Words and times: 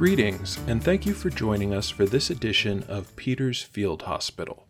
Greetings, 0.00 0.58
and 0.66 0.82
thank 0.82 1.04
you 1.04 1.12
for 1.12 1.28
joining 1.28 1.74
us 1.74 1.90
for 1.90 2.06
this 2.06 2.30
edition 2.30 2.84
of 2.84 3.14
Peter's 3.16 3.62
Field 3.62 4.00
Hospital, 4.04 4.66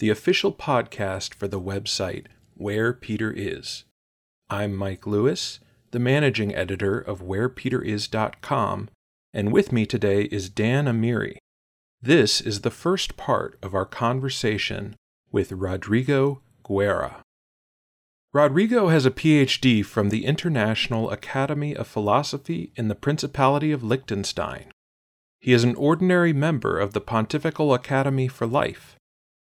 the 0.00 0.10
official 0.10 0.52
podcast 0.52 1.32
for 1.32 1.46
the 1.46 1.60
website 1.60 2.26
Where 2.54 2.92
Peter 2.92 3.32
Is. 3.32 3.84
I'm 4.50 4.74
Mike 4.74 5.06
Lewis, 5.06 5.60
the 5.92 6.00
managing 6.00 6.56
editor 6.56 6.98
of 6.98 7.22
WherePeterIs.com, 7.22 8.88
and 9.32 9.52
with 9.52 9.70
me 9.70 9.86
today 9.86 10.22
is 10.22 10.50
Dan 10.50 10.86
Amiri. 10.86 11.36
This 12.02 12.40
is 12.40 12.62
the 12.62 12.70
first 12.72 13.16
part 13.16 13.56
of 13.62 13.76
our 13.76 13.86
conversation 13.86 14.96
with 15.30 15.52
Rodrigo 15.52 16.42
Guerra. 16.64 17.23
Rodrigo 18.34 18.88
has 18.88 19.06
a 19.06 19.12
PhD 19.12 19.86
from 19.86 20.08
the 20.08 20.26
International 20.26 21.08
Academy 21.08 21.72
of 21.76 21.86
Philosophy 21.86 22.72
in 22.74 22.88
the 22.88 22.96
Principality 22.96 23.70
of 23.70 23.84
Liechtenstein. 23.84 24.72
He 25.38 25.52
is 25.52 25.62
an 25.62 25.76
ordinary 25.76 26.32
member 26.32 26.80
of 26.80 26.94
the 26.94 27.00
Pontifical 27.00 27.72
Academy 27.72 28.26
for 28.26 28.48
Life, 28.48 28.96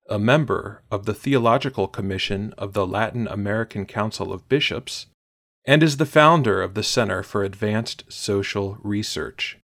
a 0.10 0.18
member 0.18 0.82
of 0.90 1.06
the 1.06 1.14
Theological 1.14 1.88
Commission 1.88 2.52
of 2.58 2.74
the 2.74 2.88
Latin 2.88 3.28
American 3.28 3.86
Council 3.86 4.34
of 4.34 4.50
Bishops, 4.50 5.06
and 5.66 5.84
is 5.84 5.98
the 5.98 6.08
founder 6.08 6.60
of 6.60 6.74
the 6.74 6.82
Center 6.82 7.22
for 7.22 7.44
Advanced 7.44 8.06
Social 8.12 8.80
Research. 8.82 9.60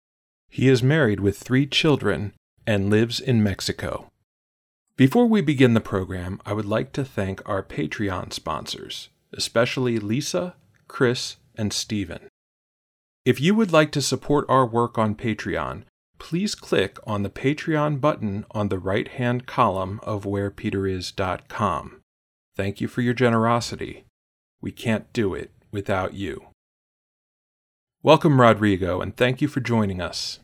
He 0.48 0.66
is 0.66 0.82
married 0.82 1.20
with 1.20 1.38
three 1.38 1.68
children 1.68 2.32
and 2.66 2.90
lives 2.90 3.20
in 3.20 3.40
Mexico. 3.40 4.08
Before 4.96 5.26
we 5.26 5.40
begin 5.40 5.74
the 5.74 5.80
program, 5.80 6.40
I 6.44 6.52
would 6.52 6.66
like 6.66 6.92
to 6.92 7.04
thank 7.04 7.40
our 7.48 7.62
Patreon 7.62 8.32
sponsors, 8.32 9.08
especially 9.36 9.98
Lisa, 9.98 10.54
Chris, 10.88 11.36
and 11.56 11.72
Stephen. 11.72 12.28
If 13.24 13.40
you 13.40 13.54
would 13.54 13.72
like 13.72 13.92
to 13.92 14.02
support 14.02 14.44
our 14.48 14.66
work 14.66 14.98
on 14.98 15.14
Patreon, 15.14 15.84
please 16.18 16.54
click 16.54 16.98
on 17.06 17.22
the 17.22 17.30
Patreon 17.30 18.00
button 18.00 18.44
on 18.50 18.68
the 18.68 18.78
right 18.78 19.08
hand 19.08 19.46
column 19.46 20.00
of 20.02 20.24
wherepeteris.com. 20.24 22.00
Thank 22.56 22.80
you 22.80 22.88
for 22.88 23.00
your 23.00 23.14
generosity. 23.14 24.04
We 24.60 24.72
can't 24.72 25.12
do 25.12 25.34
it 25.34 25.50
without 25.70 26.14
you. 26.14 26.46
Welcome, 28.02 28.40
Rodrigo, 28.40 29.00
and 29.00 29.16
thank 29.16 29.40
you 29.40 29.48
for 29.48 29.60
joining 29.60 30.00
us. 30.00 30.40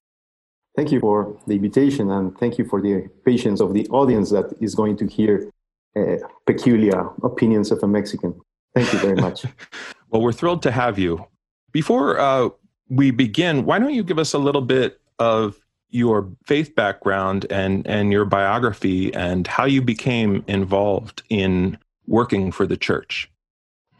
Thank 0.77 0.93
you 0.93 1.01
for 1.01 1.37
the 1.49 1.57
invitation, 1.57 2.11
and 2.11 2.39
thank 2.39 2.57
you 2.57 2.65
for 2.65 2.81
the 2.81 3.09
patience 3.25 3.61
of 3.61 3.75
the 3.75 3.87
audience 3.89 4.31
that 4.31 4.55
is 4.61 4.77
going 4.77 4.97
to 4.99 5.07
hear 5.07 5.51
uh, 5.97 6.17
peculiar 6.47 7.11
opinions 7.25 7.73
of 7.73 7.83
a 7.83 7.89
Mexican. 7.89 8.41
Thank 8.75 8.93
you 8.93 8.99
very 8.99 9.17
much. 9.17 9.45
well, 10.11 10.23
we're 10.23 10.33
thrilled 10.33 10.63
to 10.63 10.71
have 10.71 10.99
you. 10.99 11.27
Before 11.73 12.19
uh, 12.19 12.49
we 12.89 13.11
begin, 13.11 13.65
why 13.65 13.79
don't 13.79 13.95
you 13.95 14.03
give 14.03 14.19
us 14.19 14.35
a 14.35 14.39
little 14.39 14.63
bit 14.63 15.01
of 15.19 15.59
your 15.91 16.31
faith 16.45 16.75
background 16.75 17.47
and, 17.51 17.87
and 17.87 18.13
your 18.13 18.25
biography 18.25 19.13
and 19.15 19.47
how 19.47 19.65
you 19.65 19.83
became 19.83 20.45
involved 20.47 21.23
in 21.29 21.79
working 22.07 22.53
for 22.53 22.67
the 22.67 22.77
church? 22.77 23.31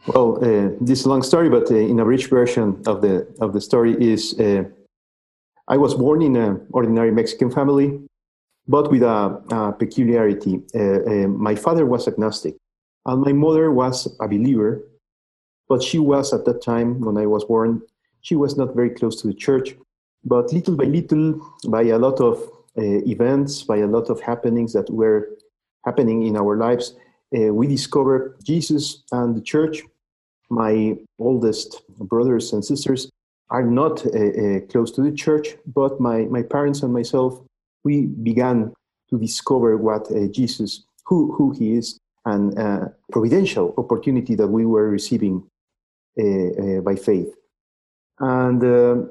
Well, 0.07 0.37
uh, 0.37 0.75
this 0.79 1.01
is 1.01 1.05
a 1.05 1.09
long 1.09 1.23
story, 1.23 1.49
but 1.49 1.69
uh, 1.69 1.75
in 1.75 1.99
a 1.99 2.05
rich 2.05 2.27
version 2.27 2.81
of 2.87 3.01
the 3.01 3.27
of 3.41 3.53
the 3.53 3.61
story 3.61 3.93
is 4.01 4.39
uh, 4.39 4.63
I 5.67 5.77
was 5.77 5.93
born 5.93 6.21
in 6.21 6.35
an 6.35 6.65
ordinary 6.71 7.11
Mexican 7.11 7.51
family, 7.51 7.99
but 8.67 8.89
with 8.89 9.03
a, 9.03 9.41
a 9.51 9.73
peculiarity. 9.73 10.61
Uh, 10.73 10.79
uh, 10.79 11.27
my 11.27 11.55
father 11.55 11.85
was 11.85 12.07
agnostic, 12.07 12.55
and 13.09 13.21
my 13.21 13.33
mother 13.33 13.71
was 13.71 14.07
a 14.19 14.27
believer, 14.27 14.83
but 15.67 15.81
she 15.81 15.97
was 15.97 16.31
at 16.31 16.45
that 16.45 16.61
time 16.61 17.01
when 17.01 17.17
I 17.17 17.25
was 17.25 17.43
born, 17.43 17.81
she 18.21 18.35
was 18.35 18.55
not 18.55 18.75
very 18.75 18.91
close 18.91 19.19
to 19.21 19.27
the 19.27 19.33
church. 19.33 19.75
But 20.23 20.53
little 20.53 20.75
by 20.75 20.85
little, 20.85 21.41
by 21.67 21.83
a 21.83 21.97
lot 21.97 22.21
of 22.21 22.37
uh, 22.77 23.01
events, 23.07 23.63
by 23.63 23.77
a 23.77 23.87
lot 23.87 24.09
of 24.09 24.21
happenings 24.21 24.73
that 24.73 24.89
were 24.91 25.29
happening 25.85 26.27
in 26.27 26.37
our 26.37 26.55
lives, 26.55 26.95
uh, 27.35 27.53
we 27.53 27.65
discovered 27.67 28.35
Jesus 28.43 29.03
and 29.11 29.35
the 29.35 29.41
church. 29.41 29.81
My 30.49 30.95
oldest 31.17 31.81
brothers 31.99 32.53
and 32.53 32.63
sisters 32.63 33.09
are 33.49 33.63
not 33.63 34.05
uh, 34.05 34.59
close 34.69 34.91
to 34.91 35.01
the 35.01 35.11
church, 35.11 35.55
but 35.65 35.99
my, 35.99 36.25
my 36.25 36.43
parents 36.43 36.83
and 36.83 36.93
myself, 36.93 37.39
we 37.83 38.07
began 38.07 38.71
to 39.09 39.17
discover 39.17 39.77
what 39.77 40.11
Jesus, 40.31 40.83
who, 41.05 41.31
who 41.33 41.51
he 41.51 41.73
is, 41.73 41.97
and 42.25 42.57
uh, 42.57 42.87
providential 43.11 43.73
opportunity 43.77 44.35
that 44.35 44.47
we 44.47 44.65
were 44.65 44.89
receiving 44.89 45.43
uh, 46.19 46.23
uh, 46.23 46.81
by 46.81 46.95
faith. 46.95 47.33
And 48.19 48.63
uh, 48.63 49.07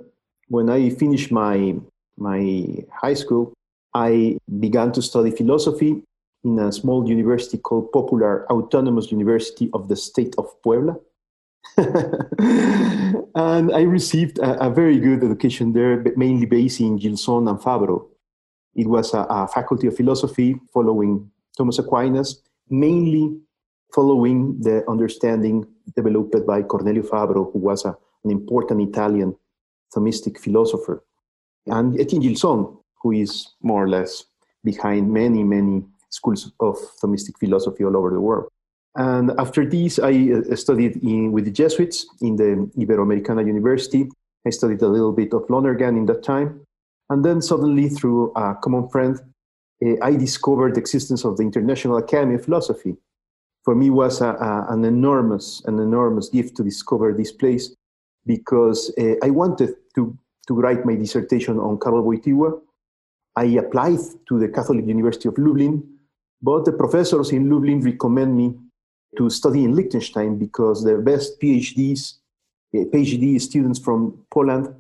when 0.49 0.69
I 0.69 0.91
finished 0.91 1.33
my, 1.33 1.77
my 2.17 2.85
high 2.93 3.15
school, 3.15 3.53
I 3.95 4.39
began 4.61 4.93
to 4.93 5.03
study 5.03 5.31
philosophy 5.31 6.03
in 6.45 6.59
a 6.59 6.71
small 6.73 7.09
university 7.09 7.59
called 7.59 7.91
Popular 7.93 8.47
Autonomous 8.51 9.11
University 9.11 9.71
of 9.73 9.89
the 9.89 9.97
State 9.97 10.35
of 10.39 10.47
Puebla. 10.63 10.97
and 11.77 13.73
I 13.73 13.83
received 13.83 14.39
a, 14.39 14.67
a, 14.67 14.71
very 14.71 14.99
good 14.99 15.23
education 15.25 15.73
there, 15.73 16.03
mainly 16.17 16.47
based 16.47 16.81
in 16.81 16.97
Gilson 16.97 17.49
and 17.49 17.59
Fabro. 17.59 18.07
It 18.75 18.87
was 18.87 19.13
a, 19.15 19.27
a 19.29 19.49
faculty 19.49 19.87
of 19.87 19.97
philosophy 19.97 20.61
following 20.73 21.31
Thomas 21.57 21.79
Aquinas, 21.79 22.43
mainly 22.71 23.39
following 23.95 24.61
the 24.61 24.89
understanding 24.89 25.67
developed 25.97 26.47
by 26.47 26.63
Cornelio 26.63 27.03
Fabro, 27.03 27.53
who 27.53 27.59
was 27.59 27.85
a, 27.85 27.97
an 28.25 28.31
important 28.31 28.83
Italian 28.83 29.35
Thomistic 29.95 30.39
philosopher, 30.39 31.03
and 31.67 31.99
Etienne 32.01 32.23
Gilson, 32.23 32.77
who 33.03 33.13
is 33.13 33.49
more 33.63 33.85
or 33.85 33.89
less 33.89 34.25
behind 34.65 35.11
many, 35.11 35.45
many 35.45 35.85
schools 36.11 36.53
of 36.61 36.77
Thomistic 37.03 37.39
philosophy 37.39 37.85
all 37.85 37.97
over 37.97 38.11
the 38.11 38.21
world. 38.21 38.49
And 38.97 39.33
after 39.39 39.65
this, 39.65 39.99
I 39.99 40.31
uh, 40.33 40.57
studied 40.57 40.97
in, 41.03 41.33
with 41.33 41.45
the 41.45 41.51
Jesuits 41.51 42.07
in 42.21 42.37
the 42.37 42.71
Iberoamericana 42.77 43.47
University. 43.47 44.09
I 44.47 44.51
studied 44.51 44.83
a 44.83 44.89
little 44.89 45.13
bit 45.13 45.33
of 45.33 45.49
Lonergan 45.49 45.97
in 45.97 46.07
that 46.07 46.23
time. 46.23 46.61
And 47.11 47.25
then 47.25 47.41
suddenly, 47.41 47.89
through 47.89 48.33
a 48.35 48.57
common 48.57 48.89
friend, 48.89 49.21
I 50.03 50.17
discovered 50.17 50.75
the 50.75 50.81
existence 50.81 51.25
of 51.25 51.37
the 51.37 51.43
International 51.45 51.99
Academy 51.99 52.35
of 52.35 52.45
Philosophy. 52.45 52.97
For 53.65 53.75
me, 53.75 53.91
was 53.91 54.21
a, 54.21 54.31
a, 54.31 54.67
an 54.71 54.85
enormous, 54.85 55.63
an 55.67 55.79
enormous 55.79 56.29
gift 56.31 56.57
to 56.57 56.65
discover 56.65 57.13
this 57.13 57.33
place 57.33 57.75
because 58.27 58.93
uh, 58.99 59.15
I 59.23 59.31
wanted 59.31 59.75
to, 59.95 60.17
to 60.47 60.55
write 60.55 60.85
my 60.85 60.95
dissertation 60.95 61.59
on 61.59 61.79
Karol 61.79 62.05
Wojtyła. 62.05 62.61
I 63.37 63.45
applied 63.45 64.01
to 64.29 64.39
the 64.39 64.49
Catholic 64.49 64.87
University 64.87 65.29
of 65.29 65.39
Lublin, 65.39 65.83
but 66.43 66.65
the 66.65 66.73
professors 66.73 67.31
in 67.31 67.49
Lublin 67.49 67.81
recommend 67.81 68.37
me 68.37 68.55
to 69.17 69.31
study 69.31 69.65
in 69.65 69.75
Liechtenstein 69.75 70.39
because 70.39 70.83
the 70.83 70.99
best 70.99 71.41
PhDs, 71.41 72.15
uh, 72.75 72.85
PhD 72.93 73.41
students 73.41 73.79
from 73.79 74.19
Poland 74.31 74.75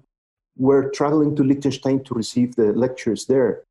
were 0.57 0.91
traveling 0.91 1.37
to 1.37 1.45
Liechtenstein 1.45 2.03
to 2.05 2.15
receive 2.15 2.57
the 2.57 2.73
lectures 2.73 3.27
there. 3.27 3.63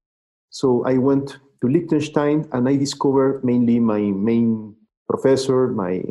So 0.49 0.83
I 0.85 0.97
went 0.97 1.37
to 1.61 1.67
Liechtenstein 1.67 2.47
and 2.51 2.67
I 2.67 2.75
discovered 2.75 3.43
mainly 3.43 3.79
my 3.79 3.99
main 3.99 4.75
professor, 5.07 5.67
my 5.67 6.03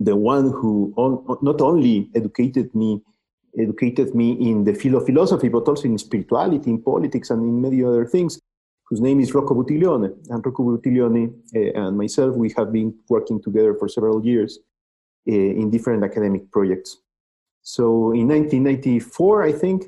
the 0.00 0.16
one 0.16 0.50
who 0.50 0.94
on, 0.96 1.38
not 1.42 1.60
only 1.60 2.10
educated 2.14 2.74
me 2.74 3.02
educated 3.58 4.14
me 4.14 4.32
in 4.32 4.64
the 4.64 4.74
field 4.74 4.96
of 4.96 5.06
philosophy, 5.06 5.48
but 5.48 5.68
also 5.68 5.84
in 5.84 5.98
spirituality, 5.98 6.70
in 6.70 6.82
politics, 6.82 7.30
and 7.30 7.42
in 7.42 7.60
many 7.60 7.84
other 7.84 8.04
things, 8.04 8.40
whose 8.86 9.00
name 9.00 9.20
is 9.20 9.34
Rocco 9.34 9.54
Buttiglione. 9.54 10.12
And 10.28 10.44
Rocco 10.44 10.64
Buttiglione 10.64 11.32
uh, 11.54 11.80
and 11.80 11.96
myself, 11.96 12.34
we 12.34 12.52
have 12.56 12.72
been 12.72 12.94
working 13.08 13.40
together 13.42 13.74
for 13.74 13.88
several 13.88 14.24
years 14.24 14.58
uh, 15.28 15.32
in 15.32 15.70
different 15.70 16.04
academic 16.04 16.50
projects. 16.50 16.98
So 17.62 18.12
in 18.12 18.28
1994, 18.28 19.42
I 19.42 19.52
think, 19.52 19.86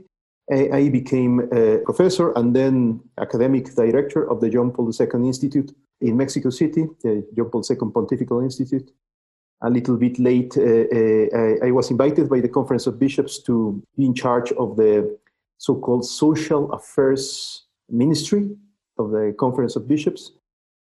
I 0.49 0.89
became 0.91 1.41
a 1.53 1.79
professor 1.79 2.33
and 2.37 2.55
then 2.55 3.01
academic 3.19 3.75
director 3.75 4.31
of 4.31 4.41
the 4.41 4.49
John 4.49 4.71
Paul 4.71 4.93
II 4.93 5.27
Institute 5.27 5.75
in 6.01 6.17
Mexico 6.17 6.51
City, 6.51 6.87
the 7.03 7.27
John 7.37 7.51
Paul 7.51 7.65
II 7.69 7.77
Pontifical 7.93 8.41
Institute. 8.41 8.93
A 9.63 9.71
little 9.71 9.97
bit 9.97 10.19
late, 10.19 10.57
uh, 10.57 10.63
uh, 10.63 11.67
I 11.67 11.71
was 11.73 11.91
invited 11.91 12.29
by 12.29 12.41
the 12.41 12.49
Conference 12.49 12.87
of 12.87 12.99
Bishops 12.99 13.43
to 13.45 13.83
be 13.97 14.05
in 14.05 14.15
charge 14.15 14.53
of 14.53 14.77
the 14.77 15.19
so 15.59 15.75
called 15.75 16.05
Social 16.07 16.71
Affairs 16.73 17.65
Ministry 17.89 18.51
of 18.99 19.11
the 19.11 19.35
Conference 19.39 19.75
of 19.75 19.89
Bishops 19.89 20.33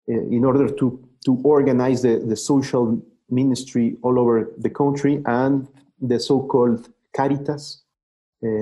uh, 0.10 0.14
in 0.14 0.44
order 0.44 0.70
to, 0.70 1.00
to 1.26 1.42
organize 1.44 2.02
the, 2.02 2.20
the 2.20 2.36
social 2.36 3.02
ministry 3.30 3.98
all 4.04 4.20
over 4.20 4.52
the 4.58 4.70
country 4.70 5.22
and 5.26 5.68
the 6.02 6.20
so 6.20 6.42
called 6.42 6.90
Caritas, 7.16 7.82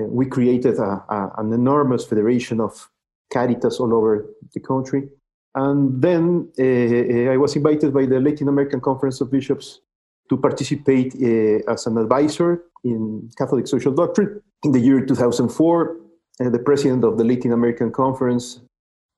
we 0.10 0.26
created 0.26 0.78
a, 0.78 1.04
a, 1.10 1.32
an 1.38 1.54
enormous 1.54 2.06
federation 2.06 2.60
of 2.60 2.90
Caritas 3.32 3.80
all 3.80 3.94
over 3.94 4.26
the 4.54 4.60
country. 4.60 5.10
And 5.56 6.02
then 6.02 6.50
uh, 6.60 7.32
I 7.32 7.38
was 7.38 7.56
invited 7.56 7.94
by 7.94 8.06
the 8.06 8.20
Latin 8.20 8.48
American 8.48 8.82
Conference 8.82 9.22
of 9.22 9.32
Bishops 9.32 9.82
to 10.30 10.38
participate 10.38 11.14
uh, 11.16 11.72
as 11.72 11.86
an 11.86 11.98
advisor 11.98 12.64
in 12.84 13.30
Catholic 13.38 13.68
social 13.68 13.94
doctrine. 13.94 14.42
In 14.64 14.72
the 14.72 14.80
year 14.80 15.06
2004, 15.06 15.98
uh, 16.40 16.50
the 16.50 16.60
president 16.60 17.04
of 17.04 17.18
the 17.18 17.24
Latin 17.24 17.52
American 17.52 17.92
Conference 17.92 18.62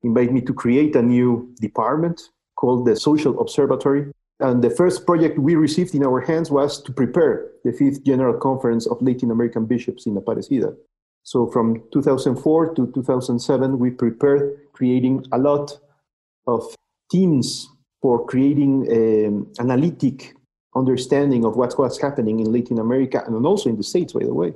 invited 0.03 0.33
me 0.33 0.41
to 0.41 0.53
create 0.53 0.95
a 0.95 1.01
new 1.01 1.53
department 1.61 2.29
called 2.55 2.85
the 2.85 2.95
Social 2.95 3.39
Observatory. 3.39 4.11
And 4.39 4.61
the 4.61 4.69
first 4.69 5.05
project 5.05 5.39
we 5.39 5.55
received 5.55 5.95
in 5.95 6.03
our 6.03 6.19
hands 6.19 6.51
was 6.51 6.81
to 6.83 6.91
prepare 6.91 7.51
the 7.63 7.71
fifth 7.71 8.03
General 8.03 8.37
Conference 8.37 8.85
of 8.85 9.01
Latin 9.01 9.31
American 9.31 9.65
Bishops 9.65 10.05
in 10.05 10.15
Aparecida. 10.15 10.75
So 11.23 11.47
from 11.47 11.81
2004 11.93 12.75
to 12.75 12.91
2007, 12.93 13.79
we 13.79 13.91
prepared 13.91 14.59
creating 14.73 15.25
a 15.31 15.37
lot 15.37 15.79
of 16.47 16.63
teams 17.09 17.67
for 18.01 18.25
creating 18.25 18.91
an 18.91 19.47
analytic 19.59 20.35
understanding 20.75 21.45
of 21.45 21.55
what's, 21.55 21.77
what's 21.77 21.99
happening 21.99 22.39
in 22.41 22.51
Latin 22.51 22.79
America 22.79 23.23
and 23.25 23.45
also 23.45 23.69
in 23.69 23.77
the 23.77 23.83
States, 23.83 24.13
by 24.13 24.23
the 24.23 24.33
way, 24.33 24.53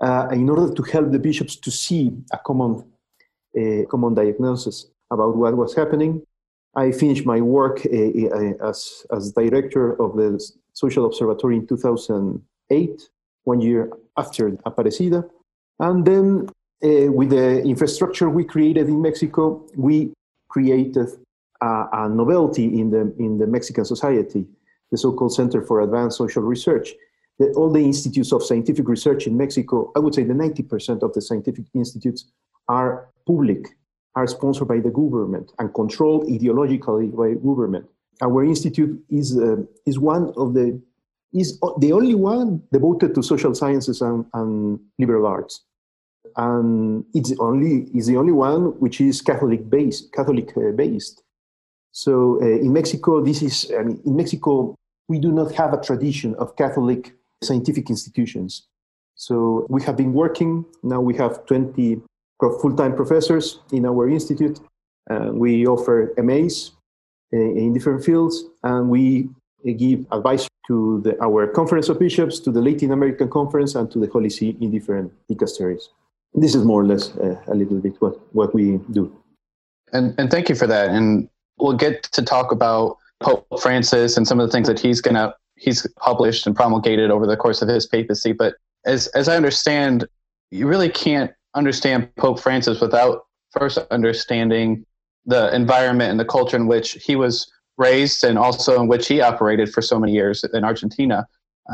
uh, 0.00 0.28
in 0.30 0.48
order 0.48 0.72
to 0.72 0.82
help 0.82 1.10
the 1.10 1.18
bishops 1.18 1.56
to 1.56 1.70
see 1.70 2.12
a 2.32 2.38
common, 2.38 2.84
uh, 3.58 3.84
common 3.90 4.14
diagnosis 4.14 4.86
about 5.10 5.36
what 5.36 5.56
was 5.56 5.74
happening. 5.74 6.22
I 6.76 6.90
finished 6.92 7.24
my 7.24 7.40
work 7.40 7.86
uh, 7.86 7.90
uh 7.90 8.68
as, 8.68 9.06
as 9.12 9.32
director 9.32 10.00
of 10.00 10.16
the 10.16 10.30
Social 10.72 11.06
Observatory 11.06 11.56
in 11.56 11.66
2008, 11.66 13.02
one 13.44 13.60
year 13.60 13.90
after 14.16 14.50
Aparecida. 14.50 15.28
And 15.78 16.04
then 16.04 16.48
uh, 16.82 17.12
with 17.12 17.30
the 17.30 17.62
infrastructure 17.62 18.28
we 18.28 18.44
created 18.44 18.88
in 18.88 19.00
Mexico, 19.00 19.66
we 19.76 20.12
created 20.48 21.08
a, 21.60 21.86
a 21.92 22.08
novelty 22.08 22.80
in 22.80 22.90
the, 22.90 23.14
in 23.18 23.38
the 23.38 23.46
Mexican 23.46 23.84
society 23.84 24.46
the 24.94 24.98
so-called 24.98 25.34
Center 25.34 25.60
for 25.60 25.80
Advanced 25.80 26.18
Social 26.18 26.42
Research. 26.42 26.94
The, 27.38 27.52
all 27.54 27.70
the 27.70 27.80
institutes 27.80 28.32
of 28.32 28.44
scientific 28.44 28.86
research 28.86 29.26
in 29.26 29.36
Mexico, 29.36 29.90
I 29.96 29.98
would 29.98 30.14
say 30.14 30.22
the 30.22 30.34
90% 30.34 31.02
of 31.02 31.12
the 31.12 31.20
scientific 31.20 31.64
institutes 31.74 32.30
are 32.68 33.08
public, 33.26 33.76
are 34.16 34.26
sponsored 34.26 34.68
by 34.68 34.78
the 34.78 34.90
government 34.90 35.52
and 35.58 35.74
controlled 35.74 36.26
ideologically 36.28 37.14
by 37.14 37.34
government. 37.34 37.86
Our 38.22 38.44
institute 38.44 39.02
is, 39.10 39.36
uh, 39.36 39.56
is 39.86 39.98
one 39.98 40.32
of 40.36 40.54
the, 40.54 40.80
is 41.32 41.58
the 41.78 41.92
only 41.92 42.14
one 42.14 42.62
devoted 42.72 43.14
to 43.16 43.22
social 43.22 43.54
sciences 43.54 44.00
and, 44.00 44.24
and 44.34 44.78
liberal 44.98 45.26
arts. 45.26 45.62
And 46.36 47.04
it's 47.12 47.32
only, 47.40 47.88
is 47.94 48.06
the 48.06 48.16
only 48.16 48.32
one 48.32 48.78
which 48.80 49.00
is 49.00 49.20
Catholic 49.20 49.68
based, 49.68 50.12
Catholic 50.12 50.56
uh, 50.56 50.70
based. 50.76 51.22
So 51.90 52.40
uh, 52.40 52.46
in 52.46 52.72
Mexico, 52.72 53.22
this 53.22 53.42
is, 53.42 53.72
I 53.76 53.82
mean, 53.82 54.00
in 54.04 54.16
Mexico, 54.16 54.74
we 55.08 55.18
do 55.18 55.32
not 55.32 55.52
have 55.54 55.72
a 55.72 55.80
tradition 55.80 56.34
of 56.36 56.56
Catholic 56.56 57.14
scientific 57.42 57.90
institutions. 57.90 58.66
So 59.16 59.66
we 59.68 59.82
have 59.82 59.96
been 59.96 60.12
working, 60.12 60.64
now 60.82 61.00
we 61.00 61.14
have 61.16 61.46
20 61.46 62.00
full 62.40 62.76
time 62.76 62.94
professors 62.94 63.60
in 63.72 63.86
our 63.86 64.08
institute. 64.08 64.60
Uh, 65.10 65.30
we 65.32 65.66
offer 65.66 66.12
MAs 66.18 66.72
uh, 67.32 67.36
in 67.36 67.72
different 67.74 68.04
fields, 68.04 68.44
and 68.62 68.88
we 68.88 69.28
give 69.76 70.06
advice 70.12 70.48
to 70.66 71.00
the, 71.02 71.22
our 71.22 71.46
Conference 71.46 71.88
of 71.88 71.98
Bishops, 71.98 72.40
to 72.40 72.50
the 72.50 72.60
Latin 72.60 72.90
American 72.92 73.28
Conference, 73.28 73.74
and 73.74 73.90
to 73.90 73.98
the 73.98 74.06
Holy 74.08 74.30
See 74.30 74.56
in 74.60 74.70
different 74.70 75.12
dicasteries. 75.28 75.84
This 76.34 76.54
is 76.54 76.64
more 76.64 76.80
or 76.80 76.86
less 76.86 77.14
uh, 77.16 77.40
a 77.46 77.54
little 77.54 77.78
bit 77.78 77.94
what, 78.00 78.18
what 78.34 78.54
we 78.54 78.78
do. 78.90 79.14
And, 79.92 80.14
and 80.18 80.30
thank 80.30 80.48
you 80.48 80.54
for 80.54 80.66
that. 80.66 80.90
And 80.90 81.28
we'll 81.58 81.76
get 81.76 82.02
to 82.04 82.22
talk 82.22 82.50
about 82.50 82.98
Pope 83.20 83.46
Francis 83.60 84.16
and 84.16 84.26
some 84.26 84.40
of 84.40 84.48
the 84.48 84.52
things 84.52 84.66
that 84.66 84.78
he's 84.78 85.00
gonna 85.00 85.34
he's 85.56 85.86
published 85.96 86.46
and 86.46 86.56
promulgated 86.56 87.10
over 87.10 87.26
the 87.26 87.36
course 87.36 87.62
of 87.62 87.68
his 87.68 87.86
papacy. 87.86 88.32
But 88.32 88.54
as 88.84 89.06
as 89.08 89.28
I 89.28 89.36
understand, 89.36 90.06
you 90.50 90.66
really 90.66 90.88
can't 90.88 91.32
understand 91.54 92.14
Pope 92.16 92.40
Francis 92.40 92.80
without 92.80 93.26
first 93.52 93.78
understanding 93.90 94.84
the 95.26 95.54
environment 95.54 96.10
and 96.10 96.20
the 96.20 96.24
culture 96.24 96.56
in 96.56 96.66
which 96.66 96.92
he 96.92 97.16
was 97.16 97.50
raised 97.78 98.24
and 98.24 98.38
also 98.38 98.80
in 98.80 98.88
which 98.88 99.08
he 99.08 99.20
operated 99.20 99.72
for 99.72 99.82
so 99.82 99.98
many 99.98 100.12
years 100.12 100.44
in 100.44 100.64
Argentina. 100.64 101.26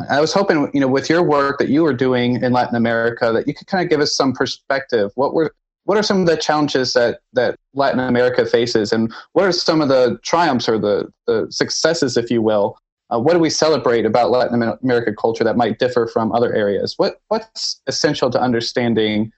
I 0.09 0.21
was 0.21 0.33
hoping, 0.33 0.71
you 0.73 0.81
know, 0.81 0.87
with 0.87 1.11
your 1.11 1.23
work 1.23 1.59
that 1.59 1.69
you 1.69 1.83
were 1.83 1.93
doing 1.93 2.43
in 2.43 2.53
Latin 2.53 2.77
America, 2.77 3.33
that 3.33 3.49
you 3.49 3.55
could 3.55 3.67
kind 3.67 3.83
of 3.83 3.91
give 3.91 4.01
us 4.01 4.15
some 4.15 4.33
perspective. 4.33 5.11
What 5.17 5.35
were 5.35 5.53
what 5.85 5.99
are 5.99 6.03
some 6.03 6.21
of 6.21 6.27
the 6.27 6.37
challenges 6.37 6.93
that, 6.93 7.21
that 7.33 7.59
Latin 7.75 7.99
America 7.99 8.47
faces, 8.47 8.93
and 8.93 9.13
what 9.33 9.47
are 9.47 9.53
some 9.53 9.81
of 9.81 9.89
the 9.89 10.21
triumphs 10.23 10.69
or 10.69 10.79
the, 10.79 11.09
the 11.27 11.49
successes, 11.51 12.17
if 12.17 12.31
you 12.31 12.43
will? 12.43 12.77
Uh, 13.13 13.19
what 13.19 13.33
do 13.33 13.41
we 13.41 13.51
celebrate 13.51 14.07
about 14.07 14.31
Latin 14.31 14.63
American 14.83 15.17
culture 15.17 15.43
that 15.43 15.57
might 15.57 15.81
differ 15.81 16.07
from 16.07 16.31
other 16.31 16.55
areas? 16.55 16.95
What 16.97 17.21
what's 17.29 17.81
essential 17.89 18.31
to 18.31 18.41
understanding 18.41 19.33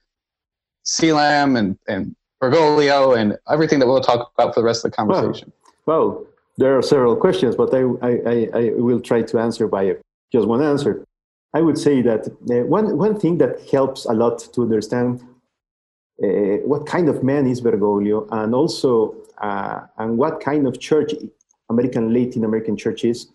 CELAM 0.83 1.55
and 1.55 1.77
and 1.87 2.15
Bergoglio 2.41 3.17
and 3.17 3.37
everything 3.49 3.79
that 3.79 3.87
we'll 3.87 4.01
talk 4.01 4.31
about 4.37 4.53
for 4.53 4.59
the 4.59 4.65
rest 4.65 4.83
of 4.83 4.91
the 4.91 4.95
conversation? 4.95 5.51
Well, 5.85 6.09
well 6.09 6.25
there 6.57 6.77
are 6.77 6.81
several 6.81 7.15
questions, 7.15 7.55
but 7.55 7.73
I, 7.73 7.81
I, 8.01 8.49
I, 8.53 8.71
will 8.75 9.01
try 9.01 9.23
to 9.23 9.39
answer 9.39 9.67
by 9.67 9.95
just 10.31 10.47
one 10.47 10.61
answer. 10.61 11.05
I 11.53 11.61
would 11.61 11.77
say 11.77 12.01
that 12.01 12.27
uh, 12.27 12.65
one, 12.65 12.97
one 12.97 13.19
thing 13.19 13.37
that 13.39 13.61
helps 13.71 14.05
a 14.05 14.13
lot 14.13 14.39
to 14.53 14.61
understand 14.61 15.21
uh, 16.23 16.57
what 16.65 16.85
kind 16.85 17.09
of 17.09 17.23
man 17.23 17.47
is 17.47 17.61
Bergoglio, 17.61 18.27
and 18.31 18.53
also 18.53 19.15
uh, 19.39 19.81
and 19.97 20.17
what 20.17 20.39
kind 20.41 20.67
of 20.67 20.79
church 20.79 21.13
American 21.69 22.13
Latin 22.13 22.43
American 22.43 22.77
church 22.77 23.03
is, 23.03 23.27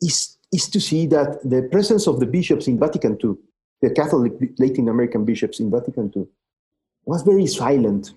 is 0.00 0.36
is 0.52 0.68
to 0.68 0.80
see 0.80 1.06
that 1.06 1.38
the 1.48 1.68
presence 1.70 2.08
of 2.08 2.18
the 2.18 2.26
bishops 2.26 2.66
in 2.66 2.78
Vatican 2.78 3.16
II, 3.22 3.36
the 3.82 3.90
Catholic 3.90 4.32
Latin 4.58 4.88
American 4.88 5.24
bishops 5.24 5.60
in 5.60 5.70
Vatican 5.70 6.12
II, 6.14 6.26
was 7.04 7.22
very 7.22 7.46
silent. 7.46 8.12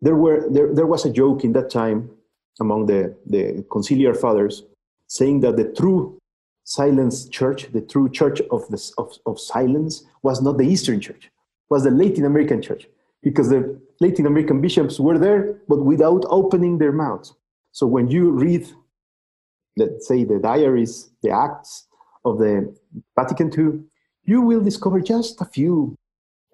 There 0.00 0.16
were 0.16 0.48
there, 0.50 0.74
there 0.74 0.86
was 0.86 1.04
a 1.04 1.10
joke 1.10 1.44
in 1.44 1.52
that 1.52 1.70
time 1.70 2.10
among 2.60 2.86
the, 2.86 3.14
the 3.26 3.64
conciliar 3.68 4.16
fathers 4.16 4.64
saying 5.08 5.40
that 5.40 5.56
the 5.56 5.72
true 5.72 6.18
silence 6.64 7.28
church, 7.28 7.70
the 7.72 7.80
true 7.80 8.08
church 8.08 8.40
of, 8.50 8.66
the, 8.68 8.92
of, 8.98 9.12
of 9.26 9.38
silence, 9.38 10.04
was 10.22 10.42
not 10.42 10.58
the 10.58 10.66
Eastern 10.66 11.00
church, 11.00 11.30
was 11.70 11.84
the 11.84 11.90
Latin 11.90 12.24
American 12.24 12.60
church 12.60 12.88
because 13.22 13.48
the 13.48 13.80
Latin 14.00 14.26
American 14.26 14.60
bishops 14.60 14.98
were 14.98 15.18
there, 15.18 15.58
but 15.68 15.84
without 15.84 16.24
opening 16.28 16.78
their 16.78 16.92
mouths. 16.92 17.34
So 17.72 17.86
when 17.86 18.08
you 18.08 18.30
read, 18.30 18.66
let's 19.76 20.08
say, 20.08 20.24
the 20.24 20.38
diaries, 20.38 21.10
the 21.22 21.30
acts 21.30 21.86
of 22.24 22.38
the 22.38 22.74
Vatican 23.16 23.50
II, 23.56 23.80
you 24.26 24.42
will 24.42 24.60
discover 24.60 25.00
just 25.00 25.40
a 25.40 25.44
few 25.44 25.96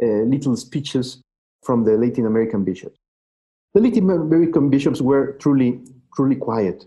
uh, 0.02 0.06
little 0.06 0.56
speeches 0.56 1.22
from 1.62 1.84
the 1.84 1.96
Latin 1.96 2.26
American 2.26 2.64
bishops. 2.64 2.98
The 3.74 3.80
Latin 3.80 4.10
American 4.10 4.68
bishops 4.68 5.00
were 5.00 5.32
truly, 5.40 5.80
truly 6.14 6.36
quiet. 6.36 6.84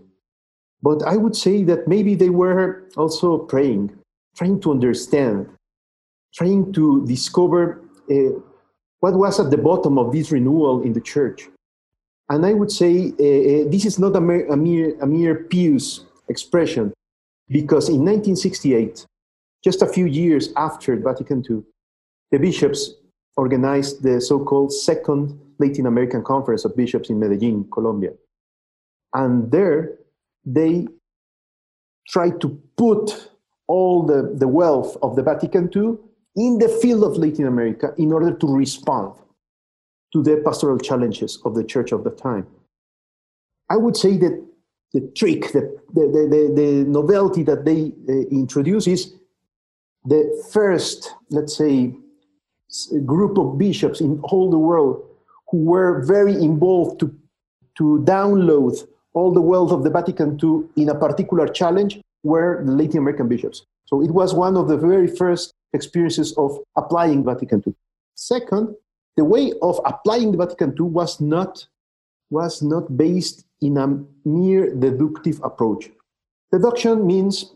But 0.82 1.02
I 1.02 1.16
would 1.16 1.34
say 1.34 1.64
that 1.64 1.88
maybe 1.88 2.14
they 2.14 2.30
were 2.30 2.88
also 2.96 3.38
praying, 3.38 3.90
trying 4.36 4.60
to 4.60 4.70
understand, 4.70 5.48
trying 6.34 6.72
to 6.74 7.04
discover 7.06 7.80
uh, 8.10 8.38
what 9.00 9.14
was 9.14 9.40
at 9.40 9.50
the 9.50 9.58
bottom 9.58 9.98
of 9.98 10.12
this 10.12 10.30
renewal 10.30 10.82
in 10.82 10.92
the 10.92 11.00
church. 11.00 11.48
And 12.28 12.44
I 12.44 12.52
would 12.52 12.70
say 12.70 13.08
uh, 13.08 13.66
uh, 13.66 13.70
this 13.70 13.84
is 13.84 13.98
not 13.98 14.14
a 14.14 14.20
mere, 14.20 14.46
a, 14.48 14.56
mere, 14.56 14.96
a 15.00 15.06
mere 15.06 15.46
pious 15.50 16.04
expression, 16.28 16.92
because 17.48 17.88
in 17.88 18.04
1968, 18.04 19.06
just 19.66 19.82
a 19.82 19.92
few 19.96 20.06
years 20.06 20.52
after 20.54 20.94
Vatican 20.94 21.42
II, 21.50 21.60
the 22.30 22.38
bishops 22.38 22.94
organized 23.36 24.00
the 24.00 24.20
so 24.20 24.38
called 24.38 24.72
Second 24.72 25.36
Latin 25.58 25.86
American 25.86 26.22
Conference 26.22 26.64
of 26.64 26.76
Bishops 26.76 27.10
in 27.10 27.18
Medellin, 27.18 27.66
Colombia. 27.72 28.12
And 29.12 29.50
there 29.50 29.98
they 30.44 30.86
tried 32.06 32.40
to 32.42 32.48
put 32.76 33.28
all 33.66 34.06
the, 34.06 34.36
the 34.36 34.46
wealth 34.46 34.96
of 35.02 35.16
the 35.16 35.24
Vatican 35.24 35.68
II 35.74 35.98
in 36.36 36.58
the 36.58 36.68
field 36.80 37.02
of 37.02 37.16
Latin 37.16 37.48
America 37.48 37.92
in 37.98 38.12
order 38.12 38.32
to 38.36 38.46
respond 38.46 39.14
to 40.12 40.22
the 40.22 40.40
pastoral 40.44 40.78
challenges 40.78 41.40
of 41.44 41.56
the 41.56 41.64
church 41.64 41.90
of 41.90 42.04
the 42.04 42.10
time. 42.10 42.46
I 43.68 43.78
would 43.78 43.96
say 43.96 44.16
that 44.18 44.46
the 44.92 45.00
trick, 45.16 45.50
the, 45.50 45.76
the, 45.92 46.02
the, 46.06 46.52
the 46.54 46.84
novelty 46.86 47.42
that 47.42 47.64
they 47.64 47.92
uh, 48.08 48.28
introduce 48.30 48.86
is 48.86 49.16
the 50.06 50.44
first, 50.52 51.14
let's 51.30 51.56
say, 51.56 51.94
group 53.04 53.38
of 53.38 53.58
bishops 53.58 54.00
in 54.00 54.20
all 54.20 54.50
the 54.50 54.58
world 54.58 55.02
who 55.50 55.58
were 55.58 56.04
very 56.04 56.34
involved 56.34 57.00
to, 57.00 57.14
to 57.76 58.02
download 58.04 58.86
all 59.14 59.32
the 59.32 59.40
wealth 59.40 59.72
of 59.72 59.82
the 59.82 59.90
Vatican 59.90 60.38
II 60.42 60.64
in 60.76 60.90
a 60.90 60.94
particular 60.94 61.48
challenge 61.48 62.00
were 62.22 62.62
the 62.64 62.72
Latin 62.72 62.98
American 62.98 63.28
bishops. 63.28 63.64
So 63.86 64.02
it 64.02 64.10
was 64.10 64.34
one 64.34 64.56
of 64.56 64.68
the 64.68 64.76
very 64.76 65.06
first 65.06 65.52
experiences 65.72 66.32
of 66.36 66.58
applying 66.76 67.24
Vatican 67.24 67.62
II. 67.66 67.74
Second, 68.14 68.74
the 69.16 69.24
way 69.24 69.52
of 69.62 69.80
applying 69.84 70.32
the 70.32 70.38
Vatican 70.38 70.74
II 70.78 70.86
was 70.86 71.20
not, 71.20 71.66
was 72.30 72.62
not 72.62 72.96
based 72.96 73.44
in 73.60 73.78
a 73.78 74.04
mere 74.28 74.74
deductive 74.74 75.40
approach. 75.42 75.90
Deduction 76.52 77.06
means 77.06 77.54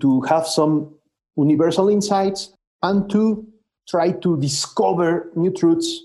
to 0.00 0.20
have 0.22 0.46
some 0.46 0.94
universal 1.36 1.88
insights 1.88 2.54
and 2.82 3.10
to 3.10 3.46
try 3.88 4.12
to 4.12 4.40
discover 4.40 5.30
new 5.36 5.52
truths 5.52 6.00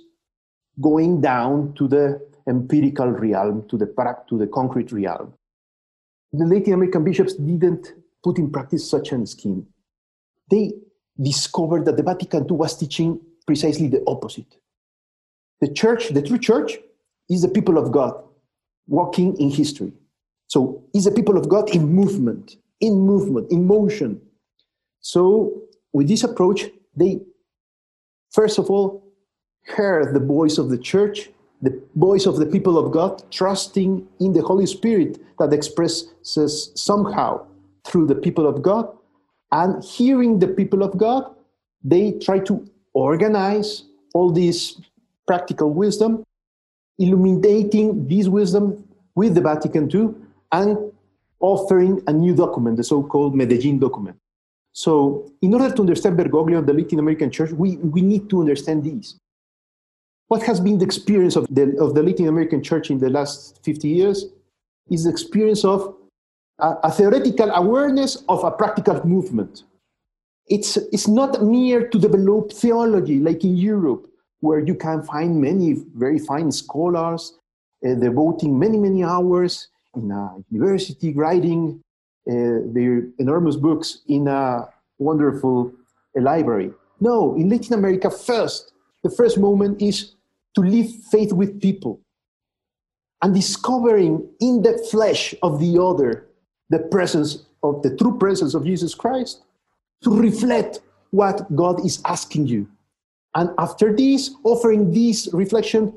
going 0.82 1.22
down 1.22 1.74
to 1.74 1.88
the 1.88 2.22
empirical 2.48 3.08
realm, 3.08 3.68
to 3.70 3.78
the, 3.78 3.86
to 4.28 4.38
the 4.38 4.48
concrete 4.48 4.92
realm. 4.92 5.34
The 6.34 6.46
Latin 6.46 6.74
American 6.74 7.04
bishops 7.04 7.34
didn't 7.34 7.94
put 8.24 8.38
in 8.38 8.52
practice 8.52 8.90
such 8.90 9.12
a 9.12 9.26
scheme. 9.26 9.66
They 10.50 10.74
discovered 11.22 11.86
that 11.86 11.98
the 11.98 12.04
Vatican 12.04 12.44
II 12.44 12.58
was 12.58 12.78
teaching 12.78 13.20
precisely 13.46 13.88
the 13.88 14.04
opposite. 14.08 14.56
The 15.62 15.72
church, 15.74 16.10
the 16.10 16.22
true 16.22 16.38
church, 16.38 16.78
is 17.30 17.42
the 17.42 17.50
people 17.50 17.78
of 17.78 17.92
God 17.92 18.24
walking 18.88 19.38
in 19.38 19.50
history. 19.50 19.92
So, 20.48 20.84
is 20.94 21.06
the 21.06 21.12
people 21.12 21.38
of 21.38 21.48
God 21.50 21.70
in 21.76 21.94
movement, 21.94 22.56
in 22.80 23.00
movement, 23.00 23.52
in 23.52 23.68
motion. 23.68 24.22
So, 25.02 25.64
with 25.94 26.08
this 26.08 26.24
approach, 26.24 26.66
they 26.96 27.20
first 28.32 28.60
of 28.60 28.70
all 28.70 29.04
heard 29.66 30.14
the 30.14 30.20
voice 30.20 30.58
of 30.58 30.70
the 30.70 30.78
church, 30.78 31.30
the 31.62 31.82
voice 31.96 32.26
of 32.26 32.38
the 32.38 32.46
people 32.46 32.78
of 32.78 32.92
God, 32.92 33.24
trusting 33.32 34.08
in 34.20 34.34
the 34.34 34.42
Holy 34.42 34.66
Spirit 34.66 35.20
that 35.38 35.54
expresses 35.54 36.72
somehow 36.76 37.46
through 37.86 38.08
the 38.08 38.16
people 38.16 38.48
of 38.48 38.62
God. 38.62 38.90
And 39.52 39.84
hearing 39.84 40.40
the 40.40 40.48
people 40.48 40.84
of 40.84 40.98
God, 40.98 41.34
they 41.84 42.14
try 42.14 42.40
to 42.40 42.66
organize 42.94 43.84
all 44.14 44.32
this 44.32 44.80
practical 45.28 45.72
wisdom, 45.74 46.24
illuminating 46.98 48.08
this 48.08 48.28
wisdom 48.28 48.84
with 49.16 49.36
the 49.36 49.42
Vatican 49.42 49.90
II, 49.94 50.14
and 50.52 50.78
offering 51.40 52.02
a 52.08 52.14
new 52.14 52.36
document, 52.36 52.78
the 52.78 52.84
so 52.84 53.02
called 53.04 53.36
Medellin 53.36 53.80
document. 53.80 54.18
So, 54.80 55.30
in 55.42 55.54
order 55.54 55.76
to 55.76 55.82
understand 55.82 56.18
Bergoglio 56.18 56.60
and 56.60 56.66
the 56.66 56.72
Latin 56.72 57.00
American 57.00 57.30
Church, 57.30 57.52
we, 57.52 57.76
we 57.96 58.02
need 58.02 58.30
to 58.30 58.40
understand 58.40 58.86
these. 58.86 59.18
What 60.30 60.42
has 60.44 60.62
been 60.62 60.78
the 60.78 60.86
experience 60.86 61.36
of 61.36 61.48
the, 61.54 61.78
of 61.82 61.96
the 61.96 62.02
Latin 62.02 62.30
American 62.30 62.64
Church 62.64 62.90
in 62.90 62.98
the 62.98 63.10
last 63.10 63.60
50 63.66 63.90
years 63.90 64.28
is 64.90 65.04
the 65.04 65.10
experience 65.10 65.66
of 65.66 65.98
a, 66.60 66.76
a 66.84 66.92
theoretical 66.94 67.50
awareness 67.50 68.24
of 68.30 68.46
a 68.46 68.52
practical 68.52 69.06
movement. 69.06 69.64
It's, 70.48 70.78
it's 70.94 71.10
not 71.10 71.44
mere 71.44 71.90
to 71.90 72.00
develop 72.00 72.54
theology 72.54 73.20
like 73.20 73.44
in 73.44 73.58
Europe, 73.58 74.08
where 74.40 74.60
you 74.60 74.76
can 74.76 75.04
find 75.04 75.42
many 75.42 75.84
very 75.94 76.20
fine 76.20 76.54
scholars 76.54 77.38
uh, 77.86 77.96
devoting 77.96 78.58
many, 78.58 78.78
many 78.78 79.04
hours 79.04 79.68
in 79.98 80.10
a 80.10 80.38
university 80.50 81.12
writing 81.12 81.82
their 82.26 83.04
enormous 83.18 83.56
books 83.56 84.00
in 84.08 84.28
a 84.28 84.68
wonderful 84.98 85.72
uh, 86.18 86.22
library. 86.22 86.72
No, 87.00 87.36
in 87.36 87.50
Latin 87.50 87.74
America, 87.74 88.10
first, 88.10 88.74
the 89.04 89.10
first 89.10 89.38
moment 89.38 89.82
is 89.82 90.16
to 90.56 90.62
live 90.62 90.88
faith 91.12 91.32
with 91.32 91.62
people 91.62 92.02
and 93.22 93.34
discovering 93.34 94.28
in 94.40 94.62
the 94.62 94.78
flesh 94.92 95.36
of 95.42 95.60
the 95.60 95.82
other 95.82 96.28
the 96.70 96.80
presence 96.80 97.46
of 97.64 97.82
the 97.84 97.96
true 97.96 98.18
presence 98.18 98.54
of 98.54 98.66
Jesus 98.66 98.96
Christ 98.96 99.42
to 100.04 100.16
reflect 100.18 100.80
what 101.12 101.54
God 101.56 101.86
is 101.86 102.02
asking 102.06 102.48
you. 102.48 102.68
And 103.36 103.50
after 103.58 103.96
this, 103.96 104.32
offering 104.44 104.92
this 104.92 105.30
reflection 105.34 105.94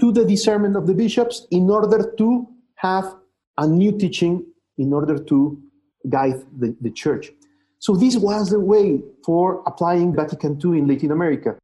to 0.00 0.12
the 0.12 0.24
discernment 0.24 0.76
of 0.76 0.86
the 0.86 0.94
bishops 0.94 1.46
in 1.50 1.70
order 1.70 2.12
to 2.18 2.48
have 2.76 3.16
a 3.58 3.66
new 3.66 3.92
teaching, 3.92 4.44
in 4.78 4.92
order 4.92 5.18
to 5.18 5.60
guide 6.08 6.42
the, 6.58 6.76
the 6.80 6.90
church. 6.90 7.30
So 7.78 7.96
this 7.96 8.16
was 8.16 8.50
the 8.50 8.60
way 8.60 9.02
for 9.24 9.62
applying 9.66 10.14
Vatican 10.14 10.58
II 10.64 10.78
in 10.78 10.86
Latin 10.86 11.10
America. 11.10 11.58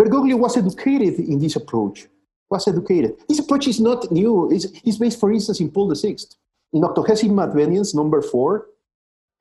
Bergoglio 0.00 0.38
was 0.38 0.56
educated 0.56 1.18
in 1.18 1.38
this 1.38 1.56
approach, 1.56 2.06
was 2.48 2.66
educated. 2.66 3.16
This 3.28 3.40
approach 3.40 3.68
is 3.68 3.80
not 3.80 4.10
new. 4.10 4.50
It's, 4.50 4.66
it's 4.84 4.96
based, 4.96 5.20
for 5.20 5.30
instance, 5.30 5.60
in 5.60 5.70
Paul 5.70 5.94
VI. 5.94 6.16
In 6.72 6.82
Octogesima 6.82 7.52
Adveniens, 7.52 7.94
number 7.94 8.22
four, 8.22 8.68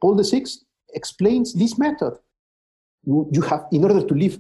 Paul 0.01 0.21
VI 0.21 0.45
explains 0.93 1.53
this 1.53 1.77
method. 1.77 2.17
You 3.05 3.41
have, 3.49 3.67
in 3.71 3.83
order 3.83 4.05
to 4.05 4.13
live 4.13 4.37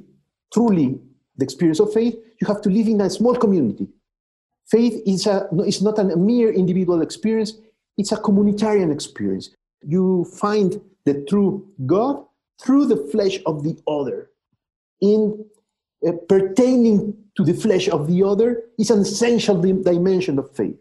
truly 0.53 0.99
the 1.37 1.43
experience 1.45 1.79
of 1.79 1.93
faith, 1.93 2.15
you 2.41 2.47
have 2.47 2.61
to 2.61 2.69
live 2.69 2.87
in 2.87 2.99
a 3.01 3.09
small 3.09 3.35
community. 3.35 3.87
Faith 4.69 5.01
is, 5.05 5.25
a, 5.27 5.47
is 5.65 5.81
not 5.81 5.97
a 5.97 6.03
mere 6.17 6.51
individual 6.51 7.01
experience, 7.01 7.53
it's 7.99 8.13
a 8.13 8.17
communitarian 8.17 8.91
experience. 8.93 9.49
You 9.85 10.23
find 10.23 10.79
the 11.05 11.25
true 11.29 11.67
God 11.85 12.25
through 12.61 12.85
the 12.87 12.95
flesh 13.11 13.39
of 13.45 13.63
the 13.63 13.77
other. 13.87 14.31
In 15.01 15.45
uh, 16.07 16.13
pertaining 16.29 17.13
to 17.35 17.43
the 17.43 17.53
flesh 17.53 17.89
of 17.89 18.07
the 18.07 18.23
other 18.23 18.63
is 18.77 18.89
an 18.89 19.01
essential 19.01 19.61
dimension 19.61 20.39
of 20.39 20.55
faith. 20.55 20.77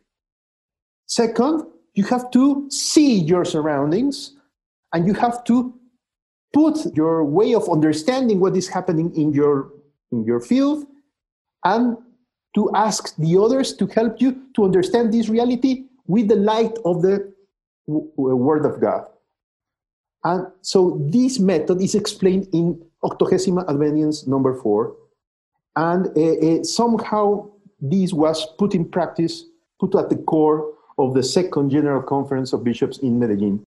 Second, 1.07 1.65
you 1.95 2.05
have 2.05 2.31
to 2.31 2.71
see 2.71 3.19
your 3.19 3.45
surroundings 3.45 4.37
and 4.93 5.07
you 5.07 5.15
have 5.15 5.43
to 5.45 5.75
put 6.53 6.79
your 6.95 7.25
way 7.25 7.53
of 7.53 7.69
understanding 7.69 8.39
what 8.39 8.57
is 8.57 8.69
happening 8.69 9.15
in 9.17 9.33
your 9.33 9.73
in 10.13 10.25
your 10.25 10.41
field 10.41 10.87
and 11.65 11.97
to 12.55 12.71
ask 12.75 13.15
the 13.17 13.37
others 13.37 13.75
to 13.75 13.87
help 13.89 14.21
you 14.21 14.41
to 14.55 14.65
understand 14.65 15.13
this 15.13 15.29
reality 15.29 15.88
with 16.09 16.29
the 16.29 16.37
light 16.37 16.77
of 16.85 17.03
the 17.03 17.33
word 17.87 18.67
of 18.67 18.81
god. 18.81 19.07
And 20.25 20.47
so 20.62 20.99
this 21.00 21.38
method 21.38 21.81
is 21.81 21.95
explained 21.95 22.49
in 22.53 22.83
octogesima 23.05 23.65
adveniens 23.67 24.27
number 24.27 24.55
four. 24.61 24.97
And 25.77 26.09
uh, 26.17 26.21
uh, 26.21 26.65
somehow 26.65 27.50
this 27.81 28.12
was 28.12 28.45
put 28.59 28.75
in 28.75 28.85
practice 28.85 29.45
put 29.79 29.95
at 29.95 30.11
the 30.11 30.17
core 30.17 30.75
of 30.99 31.15
the 31.15 31.23
second 31.23 31.71
general 31.71 32.03
conference 32.03 32.53
of 32.53 32.65
bishops 32.65 32.99
in 32.99 33.21
medellin. 33.21 33.62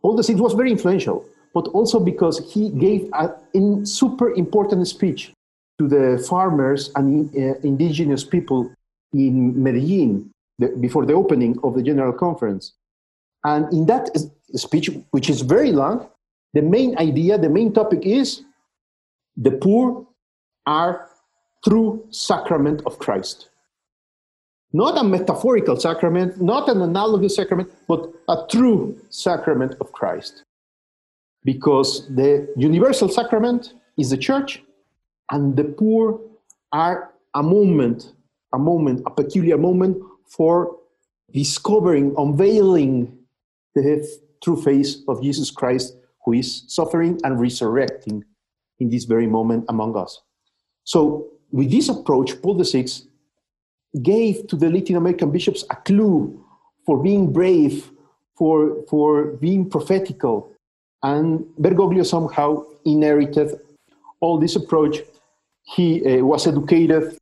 All 0.00 0.16
this 0.16 0.30
it 0.30 0.38
was 0.38 0.54
very 0.54 0.70
influential 0.70 1.26
but 1.56 1.68
also 1.68 1.98
because 1.98 2.36
he 2.52 2.68
gave 2.68 3.08
a 3.14 3.32
super 3.84 4.30
important 4.34 4.86
speech 4.86 5.32
to 5.78 5.88
the 5.88 6.22
farmers 6.28 6.90
and 6.96 7.34
uh, 7.34 7.54
indigenous 7.62 8.22
people 8.24 8.70
in 9.14 9.62
Medellin 9.62 10.30
the, 10.58 10.68
before 10.80 11.06
the 11.06 11.12
opening 11.12 11.58
of 11.62 11.74
the 11.74 11.82
General 11.82 12.12
Conference. 12.12 12.72
And 13.44 13.72
in 13.72 13.86
that 13.86 14.10
speech, 14.54 14.90
which 15.10 15.30
is 15.30 15.42
very 15.42 15.72
long, 15.72 16.08
the 16.54 16.62
main 16.62 16.98
idea, 16.98 17.38
the 17.38 17.48
main 17.48 17.72
topic 17.72 18.00
is 18.02 18.42
the 19.36 19.50
poor 19.50 20.06
are 20.66 21.08
true 21.64 22.06
sacrament 22.10 22.82
of 22.86 22.98
Christ. 22.98 23.50
Not 24.72 24.98
a 24.98 25.04
metaphorical 25.04 25.76
sacrament, 25.76 26.40
not 26.40 26.68
an 26.68 26.82
analogous 26.82 27.36
sacrament, 27.36 27.70
but 27.86 28.10
a 28.28 28.46
true 28.50 28.98
sacrament 29.10 29.74
of 29.80 29.92
Christ 29.92 30.44
because 31.46 32.08
the 32.08 32.52
universal 32.56 33.08
sacrament 33.08 33.72
is 33.96 34.10
the 34.10 34.16
church 34.18 34.62
and 35.30 35.56
the 35.56 35.64
poor 35.64 36.20
are 36.72 37.12
a 37.34 37.42
moment 37.42 38.12
a 38.52 38.58
moment 38.58 39.00
a 39.06 39.10
peculiar 39.10 39.56
moment 39.56 39.96
for 40.28 40.76
discovering 41.32 42.14
unveiling 42.18 43.18
the 43.74 44.08
true 44.42 44.60
face 44.60 45.02
of 45.08 45.22
jesus 45.22 45.50
christ 45.50 45.96
who 46.24 46.32
is 46.32 46.64
suffering 46.68 47.20
and 47.24 47.40
resurrecting 47.40 48.24
in 48.80 48.88
this 48.90 49.04
very 49.04 49.26
moment 49.26 49.64
among 49.68 49.96
us 49.96 50.22
so 50.84 51.26
with 51.50 51.70
this 51.70 51.88
approach 51.88 52.40
paul 52.42 52.54
vi 52.54 52.84
gave 54.02 54.46
to 54.46 54.56
the 54.56 54.70
latin 54.70 54.96
american 54.96 55.30
bishops 55.30 55.64
a 55.70 55.76
clue 55.76 56.42
for 56.84 57.02
being 57.02 57.32
brave 57.32 57.90
for, 58.36 58.84
for 58.88 59.32
being 59.40 59.68
prophetical 59.68 60.52
and 61.02 61.44
Bergoglio 61.60 62.04
somehow 62.04 62.64
inherited 62.84 63.58
all 64.20 64.38
this 64.38 64.56
approach. 64.56 64.98
He 65.62 66.04
uh, 66.04 66.24
was 66.24 66.46
educated 66.46 67.16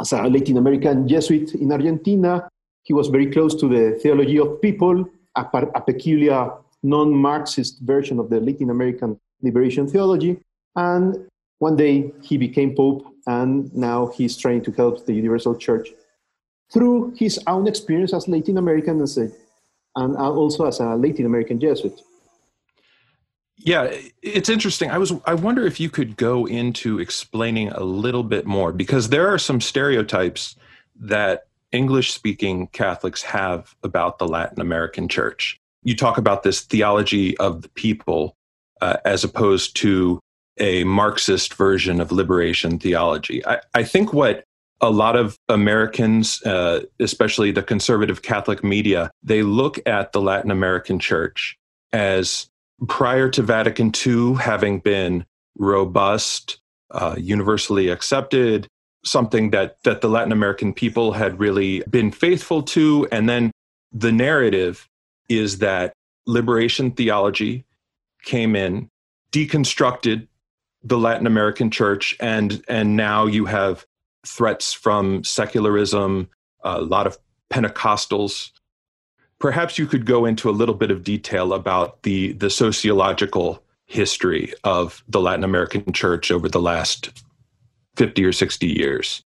as 0.00 0.12
a 0.12 0.22
Latin 0.22 0.56
American 0.56 1.08
Jesuit 1.08 1.54
in 1.54 1.72
Argentina. 1.72 2.48
He 2.82 2.92
was 2.92 3.08
very 3.08 3.26
close 3.26 3.54
to 3.56 3.68
the 3.68 3.98
theology 4.00 4.38
of 4.38 4.60
people, 4.60 5.04
a, 5.34 5.42
a 5.74 5.80
peculiar 5.80 6.50
non 6.82 7.14
Marxist 7.14 7.80
version 7.80 8.18
of 8.18 8.30
the 8.30 8.40
Latin 8.40 8.70
American 8.70 9.18
liberation 9.42 9.88
theology. 9.88 10.38
And 10.76 11.26
one 11.58 11.76
day 11.76 12.12
he 12.22 12.36
became 12.36 12.74
Pope, 12.74 13.06
and 13.26 13.74
now 13.74 14.08
he's 14.08 14.36
trying 14.36 14.62
to 14.62 14.72
help 14.72 15.06
the 15.06 15.14
Universal 15.14 15.56
Church 15.56 15.88
through 16.72 17.14
his 17.16 17.40
own 17.46 17.66
experience 17.66 18.12
as 18.12 18.28
Latin 18.28 18.58
American 18.58 19.00
as 19.00 19.16
a, 19.18 19.30
and 19.96 20.16
also 20.16 20.66
as 20.66 20.80
a 20.80 20.96
Latin 20.96 21.26
American 21.26 21.58
Jesuit. 21.58 22.00
Yeah, 23.58 23.94
it's 24.22 24.48
interesting. 24.48 24.90
I 24.90 24.98
was 24.98 25.12
I 25.24 25.34
wonder 25.34 25.66
if 25.66 25.80
you 25.80 25.88
could 25.88 26.16
go 26.16 26.46
into 26.46 26.98
explaining 26.98 27.70
a 27.70 27.82
little 27.82 28.22
bit 28.22 28.46
more 28.46 28.72
because 28.72 29.08
there 29.08 29.28
are 29.32 29.38
some 29.38 29.60
stereotypes 29.60 30.56
that 31.00 31.46
English 31.72 32.12
speaking 32.12 32.68
Catholics 32.68 33.22
have 33.22 33.74
about 33.82 34.18
the 34.18 34.28
Latin 34.28 34.60
American 34.60 35.08
church. 35.08 35.58
You 35.82 35.96
talk 35.96 36.18
about 36.18 36.42
this 36.42 36.60
theology 36.60 37.36
of 37.38 37.62
the 37.62 37.68
people 37.70 38.36
uh, 38.80 38.98
as 39.04 39.24
opposed 39.24 39.76
to 39.76 40.20
a 40.58 40.84
Marxist 40.84 41.54
version 41.54 42.00
of 42.00 42.12
liberation 42.12 42.78
theology. 42.78 43.44
I, 43.46 43.60
I 43.74 43.84
think 43.84 44.12
what 44.12 44.44
a 44.80 44.90
lot 44.90 45.16
of 45.16 45.38
Americans, 45.48 46.42
uh, 46.42 46.82
especially 47.00 47.50
the 47.50 47.62
conservative 47.62 48.22
Catholic 48.22 48.62
media, 48.62 49.10
they 49.22 49.42
look 49.42 49.78
at 49.86 50.12
the 50.12 50.20
Latin 50.20 50.50
American 50.50 50.98
church 50.98 51.56
as 51.92 52.48
prior 52.88 53.28
to 53.30 53.42
Vatican 53.42 53.92
II 54.06 54.34
having 54.34 54.80
been 54.80 55.24
robust, 55.58 56.58
uh, 56.90 57.16
universally 57.18 57.88
accepted, 57.88 58.68
something 59.04 59.50
that, 59.50 59.82
that 59.84 60.00
the 60.00 60.08
Latin 60.08 60.32
American 60.32 60.74
people 60.74 61.12
had 61.12 61.38
really 61.38 61.82
been 61.88 62.10
faithful 62.10 62.62
to. 62.62 63.06
And 63.10 63.28
then 63.28 63.50
the 63.92 64.12
narrative 64.12 64.88
is 65.28 65.58
that 65.58 65.92
liberation 66.26 66.90
theology 66.90 67.64
came 68.24 68.56
in, 68.56 68.88
deconstructed 69.32 70.26
the 70.82 70.98
Latin 70.98 71.26
American 71.26 71.70
church, 71.70 72.16
and, 72.20 72.62
and 72.68 72.96
now 72.96 73.26
you 73.26 73.46
have 73.46 73.86
threats 74.26 74.72
from 74.72 75.24
secularism, 75.24 76.28
a 76.62 76.80
lot 76.80 77.06
of 77.06 77.18
Pentecostals. 77.50 78.50
Perhaps 79.38 79.78
you 79.78 79.86
could 79.86 80.06
go 80.06 80.24
into 80.24 80.48
a 80.48 80.52
little 80.52 80.74
bit 80.74 80.90
of 80.90 81.04
detail 81.04 81.52
about 81.52 82.02
the, 82.02 82.32
the 82.32 82.50
sociological 82.50 83.62
history 83.86 84.52
of 84.64 85.02
the 85.08 85.20
Latin 85.20 85.44
American 85.44 85.92
church 85.92 86.30
over 86.30 86.48
the 86.48 86.60
last 86.60 87.22
50 87.96 88.24
or 88.24 88.32
60 88.32 88.66
years. 88.66 89.22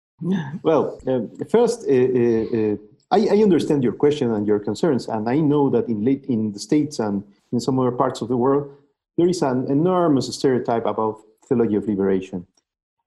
Well, 0.64 1.00
uh, 1.08 1.46
first, 1.50 1.86
uh, 1.88 1.94
uh, 1.94 2.74
uh, 2.74 2.76
I, 3.12 3.36
I, 3.36 3.44
understand 3.44 3.84
your 3.84 3.92
question 3.92 4.32
and 4.32 4.48
your 4.48 4.60
concerns, 4.60 5.08
and 5.10 5.30
I 5.30 5.40
know 5.40 5.70
that 5.70 5.90
in 5.90 6.06
late 6.06 6.24
in 6.26 6.54
the 6.54 6.60
states 6.60 7.00
and 7.00 7.24
in 7.52 7.60
some 7.60 7.78
other 7.80 7.92
parts 7.92 8.22
of 8.22 8.30
the 8.30 8.38
world, 8.38 8.72
there 9.18 9.28
is 9.28 9.42
an 9.42 9.70
enormous 9.70 10.34
stereotype 10.34 10.86
about 10.86 11.22
theology 11.48 11.76
of 11.76 11.88
liberation. 11.88 12.48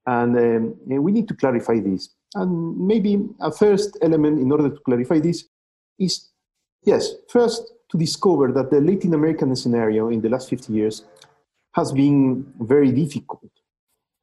And 0.06 0.36
um, 0.38 1.02
we 1.02 1.12
need 1.12 1.28
to 1.28 1.34
clarify 1.34 1.80
this. 1.80 2.10
And 2.34 2.78
maybe 2.78 3.26
a 3.40 3.50
first 3.50 3.96
element 4.02 4.38
in 4.38 4.52
order 4.52 4.68
to 4.68 4.76
clarify 4.80 5.18
this 5.18 5.44
is 5.98 6.28
yes, 6.84 7.12
first 7.28 7.62
to 7.90 7.98
discover 7.98 8.52
that 8.52 8.70
the 8.70 8.80
Latin 8.80 9.14
American 9.14 9.54
scenario 9.56 10.08
in 10.08 10.20
the 10.20 10.28
last 10.28 10.48
50 10.48 10.72
years 10.72 11.04
has 11.74 11.92
been 11.92 12.52
very 12.60 12.92
difficult 12.92 13.50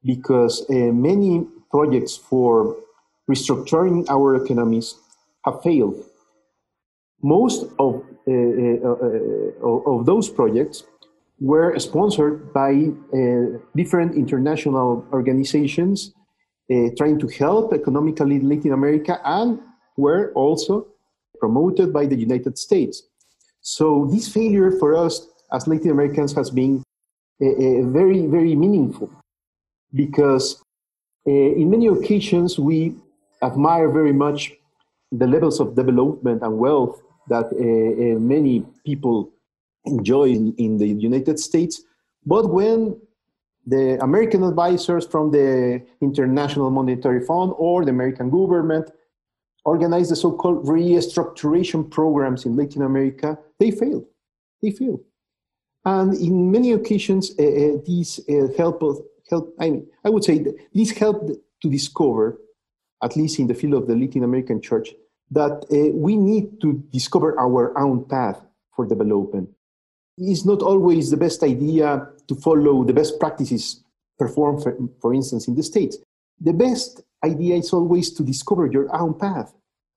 because 0.04 0.66
uh, 0.70 0.74
many 0.74 1.46
projects 1.72 2.16
for 2.16 2.78
restructuring 3.30 4.06
our 4.10 4.36
economies 4.36 4.96
have 5.46 5.62
failed. 5.64 6.04
Most 7.24 7.64
of, 7.80 8.04
uh, 8.28 8.32
uh, 8.32 9.94
of 9.94 10.06
those 10.06 10.30
projects 10.30 10.84
were 11.40 11.78
sponsored 11.80 12.54
by 12.54 12.92
different 13.76 14.16
international 14.16 15.06
organizations 15.12 16.14
trying 16.98 17.20
to 17.20 17.28
help 17.28 17.74
economically 17.74 18.40
Latin 18.40 18.74
America 18.74 19.20
and 19.26 19.60
were 19.98 20.32
also 20.34 20.88
promoted 21.40 21.92
by 21.94 22.06
the 22.06 22.16
United 22.16 22.58
States. 22.58 23.04
So 23.62 24.08
this 24.12 24.28
failure 24.28 24.72
for 24.72 24.96
us 24.96 25.28
as 25.52 25.68
Latin 25.68 25.92
Americans 25.92 26.34
has 26.34 26.50
been 26.50 26.84
very, 27.40 28.26
very 28.28 28.56
meaningful 28.56 29.10
because 29.94 30.62
uh, 31.28 31.32
in 31.32 31.70
many 31.70 31.88
occasions 31.88 32.60
we 32.60 32.96
admire 33.42 33.90
very 33.90 34.14
much 34.14 34.54
the 35.12 35.28
levels 35.28 35.60
of 35.60 35.76
development 35.76 36.42
and 36.42 36.58
wealth 36.58 37.02
that 37.28 37.46
uh, 37.46 38.20
many 38.20 38.66
people 38.86 39.32
enjoy 39.86 40.26
in, 40.26 40.54
in 40.58 40.78
the 40.78 40.88
United 40.88 41.40
States. 41.40 41.82
But 42.26 42.50
when 42.50 43.00
the 43.66 43.98
American 44.04 44.44
advisors 44.44 45.08
from 45.08 45.32
the 45.32 45.82
International 46.02 46.70
Monetary 46.70 47.26
Fund 47.26 47.54
or 47.58 47.84
the 47.84 47.92
American 47.92 48.30
government 48.30 48.92
organize 49.66 50.10
the 50.10 50.16
so-called 50.16 50.66
restructuration 50.66 51.90
programs 51.90 52.46
in 52.46 52.56
Latin 52.56 52.84
America, 52.84 53.38
they 53.60 53.72
fail. 53.72 54.06
They 54.62 54.72
fail. 54.72 55.02
And 55.84 56.14
in 56.16 56.52
many 56.52 56.72
occasions, 56.72 57.32
uh, 57.38 57.44
uh, 57.44 57.78
these 57.86 58.20
uh, 58.30 58.48
help, 58.58 58.82
help 59.30 59.56
I, 59.60 59.70
mean, 59.70 59.88
I 60.04 60.10
would 60.10 60.24
say 60.24 60.46
these 60.74 60.92
help 60.92 61.28
to 61.62 61.70
discover, 61.70 62.40
at 63.04 63.16
least 63.16 63.40
in 63.40 63.48
the 63.48 63.54
field 63.54 63.74
of 63.74 63.88
the 63.88 63.96
Latin 63.96 64.24
American 64.24 64.62
church, 64.62 64.94
that 65.32 65.66
uh, 65.72 65.96
we 65.96 66.16
need 66.16 66.62
to 66.62 66.84
discover 66.92 67.38
our 67.40 67.78
own 67.78 68.06
path 68.06 68.42
for 68.76 68.86
development 68.86 69.50
it's 70.18 70.46
not 70.46 70.62
always 70.62 71.12
the 71.12 71.18
best 71.18 71.44
idea 71.44 72.08
to 72.28 72.36
follow 72.36 72.84
the 72.84 72.94
best 72.94 73.20
practices 73.20 73.84
performed, 74.18 74.64
for, 74.64 74.78
for 75.02 75.14
instance, 75.14 75.48
in 75.48 75.56
the 75.56 75.64
States. 75.64 75.98
The 76.42 76.54
best 76.54 77.02
idea 77.24 77.56
is 77.56 77.74
always 77.74 78.12
to 78.14 78.24
discover 78.24 78.68
your 78.68 78.94
own 78.96 79.14
path 79.18 79.54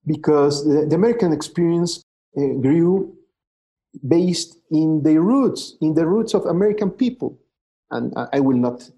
because 0.07 0.65
the, 0.65 0.87
the 0.87 0.95
American 0.95 1.33
experience 1.33 2.03
uh, 2.37 2.55
grew 2.61 3.15
based 4.07 4.59
in 4.71 5.03
the 5.03 5.19
roots, 5.21 5.77
in 5.81 5.95
the 5.95 6.07
roots 6.07 6.35
of 6.35 6.47
American 6.47 6.91
people. 6.91 7.39
And 7.91 8.13
I 8.33 8.41
will 8.41 8.57
not 8.57 8.89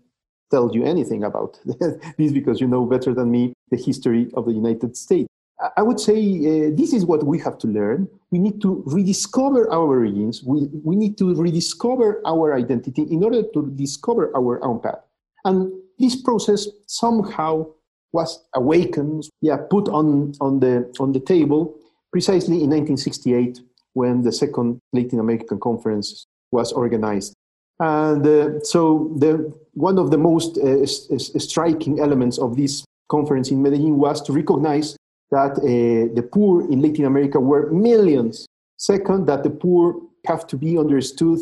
tell 0.51 0.75
you 0.75 0.85
anything 0.85 1.25
about 1.25 1.61
this 2.19 2.33
because 2.33 2.61
you 2.61 2.67
know 2.67 2.85
better 2.85 3.15
than 3.15 3.31
me 3.31 3.53
the 3.71 3.77
history 3.77 4.31
of 4.35 4.47
the 4.47 4.53
United 4.53 4.97
States. 4.97 5.29
I 5.77 5.83
would 5.83 6.01
say 6.01 6.17
uh, 6.17 6.71
this 6.75 6.93
is 6.95 7.05
what 7.05 7.23
we 7.25 7.39
have 7.41 7.59
to 7.59 7.67
learn. 7.67 8.09
We 8.31 8.39
need 8.39 8.63
to 8.63 8.83
rediscover 8.87 9.71
our 9.71 9.87
origins. 9.87 10.43
We, 10.43 10.69
we 10.83 10.97
need 10.97 11.19
to 11.19 11.35
rediscover 11.35 12.23
our 12.25 12.55
identity 12.55 13.03
in 13.03 13.23
order 13.23 13.43
to 13.43 13.71
discover 13.77 14.35
our 14.35 14.65
own 14.65 14.81
path. 14.81 15.05
And 15.45 15.71
this 16.01 16.21
process 16.21 16.67
somehow 16.87 17.67
was 18.13 18.45
awakened, 18.55 19.29
yeah, 19.41 19.57
put 19.57 19.89
on, 19.89 20.33
on, 20.41 20.61
the, 20.61 20.93
on 20.99 21.13
the 21.13 21.21
table 21.21 21.77
precisely 22.13 22.57
in 22.65 22.71
1968 22.71 23.61
when 23.93 24.23
the 24.23 24.33
second 24.33 24.81
Latin 24.93 25.21
American 25.21 25.61
conference 25.61 26.27
was 26.51 26.73
organized. 26.73 27.35
And 27.79 28.27
uh, 28.27 28.61
so 28.63 29.15
the, 29.17 29.53
one 29.75 29.99
of 29.99 30.11
the 30.11 30.19
most 30.19 30.59
uh, 30.59 30.85
striking 30.87 32.01
elements 32.01 32.39
of 32.39 32.57
this 32.57 32.85
conference 33.09 33.51
in 33.51 33.63
Medellin 33.63 33.97
was 33.99 34.21
to 34.23 34.33
recognize 34.33 34.97
that 35.31 35.53
uh, 35.59 36.15
the 36.15 36.29
poor 36.33 36.63
in 36.71 36.83
Latin 36.83 37.05
America 37.05 37.39
were 37.39 37.71
millions. 37.71 38.47
Second, 38.77 39.27
that 39.27 39.45
the 39.45 39.51
poor 39.51 40.01
have 40.27 40.47
to 40.49 40.57
be 40.57 40.77
understood 40.77 41.39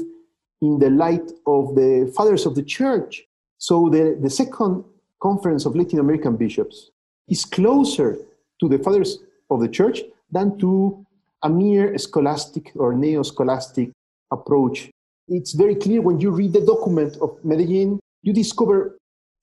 in 0.60 0.78
the 0.78 0.90
light 0.90 1.30
of 1.46 1.74
the 1.74 2.12
fathers 2.14 2.46
of 2.46 2.54
the 2.54 2.62
church. 2.62 3.24
So 3.58 3.88
the, 3.88 4.18
the 4.20 4.30
second 4.30 4.84
conference 5.20 5.66
of 5.66 5.76
Latin 5.76 5.98
American 5.98 6.36
bishops 6.36 6.90
is 7.28 7.44
closer 7.44 8.18
to 8.60 8.68
the 8.68 8.78
fathers 8.78 9.18
of 9.50 9.60
the 9.60 9.68
church 9.68 10.00
than 10.30 10.58
to 10.58 11.04
a 11.42 11.48
mere 11.48 11.96
scholastic 11.98 12.72
or 12.74 12.94
neo-scholastic 12.94 13.90
approach. 14.30 14.90
It's 15.28 15.52
very 15.52 15.74
clear 15.74 16.00
when 16.00 16.20
you 16.20 16.30
read 16.30 16.52
the 16.52 16.64
document 16.64 17.16
of 17.20 17.38
Medellin, 17.44 18.00
you 18.22 18.32
discover 18.32 18.96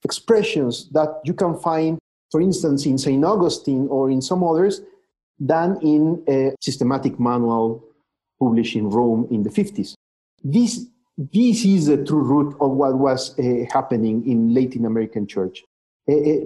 expressions 0.04 0.90
that 0.92 1.22
you 1.24 1.34
can 1.34 1.58
find 1.60 1.98
for 2.36 2.42
instance, 2.42 2.86
in 2.86 2.98
St. 2.98 3.24
Augustine 3.24 3.88
or 3.90 4.10
in 4.10 4.22
some 4.22 4.44
others, 4.44 4.82
than 5.40 5.78
in 5.82 6.24
a 6.28 6.54
systematic 6.62 7.18
manual 7.18 7.82
published 8.40 8.76
in 8.76 8.90
Rome 8.90 9.26
in 9.32 9.42
the 9.44 9.50
50s. 9.50 9.94
This, 10.44 10.86
this 11.18 11.64
is 11.66 11.88
the 11.88 12.04
true 12.04 12.24
root 12.24 12.56
of 12.60 12.72
what 12.72 12.98
was 12.98 13.38
uh, 13.40 13.66
happening 13.72 14.28
in 14.30 14.54
Latin 14.54 14.86
American 14.86 15.28
church. 15.28 15.64
Uh, 16.10 16.46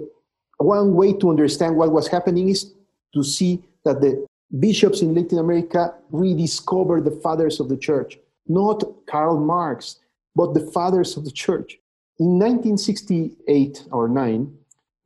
one 0.58 0.94
way 0.94 1.12
to 1.14 1.30
understand 1.30 1.76
what 1.76 1.92
was 1.92 2.06
happening 2.06 2.48
is 2.48 2.72
to 3.14 3.24
see 3.24 3.62
that 3.84 4.00
the 4.00 4.26
bishops 4.58 5.00
in 5.00 5.14
Latin 5.14 5.38
America 5.38 5.94
rediscovered 6.10 7.04
the 7.04 7.10
fathers 7.10 7.60
of 7.60 7.68
the 7.68 7.76
church, 7.76 8.18
not 8.46 8.82
Karl 9.06 9.38
Marx, 9.38 9.96
but 10.36 10.54
the 10.54 10.60
fathers 10.60 11.16
of 11.16 11.24
the 11.24 11.30
church. 11.30 11.78
In 12.18 12.38
1968 12.38 13.86
or 13.90 14.08
9, 14.08 14.54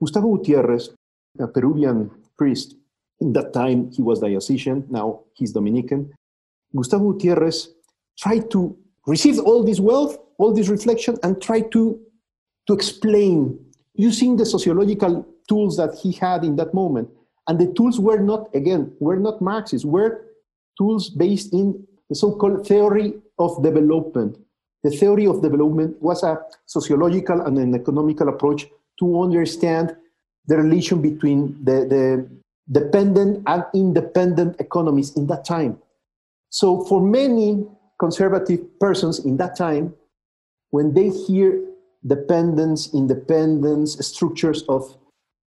Gustavo 0.00 0.36
Gutierrez, 0.36 0.90
a 1.38 1.46
Peruvian 1.46 2.10
priest, 2.36 2.74
in 3.20 3.32
that 3.32 3.52
time 3.52 3.90
he 3.92 4.02
was 4.02 4.20
diocesan, 4.20 4.84
now 4.90 5.20
he's 5.34 5.52
Dominican. 5.52 6.12
Gustavo 6.74 7.12
Gutierrez 7.12 7.68
tried 8.18 8.50
to 8.50 8.76
receive 9.06 9.38
all 9.38 9.62
this 9.64 9.80
wealth, 9.80 10.18
all 10.38 10.52
this 10.52 10.68
reflection, 10.68 11.16
and 11.22 11.40
try 11.40 11.60
to, 11.60 12.00
to 12.66 12.72
explain 12.72 13.58
using 13.94 14.36
the 14.36 14.46
sociological 14.46 15.26
tools 15.48 15.76
that 15.76 15.94
he 15.94 16.12
had 16.12 16.44
in 16.44 16.56
that 16.56 16.74
moment. 16.74 17.08
And 17.46 17.58
the 17.58 17.72
tools 17.74 18.00
were 18.00 18.18
not, 18.18 18.48
again, 18.54 18.92
were 19.00 19.16
not 19.16 19.42
Marxist, 19.42 19.84
were 19.84 20.24
tools 20.78 21.10
based 21.10 21.52
in 21.52 21.86
the 22.08 22.14
so-called 22.14 22.66
theory 22.66 23.14
of 23.38 23.62
development. 23.62 24.38
The 24.82 24.90
theory 24.90 25.26
of 25.26 25.42
development 25.42 26.00
was 26.02 26.22
a 26.22 26.40
sociological 26.66 27.40
and 27.42 27.58
an 27.58 27.74
economical 27.74 28.28
approach 28.28 28.66
to 28.98 29.22
understand 29.22 29.96
the 30.46 30.58
relation 30.58 31.00
between 31.00 31.64
the, 31.64 31.86
the 31.88 32.28
dependent 32.70 33.42
and 33.46 33.64
independent 33.74 34.60
economies 34.60 35.16
in 35.16 35.26
that 35.28 35.44
time. 35.44 35.78
So, 36.50 36.84
for 36.84 37.00
many 37.00 37.66
conservative 37.98 38.60
persons 38.78 39.24
in 39.24 39.36
that 39.38 39.56
time, 39.56 39.94
when 40.70 40.94
they 40.94 41.08
hear 41.08 41.62
dependence, 42.06 42.92
independence, 42.94 43.96
structures 44.06 44.62
of 44.68 44.96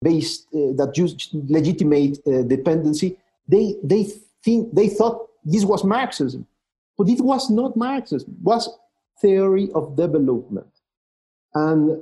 based 0.01 0.47
uh, 0.53 0.73
that 0.77 0.93
just 0.93 1.33
legitimate 1.33 2.19
uh, 2.27 2.43
dependency. 2.43 3.17
They 3.47 3.75
they 3.83 4.03
think 4.43 4.73
they 4.73 4.89
thought 4.89 5.27
this 5.43 5.65
was 5.65 5.83
Marxism, 5.83 6.45
but 6.97 7.09
it 7.09 7.21
was 7.21 7.49
not 7.49 7.75
Marxism. 7.75 8.31
It 8.31 8.43
was 8.43 8.69
theory 9.21 9.69
of 9.73 9.95
development, 9.95 10.73
and 11.53 12.01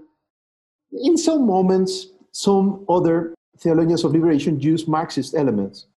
in 0.92 1.18
some 1.18 1.46
moments, 1.46 2.08
some 2.32 2.86
other 2.90 3.34
theologians 3.58 4.04
of 4.04 4.12
liberation 4.14 4.60
use 4.60 4.88
Marxist 4.88 5.36
elements. 5.36 5.88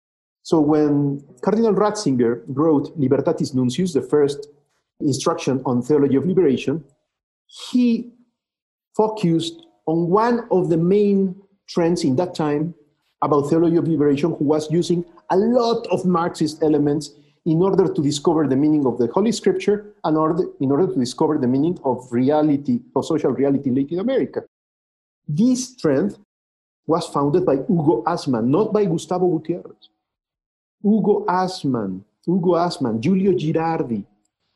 So 0.47 0.61
when 0.61 1.25
Cardinal 1.43 1.75
Ratzinger 1.75 2.45
wrote 2.47 2.97
Libertatis 2.97 3.53
Nuntius, 3.53 3.95
the 3.95 4.01
first 4.01 4.47
instruction 5.01 5.61
on 5.67 5.83
theology 5.83 6.15
of 6.15 6.25
liberation, 6.25 6.85
he 7.47 8.13
focused 8.97 9.55
on 9.87 10.09
one 10.09 10.47
of 10.53 10.69
the 10.69 10.77
main 10.77 11.35
trends 11.69 12.05
in 12.05 12.15
that 12.15 12.37
time 12.37 12.77
about 13.23 13.49
theology 13.49 13.75
of 13.75 13.89
liberation, 13.89 14.37
who 14.39 14.45
was 14.45 14.71
using 14.71 15.05
a 15.31 15.37
lot 15.37 15.85
of 15.89 16.07
Marxist 16.07 16.63
elements 16.63 17.11
in 17.45 17.61
order 17.61 17.93
to 17.93 18.01
discover 18.01 18.47
the 18.47 18.55
meaning 18.55 18.87
of 18.87 18.99
the 18.99 19.09
Holy 19.09 19.33
Scripture 19.33 19.97
and 20.05 20.17
order, 20.17 20.45
in 20.61 20.71
order 20.71 20.87
to 20.87 20.95
discover 20.97 21.39
the 21.39 21.49
meaning 21.49 21.77
of 21.85 22.07
reality, 22.13 22.79
of 22.95 23.05
social 23.05 23.33
reality 23.33 23.69
in 23.69 23.75
Latin 23.75 23.99
America. 23.99 24.45
This 25.27 25.75
trend 25.75 26.17
was 26.87 27.05
founded 27.09 27.45
by 27.45 27.57
Hugo 27.57 28.05
Assmann, 28.05 28.47
not 28.47 28.73
by 28.73 28.85
Gustavo 28.85 29.27
Gutierrez. 29.27 29.91
Hugo 30.83 31.25
Assmann, 31.27 32.03
Hugo 32.25 32.55
Assmann, 32.55 33.01
Giulio 33.01 33.33
Girardi, 33.33 34.05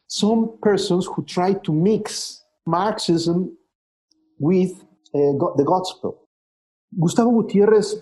some 0.06 0.58
persons 0.62 1.06
who 1.06 1.24
tried 1.24 1.64
to 1.64 1.72
mix 1.72 2.42
Marxism 2.66 3.56
with 4.38 4.72
uh, 5.14 5.32
the 5.56 5.64
gospel. 5.66 6.28
Gustavo 7.00 7.30
Gutierrez 7.42 7.96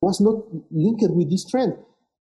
was 0.00 0.20
not 0.20 0.42
linked 0.70 1.10
with 1.10 1.30
this 1.30 1.48
trend. 1.48 1.74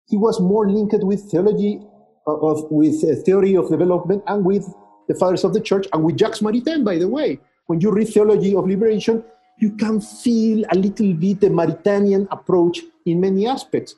He 0.08 0.16
was 0.16 0.40
more 0.40 0.68
linked 0.68 1.02
with 1.02 1.30
theology 1.30 1.80
of, 2.26 2.70
with 2.70 3.24
theory 3.24 3.56
of 3.56 3.70
development 3.70 4.22
and 4.26 4.44
with 4.44 4.66
the 5.08 5.14
fathers 5.14 5.44
of 5.44 5.54
the 5.54 5.60
church 5.60 5.86
and 5.92 6.04
with 6.04 6.18
Jacques 6.18 6.40
Maritain, 6.40 6.84
by 6.84 6.98
the 6.98 7.08
way. 7.08 7.40
When 7.66 7.80
you 7.80 7.90
read 7.92 8.08
Theology 8.08 8.54
of 8.54 8.66
Liberation, 8.66 9.24
you 9.58 9.76
can 9.76 10.00
feel 10.00 10.64
a 10.70 10.74
little 10.76 11.12
bit 11.14 11.40
the 11.40 11.48
Maritainian 11.50 12.26
approach 12.30 12.80
in 13.06 13.20
many 13.20 13.46
aspects. 13.46 13.94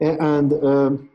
And 0.00 0.52
um, 0.64 1.10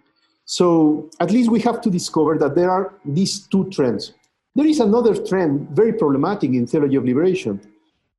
so 0.46 1.10
at 1.20 1.32
least 1.32 1.50
we 1.50 1.60
have 1.62 1.82
to 1.82 1.90
discover 1.90 2.38
that 2.38 2.56
there 2.56 2.70
are 2.70 2.94
these 3.06 3.48
two 3.48 3.70
trends. 3.70 4.14
There 4.56 4.68
is 4.68 4.80
another 4.80 5.16
trend, 5.16 5.70
very 5.70 5.94
problematic 5.94 6.52
in 6.52 6.68
theology 6.68 6.96
of 6.96 7.06
liberation, 7.06 7.60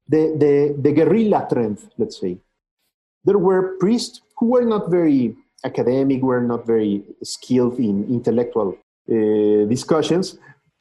the, 0.08 0.34
the, 0.36 0.76
the 0.80 0.92
guerrilla 0.92 1.46
trend, 1.50 1.78
let's 1.98 2.20
say. 2.20 2.38
There 3.24 3.38
were 3.38 3.76
priests 3.78 4.20
who 4.38 4.46
were 4.46 4.64
not 4.64 4.90
very 4.90 5.36
academic, 5.64 6.22
were 6.22 6.42
not 6.42 6.66
very 6.66 7.02
skilled 7.22 7.78
in 7.78 8.04
intellectual 8.08 8.76
uh, 9.10 9.64
discussions, 9.68 10.38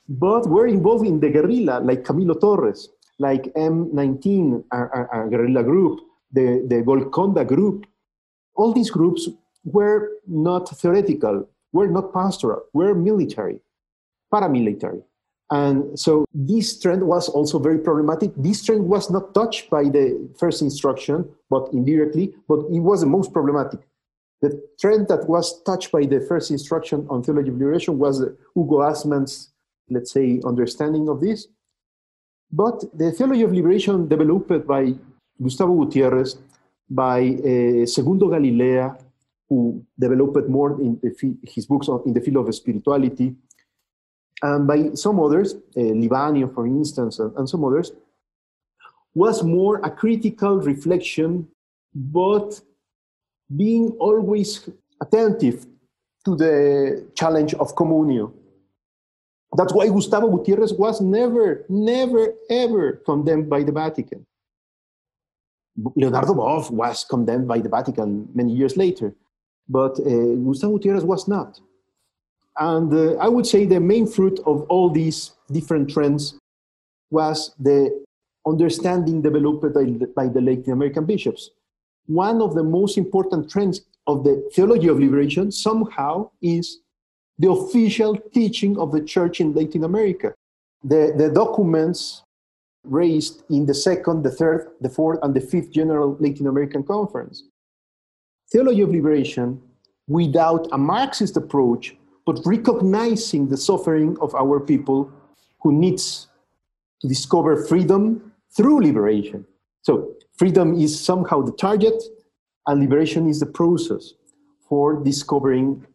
but 0.10 0.48
were 0.48 0.68
involved 0.68 1.06
in 1.06 1.20
the 1.20 1.30
guerrilla, 1.30 1.80
like 1.80 2.04
Camilo 2.04 2.40
Torres, 2.40 2.90
like 3.20 3.44
M19, 3.54 4.64
a, 4.72 4.78
a, 4.78 5.26
a 5.26 5.30
guerrilla 5.30 5.64
group, 5.64 6.00
the, 6.32 6.66
the 6.68 6.82
Golconda 6.82 7.46
group. 7.46 7.86
All 8.56 8.74
these 8.74 8.92
groups 8.92 9.30
were 9.64 10.12
not 10.28 10.70
theoretical, 10.78 11.48
were 11.72 11.88
not 11.88 12.14
pastoral, 12.14 12.64
were 12.74 12.94
military, 12.94 13.60
paramilitary. 14.34 15.04
And 15.50 16.00
so 16.00 16.26
this 16.34 16.80
trend 16.80 17.04
was 17.04 17.30
also 17.30 17.60
very 17.60 17.78
problematic. 17.78 18.32
This 18.36 18.64
trend 18.66 18.88
was 18.88 19.12
not 19.12 19.34
touched 19.34 19.70
by 19.70 19.84
the 19.84 20.30
first 20.40 20.62
instruction, 20.62 21.30
but 21.50 21.70
indirectly, 21.74 22.34
but 22.48 22.60
it 22.72 22.80
was 22.80 23.02
the 23.02 23.08
most 23.08 23.32
problematic. 23.32 23.82
The 24.42 24.62
trend 24.80 25.08
that 25.10 25.30
was 25.30 25.62
touched 25.64 25.92
by 25.92 26.06
the 26.06 26.22
first 26.22 26.52
instruction 26.52 27.08
on 27.10 27.24
theology 27.24 27.50
of 27.50 27.58
liberation 27.58 27.98
was 28.00 28.20
Hugo 28.56 28.82
Assmann's, 28.82 29.54
let's 29.90 30.12
say, 30.12 30.42
understanding 30.44 31.08
of 31.08 31.22
this. 31.22 31.48
But 32.52 32.84
the 32.98 33.12
theology 33.12 33.44
of 33.44 33.54
liberation 33.54 34.08
developed 34.08 34.68
by 34.68 34.94
Gustavo 35.42 35.74
Gutierrez, 35.76 36.38
by 36.90 37.20
uh, 37.22 37.86
Segundo 37.86 38.28
Galilea, 38.28 38.98
who 39.54 39.86
developed 40.00 40.50
more 40.50 40.72
in 40.82 41.00
the, 41.02 41.12
his 41.44 41.66
books 41.68 41.88
on, 41.88 42.02
in 42.08 42.14
the 42.14 42.22
field 42.22 42.38
of 42.38 42.56
spirituality, 42.56 43.36
and 44.42 44.68
by 44.68 44.94
some 44.96 45.20
others, 45.20 45.54
uh, 45.54 45.94
Libanio, 46.02 46.54
for 46.54 46.66
instance, 46.66 47.20
and, 47.20 47.32
and 47.38 47.48
some 47.48 47.64
others, 47.64 47.92
was 49.14 49.44
more 49.44 49.76
a 49.84 49.92
critical 49.92 50.56
reflection, 50.58 51.48
but 51.94 52.60
being 53.56 53.90
always 54.00 54.68
attentive 55.00 55.68
to 56.26 56.36
the 56.36 57.08
challenge 57.14 57.54
of 57.54 57.76
communio. 57.76 58.34
That's 59.56 59.74
why 59.74 59.88
Gustavo 59.88 60.28
Gutierrez 60.36 60.74
was 60.74 61.00
never, 61.00 61.64
never, 61.70 62.34
ever 62.50 62.94
condemned 63.06 63.50
by 63.52 63.62
the 63.62 63.72
Vatican. 63.72 64.26
Leonardo 65.96 66.34
Boff 66.34 66.72
was 66.72 67.04
condemned 67.04 67.48
by 67.48 67.60
the 67.60 67.70
Vatican 67.70 68.28
many 68.34 68.54
years 68.54 68.76
later 68.78 69.16
but 69.68 70.00
uh, 70.00 70.36
Gustavo 70.46 70.78
Gutierrez 70.78 71.04
was 71.04 71.28
not. 71.28 71.60
And 72.58 72.94
uh, 72.94 73.16
I 73.16 73.28
would 73.28 73.48
say 73.48 73.66
the 73.66 73.80
main 73.80 74.06
fruit 74.08 74.40
of 74.46 74.64
all 74.64 74.90
these 74.90 75.32
different 75.52 75.90
trends 75.90 76.36
was 77.10 77.54
the 77.60 78.04
understanding 78.46 79.22
developed 79.22 79.74
by 79.74 79.84
the, 79.84 80.12
by 80.16 80.28
the 80.28 80.42
Latin 80.42 80.74
American 80.74 81.06
bishops. 81.06 81.50
One 82.06 82.42
of 82.42 82.54
the 82.54 82.64
most 82.64 82.98
important 82.98 83.50
trends 83.50 83.82
of 84.08 84.24
the 84.24 84.50
theology 84.54 84.88
of 84.88 85.00
liberation 85.00 85.52
somehow 85.52 86.30
is 86.42 86.80
the 87.40 87.50
official 87.50 88.18
teaching 88.34 88.78
of 88.78 88.92
the 88.92 89.02
church 89.02 89.40
in 89.40 89.54
Latin 89.54 89.86
America. 89.86 90.34
The, 90.84 91.14
the 91.18 91.30
documents 91.30 92.24
raised 92.84 93.44
in 93.50 93.66
the 93.66 93.74
second, 93.74 94.24
the 94.24 94.32
third, 94.32 94.72
the 94.82 94.90
fourth, 94.90 95.20
and 95.24 95.34
the 95.34 95.42
fifth 95.42 95.72
General 95.72 96.18
Latin 96.20 96.48
American 96.48 96.84
Conference 96.84 97.44
theology 98.54 98.82
of 98.82 98.92
liberation 98.92 99.60
without 100.08 100.68
a 100.72 100.78
Marxist 100.78 101.36
approach, 101.36 101.96
but 102.26 102.40
recognizing 102.46 103.50
the 103.50 103.58
suffering 103.58 104.16
of 104.22 104.34
our 104.36 104.60
people 104.60 105.12
who 105.62 105.74
needs 105.74 106.28
to 107.02 107.08
discover 107.08 107.66
freedom 107.66 108.32
through 108.56 108.82
liberation. 108.82 109.44
So 109.82 110.14
freedom 110.38 110.80
is 110.80 110.98
somehow 110.98 111.42
the 111.42 111.52
target, 111.54 112.02
and 112.68 112.80
liberation 112.80 113.28
is 113.28 113.40
the 113.40 113.48
process 113.48 114.14
for 114.70 115.04
discovering 115.04 115.86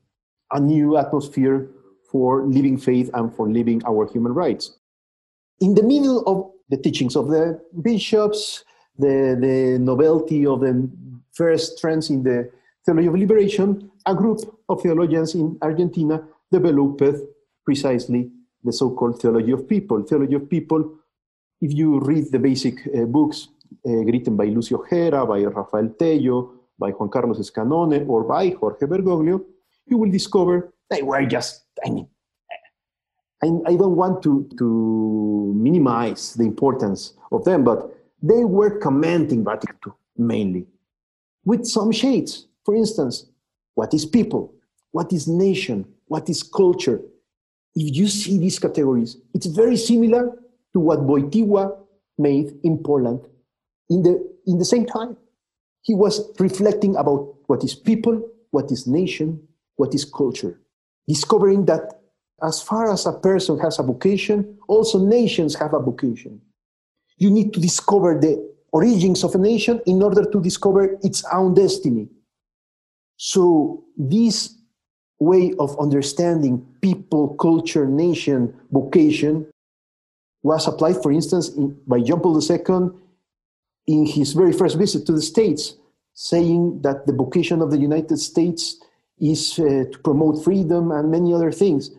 a 0.53 0.61
new 0.61 0.97
atmosphere 0.97 1.69
for 2.11 2.45
living 2.47 2.77
faith 2.77 3.11
and 3.15 3.35
for 3.35 3.49
living 3.49 3.83
our 3.87 4.11
human 4.11 4.33
rights. 4.33 4.79
In 5.61 5.75
the 5.75 5.83
middle 5.83 6.23
of 6.27 6.51
the 6.71 6.77
teachings 6.77 7.17
of 7.17 7.29
the 7.29 7.61
bishops, 7.83 8.65
the, 8.99 9.37
the 9.41 9.79
novelty 9.79 10.47
of 10.47 10.61
the 10.61 10.91
first 11.39 11.79
trends 11.79 12.11
in 12.11 12.23
the 12.23 12.51
theology 12.85 13.09
of 13.09 13.15
liberation, 13.15 13.91
a 14.05 14.15
group 14.15 14.41
of 14.69 14.83
theologians 14.83 15.35
in 15.35 15.57
Argentina 15.63 16.21
developed 16.51 17.05
precisely 17.65 18.31
the 18.65 18.73
so-called 18.73 19.21
theology 19.21 19.53
of 19.53 19.69
people. 19.69 20.03
Theology 20.03 20.35
of 20.35 20.51
people, 20.51 20.81
if 21.61 21.73
you 21.73 22.01
read 22.01 22.33
the 22.33 22.39
basic 22.39 22.77
uh, 22.89 23.05
books 23.05 23.49
uh, 23.87 24.03
written 24.11 24.37
by 24.37 24.47
Lucio 24.47 24.85
Gera, 24.91 25.25
by 25.27 25.41
Rafael 25.45 25.91
Tello, 25.99 26.37
by 26.79 26.91
Juan 26.91 27.09
Carlos 27.09 27.39
Escanone, 27.39 28.09
or 28.09 28.25
by 28.25 28.51
Jorge 28.51 28.87
Bergoglio, 28.87 29.45
you 29.87 29.97
will 29.97 30.11
discover 30.11 30.73
they 30.91 31.03
were 31.03 31.25
just, 31.27 31.65
I 31.85 31.91
mean, 31.91 32.09
I, 33.43 33.47
I 33.67 33.77
don't 33.77 33.95
want 33.95 34.23
to, 34.25 34.49
to 34.59 35.53
minimize 35.55 36.35
the 36.35 36.45
importance 36.45 37.13
of 37.31 37.45
them, 37.45 37.63
but 37.63 37.95
they 38.21 38.45
were 38.45 38.79
commenting 38.79 39.45
Vatican 39.45 39.77
II 39.87 39.93
mainly 40.17 40.67
with 41.45 41.67
some 41.67 41.93
shades. 41.93 42.47
For 42.65 42.75
instance, 42.75 43.27
what 43.75 43.95
is 43.95 44.05
people? 44.05 44.55
What 44.93 45.13
is 45.13 45.29
nation? 45.29 45.87
What 46.07 46.29
is 46.29 46.43
culture? 46.43 47.01
If 47.75 47.97
you 47.97 48.09
see 48.09 48.39
these 48.39 48.59
categories, 48.59 49.17
it's 49.35 49.47
very 49.47 49.77
similar 49.77 50.37
to 50.73 50.81
what 50.81 51.01
Wojtyła 51.01 51.77
made 52.19 52.59
in 52.65 52.79
Poland 52.79 53.21
in 53.89 54.03
the, 54.03 54.37
in 54.47 54.59
the 54.59 54.65
same 54.65 54.87
time. 54.87 55.17
He 55.83 55.95
was 55.95 56.21
reflecting 56.39 56.97
about 56.97 57.35
what 57.47 57.65
is 57.65 57.75
people, 57.75 58.21
what 58.51 58.71
is 58.71 58.87
nation, 58.87 59.41
what 59.77 59.95
is 59.95 60.05
culture, 60.05 60.61
discovering 61.07 61.65
that 61.67 62.01
as 62.43 62.63
far 62.63 62.93
as 62.93 63.07
a 63.07 63.13
person 63.13 63.59
has 63.59 63.79
a 63.79 63.83
vocation, 63.83 64.59
also 64.69 64.99
nations 64.99 65.55
have 65.55 65.75
a 65.75 65.81
vocation. 65.81 66.41
You 67.17 67.31
need 67.31 67.53
to 67.55 67.61
discover 67.61 68.19
the 68.19 68.55
origins 68.73 69.25
of 69.25 69.35
a 69.35 69.39
nation 69.39 69.81
in 69.87 70.03
order 70.03 70.25
to 70.31 70.41
discover 70.41 70.99
its 71.03 71.25
own 71.33 71.55
destiny. 71.55 72.09
So, 73.17 73.85
this 73.97 74.55
way 75.19 75.53
of 75.59 75.79
understanding 75.81 76.65
people, 76.81 77.35
culture, 77.35 77.87
nation, 77.87 78.55
vocation 78.71 79.47
was 80.43 80.69
applied, 80.69 81.03
for 81.03 81.11
instance, 81.11 81.49
in, 81.49 81.77
by 81.87 82.01
John 82.01 82.21
Paul 82.21 82.41
II 82.41 82.91
in 83.89 84.07
his 84.07 84.33
very 84.33 84.53
first 84.53 84.79
visit 84.79 85.07
to 85.07 85.13
the 85.13 85.23
States, 85.23 85.75
saying 86.15 86.83
that 86.83 87.07
the 87.07 87.13
vocation 87.13 87.61
of 87.61 87.71
the 87.71 87.79
United 87.79 88.19
States 88.19 88.77
is 89.19 89.59
uh, 89.59 89.85
to 89.91 89.99
promote 90.05 90.45
freedom 90.45 90.93
and 90.93 91.11
many 91.11 91.35
other 91.35 91.51
things. 91.51 91.91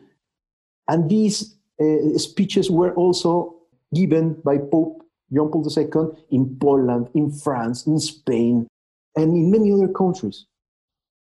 And 0.87 1.09
these 1.09 1.55
uh, 1.81 2.17
speeches 2.17 2.69
were 2.69 2.93
also 2.93 3.55
given 3.93 4.35
by 4.45 4.57
Pope 4.57 5.03
John 5.33 5.49
Paul 5.51 5.67
II 5.77 6.23
in 6.31 6.57
Poland, 6.59 7.09
in 7.13 7.31
France, 7.31 7.85
in 7.85 7.99
Spain, 7.99 8.67
and 9.15 9.33
in 9.33 9.51
many 9.51 9.71
other 9.71 9.87
countries. 9.87 10.45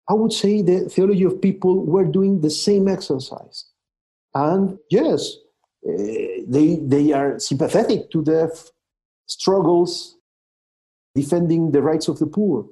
I 0.09 0.15
would 0.15 0.33
say 0.33 0.63
the 0.63 0.89
theology 0.89 1.25
of 1.25 1.41
people 1.41 1.85
were 1.85 2.05
doing 2.05 2.41
the 2.41 2.51
same 2.51 2.89
exercise. 2.89 3.67
And 4.35 4.79
yes, 4.91 5.37
uh, 5.87 5.93
they, 6.47 6.79
they 6.83 7.13
are 7.13 7.39
sympathetic 7.39 8.11
to 8.11 8.23
the 8.23 8.71
struggles 9.27 10.17
defending 11.15 11.71
the 11.71 11.83
rights 11.83 12.09
of 12.09 12.19
the 12.19 12.27
poor. 12.27 12.67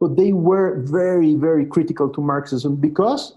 But 0.00 0.16
they 0.16 0.32
were 0.32 0.80
very, 0.82 1.34
very 1.34 1.64
critical 1.66 2.08
to 2.10 2.20
Marxism 2.20 2.76
because 2.76 3.36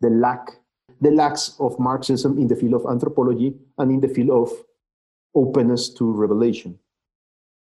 the 0.00 0.10
lack, 0.10 0.52
the 1.00 1.10
lacks 1.10 1.56
of 1.58 1.78
Marxism 1.78 2.38
in 2.38 2.46
the 2.46 2.56
field 2.56 2.74
of 2.74 2.86
anthropology 2.88 3.54
and 3.78 3.90
in 3.90 4.00
the 4.00 4.08
field 4.08 4.30
of 4.30 4.52
openness 5.34 5.90
to 5.94 6.12
revelation. 6.12 6.78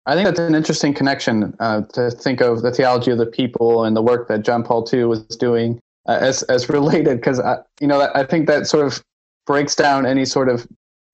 I 0.05 0.15
think 0.15 0.25
that's 0.25 0.39
an 0.39 0.55
interesting 0.55 0.93
connection 0.93 1.53
uh, 1.59 1.81
to 1.93 2.09
think 2.11 2.39
of 2.39 2.61
the 2.61 2.71
theology 2.71 3.11
of 3.11 3.17
the 3.17 3.25
people 3.25 3.83
and 3.83 3.95
the 3.95 4.01
work 4.01 4.29
that 4.29 4.41
John 4.43 4.63
Paul 4.63 4.87
II 4.91 5.03
was 5.05 5.21
doing 5.23 5.81
uh, 6.07 6.17
as 6.21 6.43
as 6.43 6.69
related, 6.69 7.17
because 7.17 7.41
you 7.81 7.87
know 7.87 8.09
I 8.15 8.25
think 8.25 8.47
that 8.47 8.67
sort 8.67 8.85
of 8.85 9.03
breaks 9.45 9.75
down 9.75 10.05
any 10.05 10.23
sort 10.23 10.47
of 10.47 10.65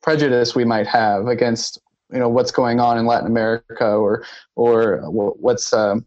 prejudice 0.04 0.54
we 0.56 0.66
might 0.66 0.86
have 0.86 1.28
against 1.28 1.80
you 2.12 2.20
know 2.20 2.30
what's 2.30 2.52
going 2.52 2.80
on 2.80 3.00
in 3.00 3.08
Latin 3.08 3.28
America 3.28 3.88
or 3.88 4.24
or 4.56 5.02
what's 5.10 5.74
um, 5.74 6.06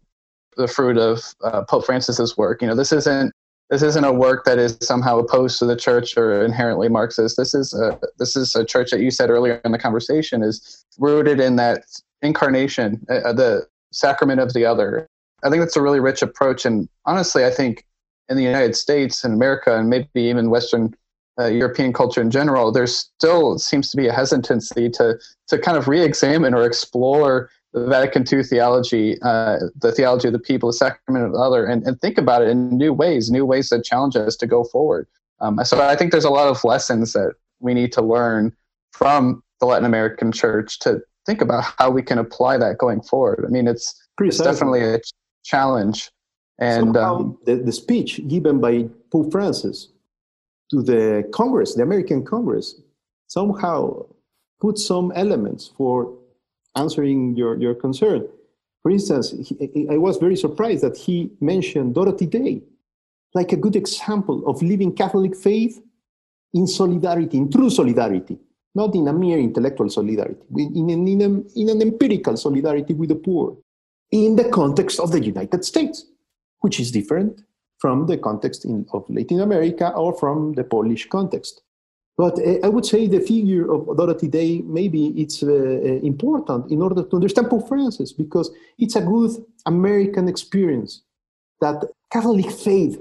the 0.55 0.67
fruit 0.67 0.97
of 0.97 1.35
uh, 1.43 1.63
Pope 1.63 1.85
Francis's 1.85 2.37
work. 2.37 2.61
You 2.61 2.69
know, 2.69 2.75
this 2.75 2.93
isn't 2.93 3.33
this 3.69 3.81
isn't 3.81 4.03
a 4.03 4.13
work 4.13 4.45
that 4.45 4.57
is 4.57 4.77
somehow 4.81 5.19
opposed 5.19 5.59
to 5.59 5.65
the 5.65 5.75
church 5.75 6.17
or 6.17 6.43
inherently 6.43 6.87
Marxist. 6.87 7.35
This 7.37 7.53
is 7.53 7.73
a, 7.73 7.99
this 8.17 8.35
is 8.35 8.55
a 8.55 8.63
church 8.63 8.91
that 8.91 9.01
you 9.01 9.11
said 9.11 9.29
earlier 9.29 9.61
in 9.65 9.71
the 9.71 9.77
conversation 9.77 10.41
is 10.41 10.85
rooted 10.97 11.39
in 11.39 11.57
that 11.57 11.83
incarnation, 12.21 13.05
uh, 13.09 13.15
uh, 13.15 13.33
the 13.33 13.67
sacrament 13.91 14.39
of 14.39 14.53
the 14.53 14.65
other. 14.65 15.07
I 15.43 15.49
think 15.49 15.61
that's 15.61 15.75
a 15.75 15.81
really 15.81 15.99
rich 15.99 16.21
approach. 16.21 16.65
And 16.65 16.87
honestly, 17.05 17.45
I 17.45 17.51
think 17.51 17.83
in 18.29 18.37
the 18.37 18.43
United 18.43 18.75
States 18.75 19.23
and 19.23 19.33
America 19.33 19.77
and 19.77 19.89
maybe 19.89 20.07
even 20.15 20.49
Western 20.49 20.95
uh, 21.39 21.45
European 21.45 21.93
culture 21.93 22.21
in 22.21 22.31
general, 22.31 22.71
there 22.71 22.87
still 22.87 23.59
seems 23.59 23.91
to 23.91 23.97
be 23.97 24.07
a 24.07 24.13
hesitancy 24.13 24.89
to 24.89 25.19
to 25.47 25.59
kind 25.59 25.77
of 25.77 25.87
re-examine 25.87 26.53
or 26.53 26.65
explore 26.65 27.49
Vatican 27.87 28.25
II 28.31 28.43
theology, 28.43 29.17
uh, 29.21 29.57
the 29.75 29.91
theology 29.91 30.27
of 30.27 30.33
the 30.33 30.39
people, 30.39 30.69
the 30.69 30.73
sacrament 30.73 31.25
of 31.25 31.33
the 31.33 31.39
other, 31.39 31.65
and, 31.65 31.85
and 31.85 31.99
think 32.01 32.17
about 32.17 32.41
it 32.41 32.49
in 32.49 32.77
new 32.77 32.93
ways, 32.93 33.29
new 33.29 33.45
ways 33.45 33.69
that 33.69 33.83
challenge 33.83 34.15
us 34.15 34.35
to 34.37 34.47
go 34.47 34.63
forward. 34.63 35.07
Um, 35.39 35.59
so 35.63 35.81
I 35.81 35.95
think 35.95 36.11
there's 36.11 36.25
a 36.25 36.29
lot 36.29 36.47
of 36.47 36.63
lessons 36.63 37.13
that 37.13 37.33
we 37.59 37.73
need 37.73 37.91
to 37.93 38.01
learn 38.01 38.55
from 38.91 39.43
the 39.59 39.65
Latin 39.65 39.85
American 39.85 40.31
church 40.31 40.79
to 40.79 41.01
think 41.25 41.41
about 41.41 41.63
how 41.77 41.89
we 41.89 42.01
can 42.01 42.17
apply 42.17 42.57
that 42.57 42.77
going 42.77 43.01
forward. 43.01 43.45
I 43.45 43.49
mean, 43.49 43.67
it's, 43.67 43.93
it's 44.19 44.39
definitely 44.39 44.83
a 44.83 44.99
challenge. 45.43 46.09
And 46.59 46.97
um, 46.97 47.37
the, 47.45 47.57
the 47.57 47.71
speech 47.71 48.27
given 48.27 48.59
by 48.59 48.89
Pope 49.11 49.31
Francis 49.31 49.89
to 50.71 50.81
the 50.81 51.29
Congress, 51.33 51.75
the 51.75 51.83
American 51.83 52.25
Congress, 52.25 52.81
somehow 53.27 54.05
put 54.59 54.77
some 54.77 55.11
elements 55.15 55.71
for 55.77 56.17
answering 56.77 57.35
your, 57.35 57.57
your 57.57 57.75
concern. 57.75 58.27
For 58.83 58.91
instance, 58.91 59.33
he, 59.47 59.87
I 59.89 59.97
was 59.97 60.17
very 60.17 60.35
surprised 60.35 60.83
that 60.83 60.97
he 60.97 61.31
mentioned 61.41 61.95
Dorothy 61.95 62.27
Day, 62.27 62.61
like 63.33 63.51
a 63.51 63.57
good 63.57 63.75
example 63.75 64.47
of 64.47 64.61
living 64.61 64.93
Catholic 64.93 65.35
faith 65.35 65.81
in 66.53 66.67
solidarity, 66.67 67.37
in 67.37 67.51
true 67.51 67.69
solidarity 67.69 68.37
not 68.77 68.93
in 68.93 69.07
a 69.07 69.13
mere 69.13 69.39
intellectual 69.39 69.89
solidarity, 69.89 70.45
in, 70.55 70.89
in, 70.89 71.07
in, 71.07 71.21
a, 71.21 71.59
in 71.59 71.69
an 71.69 71.81
empirical 71.81 72.37
solidarity 72.37 72.93
with 72.93 73.09
the 73.09 73.15
poor, 73.15 73.57
in 74.11 74.35
the 74.35 74.47
context 74.49 74.99
of 74.99 75.11
the 75.11 75.19
United 75.19 75.65
States, 75.65 76.05
which 76.59 76.79
is 76.79 76.91
different 76.91 77.41
from 77.79 78.05
the 78.05 78.17
context 78.17 78.65
in, 78.65 78.85
of 78.93 79.03
Latin 79.09 79.41
America 79.41 79.89
or 79.95 80.13
from 80.13 80.53
the 80.53 80.63
Polish 80.63 81.09
context. 81.09 81.63
But 82.17 82.39
uh, 82.39 82.59
I 82.63 82.69
would 82.69 82.85
say 82.85 83.07
the 83.07 83.19
figure 83.19 83.71
of 83.71 83.95
Dorothy 83.95 84.27
Day, 84.27 84.61
maybe 84.65 85.07
it's 85.21 85.43
uh, 85.43 85.47
important 86.03 86.71
in 86.71 86.81
order 86.81 87.03
to 87.03 87.15
understand 87.15 87.49
Pope 87.49 87.67
Francis, 87.67 88.11
because 88.11 88.49
it's 88.79 88.95
a 88.95 89.01
good 89.01 89.31
American 89.65 90.27
experience 90.27 91.03
that 91.61 91.85
Catholic 92.11 92.49
faith 92.51 92.99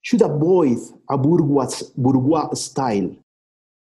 should 0.00 0.22
avoid 0.22 0.78
a 1.10 1.18
bourgeois, 1.18 1.68
bourgeois 1.96 2.54
style 2.54 3.14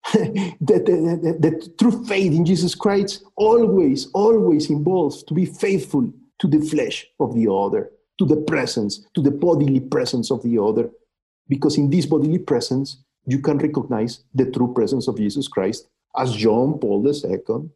the, 0.15 0.57
the, 0.61 1.19
the, 1.23 1.51
the, 1.51 1.75
true 1.79 2.05
faith 2.07 2.33
in 2.33 2.45
Jesus 2.47 2.75
Christ 2.75 3.25
always, 3.37 4.07
always 4.15 4.71
involves 4.71 5.23
to 5.25 5.35
be 5.35 5.45
faithful 5.45 6.11
to 6.39 6.47
the 6.47 6.61
flesh 6.61 7.07
of 7.21 7.35
the 7.35 7.51
other, 7.53 7.91
to 8.19 8.25
the 8.25 8.37
presence, 8.37 9.07
to 9.15 9.21
the 9.21 9.31
bodily 9.31 9.81
presence 9.81 10.31
of 10.31 10.43
the 10.43 10.57
other. 10.59 10.89
Because 11.47 11.77
in 11.77 11.91
this 11.91 12.07
bodily 12.07 12.39
presence, 12.39 13.05
you 13.29 13.39
can 13.39 13.59
recognize 13.59 14.25
the 14.35 14.51
true 14.51 14.73
presence 14.75 15.07
of 15.07 15.19
Jesus 15.19 15.49
Christ, 15.49 15.87
as 16.17 16.35
John 16.35 16.79
Paul 16.79 17.07
II 17.07 17.69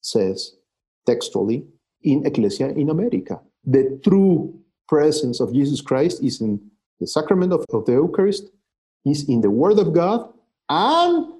says 0.00 0.56
textually 1.04 1.66
in 2.02 2.24
Ecclesia 2.24 2.68
in 2.70 2.88
America. 2.88 3.38
The 3.62 4.00
true 4.02 4.58
presence 4.88 5.38
of 5.38 5.52
Jesus 5.52 5.82
Christ 5.82 6.24
is 6.24 6.40
in 6.40 6.60
the 6.98 7.06
sacrament 7.06 7.52
of, 7.52 7.66
of 7.74 7.84
the 7.84 7.92
Eucharist, 7.92 8.48
is 9.04 9.28
in 9.28 9.42
the 9.42 9.50
Word 9.50 9.78
of 9.78 9.92
God, 9.92 10.32
and 10.70 11.34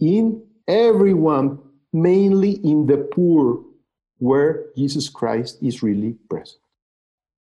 in 0.00 0.42
everyone, 0.66 1.60
mainly 1.92 2.54
in 2.64 2.86
the 2.86 2.98
poor, 3.14 3.62
where 4.18 4.66
Jesus 4.76 5.08
Christ 5.08 5.58
is 5.62 5.80
really 5.80 6.16
present. 6.28 6.58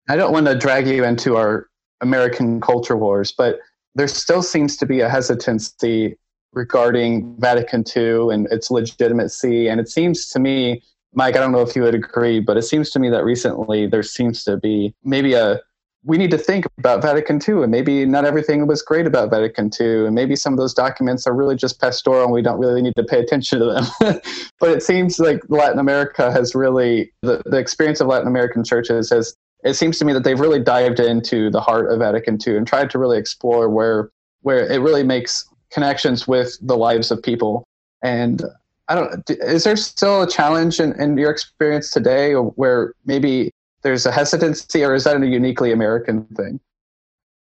I 0.08 0.14
don't 0.14 0.32
want 0.32 0.46
to 0.46 0.56
drag 0.56 0.86
you 0.86 1.02
into 1.02 1.36
our 1.36 1.68
American 2.00 2.60
culture 2.60 2.96
wars, 2.96 3.32
but 3.32 3.58
there 3.98 4.08
still 4.08 4.42
seems 4.42 4.76
to 4.76 4.86
be 4.86 5.00
a 5.00 5.08
hesitancy 5.08 6.16
regarding 6.52 7.34
Vatican 7.38 7.84
II 7.94 8.32
and 8.32 8.46
its 8.52 8.70
legitimacy. 8.70 9.68
And 9.68 9.80
it 9.80 9.88
seems 9.88 10.28
to 10.28 10.38
me, 10.38 10.82
Mike, 11.14 11.36
I 11.36 11.40
don't 11.40 11.50
know 11.50 11.62
if 11.62 11.74
you 11.74 11.82
would 11.82 11.96
agree, 11.96 12.38
but 12.38 12.56
it 12.56 12.62
seems 12.62 12.90
to 12.90 13.00
me 13.00 13.10
that 13.10 13.24
recently 13.24 13.86
there 13.86 14.04
seems 14.04 14.44
to 14.44 14.56
be 14.56 14.94
maybe 15.04 15.34
a 15.34 15.60
we 16.04 16.16
need 16.16 16.30
to 16.30 16.38
think 16.38 16.64
about 16.78 17.02
Vatican 17.02 17.40
II, 17.46 17.64
and 17.64 17.72
maybe 17.72 18.06
not 18.06 18.24
everything 18.24 18.64
was 18.68 18.82
great 18.82 19.04
about 19.04 19.30
Vatican 19.30 19.68
II, 19.78 20.06
and 20.06 20.14
maybe 20.14 20.36
some 20.36 20.52
of 20.52 20.58
those 20.58 20.72
documents 20.72 21.26
are 21.26 21.34
really 21.34 21.56
just 21.56 21.80
pastoral, 21.80 22.22
and 22.22 22.32
we 22.32 22.40
don't 22.40 22.58
really 22.58 22.80
need 22.80 22.94
to 22.96 23.02
pay 23.02 23.18
attention 23.18 23.58
to 23.58 23.64
them. 23.66 23.84
but 24.60 24.70
it 24.70 24.82
seems 24.82 25.18
like 25.18 25.42
Latin 25.48 25.80
America 25.80 26.30
has 26.30 26.54
really 26.54 27.12
the, 27.22 27.42
the 27.46 27.58
experience 27.58 28.00
of 28.00 28.06
Latin 28.06 28.28
American 28.28 28.62
churches 28.62 29.10
has. 29.10 29.36
It 29.64 29.74
seems 29.74 29.98
to 29.98 30.04
me 30.04 30.12
that 30.12 30.24
they've 30.24 30.38
really 30.38 30.60
dived 30.60 31.00
into 31.00 31.50
the 31.50 31.60
heart 31.60 31.90
of 31.90 31.98
Vatican 31.98 32.38
II 32.46 32.56
and 32.56 32.66
tried 32.66 32.90
to 32.90 32.98
really 32.98 33.18
explore 33.18 33.68
where 33.68 34.10
where 34.42 34.70
it 34.70 34.80
really 34.80 35.02
makes 35.02 35.48
connections 35.70 36.28
with 36.28 36.56
the 36.62 36.76
lives 36.76 37.10
of 37.10 37.22
people. 37.22 37.64
And 38.02 38.42
I 38.88 38.94
don't. 38.94 39.30
Is 39.30 39.64
there 39.64 39.76
still 39.76 40.22
a 40.22 40.28
challenge 40.28 40.80
in, 40.80 40.98
in 41.00 41.18
your 41.18 41.30
experience 41.30 41.90
today, 41.90 42.34
where 42.34 42.94
maybe 43.04 43.50
there's 43.82 44.06
a 44.06 44.12
hesitancy, 44.12 44.84
or 44.84 44.94
is 44.94 45.04
that 45.04 45.20
a 45.20 45.26
uniquely 45.26 45.72
American 45.72 46.24
thing? 46.36 46.60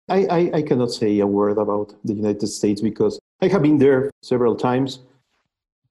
I, 0.10 0.26
I, 0.30 0.52
I, 0.56 0.62
cannot 0.62 0.92
say 0.92 1.20
a 1.20 1.28
word 1.28 1.58
about 1.58 1.94
the 2.06 2.14
United 2.14 2.48
States 2.48 2.80
because 2.80 3.20
I 3.42 3.50
have 3.50 3.62
been 3.62 3.78
there 3.78 4.10
several 4.22 4.56
times 4.56 5.00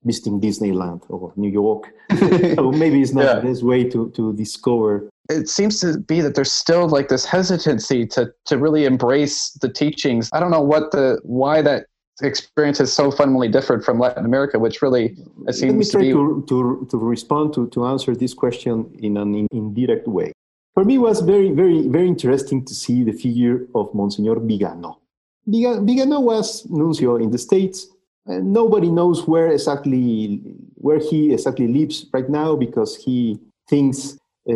visiting 0.06 0.40
Disneyland 0.40 1.02
or 1.08 1.32
New 1.36 1.50
York. 1.50 1.92
so 2.54 2.70
maybe 2.70 3.02
it's 3.02 3.12
not 3.12 3.24
yeah. 3.24 3.34
the 3.34 3.48
best 3.48 3.62
way 3.62 3.84
to, 3.84 4.10
to 4.10 4.32
discover. 4.34 5.10
It 5.28 5.48
seems 5.48 5.80
to 5.80 5.98
be 5.98 6.20
that 6.20 6.36
there's 6.36 6.52
still 6.52 6.88
like 6.88 7.08
this 7.08 7.24
hesitancy 7.24 8.06
to, 8.06 8.32
to 8.46 8.56
really 8.56 8.84
embrace 8.84 9.50
the 9.60 9.68
teachings. 9.68 10.30
I 10.32 10.40
don't 10.40 10.52
know 10.52 10.62
what 10.62 10.92
the 10.92 11.18
why 11.24 11.62
that 11.62 11.86
experience 12.22 12.80
is 12.80 12.92
so 12.92 13.10
fundamentally 13.10 13.48
different 13.48 13.84
from 13.84 13.98
Latin 13.98 14.24
America, 14.24 14.58
which 14.58 14.80
really 14.80 15.16
seems 15.50 15.62
Let 15.62 15.74
me 15.74 15.84
try 15.84 16.00
to, 16.02 16.40
be... 16.40 16.46
to, 16.48 16.86
to, 16.86 16.88
to 16.90 16.96
respond 16.96 17.52
to, 17.54 17.68
to 17.68 17.86
answer 17.86 18.14
this 18.14 18.32
question 18.32 18.96
in 19.00 19.16
an 19.16 19.46
indirect 19.50 20.06
way. 20.06 20.32
For 20.74 20.84
me, 20.84 20.96
it 20.96 20.98
was 20.98 21.20
very, 21.20 21.50
very, 21.50 21.88
very 21.88 22.06
interesting 22.06 22.64
to 22.64 22.74
see 22.74 23.02
the 23.02 23.12
figure 23.12 23.66
of 23.74 23.92
Monsignor 23.94 24.38
Vigano. 24.38 25.00
Vigano 25.46 26.20
was 26.20 26.66
nuncio 26.68 27.16
in 27.16 27.30
the 27.30 27.38
States. 27.38 27.88
Nobody 28.26 28.90
knows 28.90 29.26
where 29.26 29.48
exactly 29.52 30.42
where 30.74 30.98
he 30.98 31.32
exactly 31.32 31.68
lives 31.68 32.06
right 32.12 32.28
now 32.28 32.56
because 32.56 32.96
he 32.96 33.38
thinks 33.68 34.14
uh, 34.48 34.52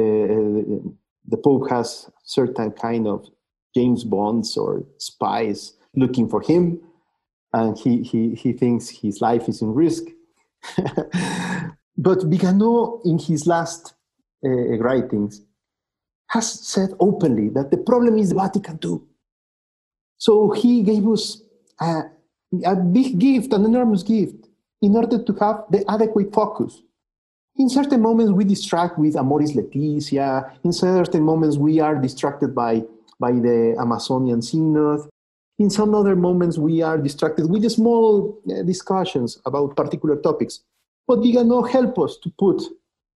the 1.27 1.37
Pope 1.43 1.71
has 1.71 2.11
certain 2.25 2.73
kind 2.73 3.07
of 3.07 3.27
James 3.75 4.05
Bonds 4.05 4.57
or 4.57 4.85
spies 4.99 5.75
looking 5.95 6.29
for 6.29 6.41
him 6.41 6.81
and 7.53 7.79
he, 7.79 8.03
he, 8.03 8.35
he 8.35 8.53
thinks 8.53 8.89
his 8.89 9.21
life 9.21 9.49
is 9.49 9.63
in 9.63 9.75
risk. 9.75 10.05
but 10.77 12.19
Viganò, 12.19 13.01
in 13.05 13.19
his 13.19 13.47
last 13.47 13.95
uh, 14.45 14.79
writings, 14.79 15.43
has 16.29 16.49
said 16.69 16.91
openly 17.01 17.49
that 17.49 17.71
the 17.71 17.77
problem 17.77 18.19
is 18.19 18.29
the 18.29 18.37
Vatican 18.37 18.79
too. 18.79 19.07
So 20.17 20.51
he 20.51 20.83
gave 20.83 21.07
us 21.09 21.43
a, 21.81 22.03
a 22.65 22.77
big 22.77 23.19
gift, 23.19 23.53
an 23.53 23.65
enormous 23.65 24.03
gift, 24.03 24.49
in 24.83 24.97
order 24.97 25.23
to 25.23 25.33
have 25.35 25.65
the 25.71 25.85
adequate 25.89 26.33
focus. 26.33 26.83
In 27.57 27.69
certain 27.69 28.01
moments, 28.01 28.33
we 28.33 28.45
distract 28.45 28.99
with 28.99 29.17
Amoris 29.17 29.55
Laetitia. 29.55 30.53
In 30.65 30.73
certain 30.73 31.23
moments, 31.23 31.57
we 31.57 31.81
are 31.81 31.97
distracted 31.97 32.55
by, 32.55 32.83
by 33.19 33.33
the 33.33 33.77
Amazonian 33.79 34.41
Synod. 34.41 35.09
In 35.59 35.69
some 35.69 35.95
other 35.95 36.17
moments, 36.17 36.57
we 36.57 36.81
are 36.81 36.97
distracted 36.97 37.51
with 37.51 37.71
small 37.71 38.41
uh, 38.51 38.63
discussions 38.63 39.39
about 39.45 39.77
particular 39.77 40.17
topics. 40.17 40.61
But 41.07 41.19
Viganò 41.19 41.69
help 41.69 41.99
us 41.99 42.17
to 42.23 42.33
put 42.39 42.63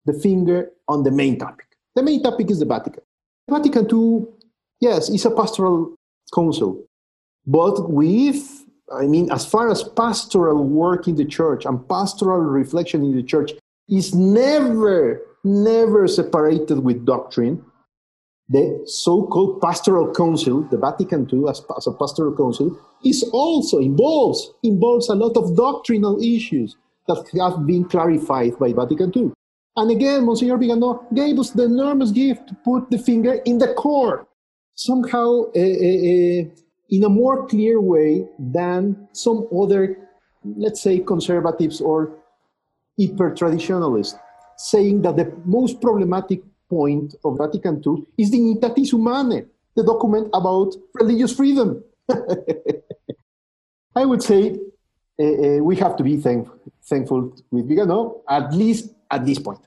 the 0.06 0.14
finger 0.14 0.72
on 0.88 1.04
the 1.04 1.12
main 1.12 1.38
topic. 1.38 1.68
The 1.96 2.04
main 2.04 2.24
topic 2.24 2.50
is 2.50 2.60
the 2.60 2.66
Vatican. 2.66 3.04
Vatican 3.50 3.88
II, 3.92 4.26
yes, 4.80 5.10
is 5.10 5.26
a 5.26 5.32
pastoral 5.32 5.96
council, 6.34 6.86
but 7.46 7.92
with, 7.92 8.61
I 8.94 9.08
mean, 9.08 9.32
as 9.32 9.46
far 9.46 9.70
as 9.70 9.84
pastoral 9.84 10.64
work 10.64 11.08
in 11.08 11.16
the 11.16 11.26
church 11.26 11.66
and 11.66 11.88
pastoral 11.88 12.40
reflection 12.40 13.04
in 13.04 13.16
the 13.16 13.24
church 13.24 13.52
is 13.90 14.14
never, 14.14 15.22
never 15.44 16.08
separated 16.08 16.80
with 16.80 17.06
doctrine. 17.06 17.64
The 18.50 18.84
so 18.86 19.28
called 19.28 19.62
pastoral 19.62 20.14
council, 20.14 20.68
the 20.70 20.78
Vatican 20.78 21.28
II, 21.32 21.50
as, 21.50 21.64
as 21.78 21.88
a 21.88 21.94
pastoral 21.94 22.36
council, 22.36 22.78
is 23.04 23.24
also 23.32 23.80
involves, 23.80 24.52
involves 24.64 25.08
a 25.10 25.16
lot 25.16 25.38
of 25.38 25.56
doctrinal 25.56 26.22
issues 26.22 26.76
that 27.08 27.26
have 27.40 27.66
been 27.66 27.86
clarified 27.86 28.60
by 28.60 28.74
Vatican 28.74 29.12
II. 29.16 29.32
And 29.78 29.92
again, 29.92 30.26
Monsignor 30.26 30.58
Viganò 30.58 31.14
gave 31.14 31.40
us 31.40 31.52
the 31.52 31.64
enormous 31.64 32.12
gift 32.12 32.48
to 32.50 32.56
put 32.56 32.92
the 32.92 32.98
finger 32.98 33.36
in 33.46 33.58
the 33.58 33.74
core, 33.74 34.28
somehow 34.76 35.46
uh, 35.56 35.60
uh, 35.60 36.00
uh, 36.12 36.44
in 36.92 37.04
a 37.06 37.10
more 37.10 37.48
clear 37.48 37.80
way 37.80 38.28
than 38.38 39.08
some 39.14 39.48
other, 39.58 39.98
let's 40.44 40.82
say, 40.82 41.00
conservatives 41.00 41.80
or 41.80 42.18
hyper 43.00 43.34
traditionalists, 43.34 44.20
saying 44.58 45.02
that 45.02 45.16
the 45.16 45.34
most 45.46 45.82
problematic 45.82 46.42
point 46.70 47.16
of 47.24 47.38
Vatican 47.38 47.82
II 47.86 48.04
is 48.18 48.30
the 48.30 48.38
Dignitatis 48.38 48.90
Humanae, 48.90 49.46
the 49.76 49.84
document 49.84 50.30
about 50.34 50.76
religious 50.94 51.34
freedom. 51.34 51.84
I 53.96 54.06
would 54.06 54.22
say 54.22 54.58
uh, 55.20 55.24
uh, 55.24 55.58
we 55.64 55.76
have 55.78 55.96
to 55.98 56.04
be 56.04 56.18
thank- 56.18 56.48
thankful 56.84 57.36
with 57.52 57.70
Viganò, 57.70 58.22
at 58.30 58.54
least 58.54 58.94
at 59.10 59.26
this 59.26 59.40
point. 59.40 59.60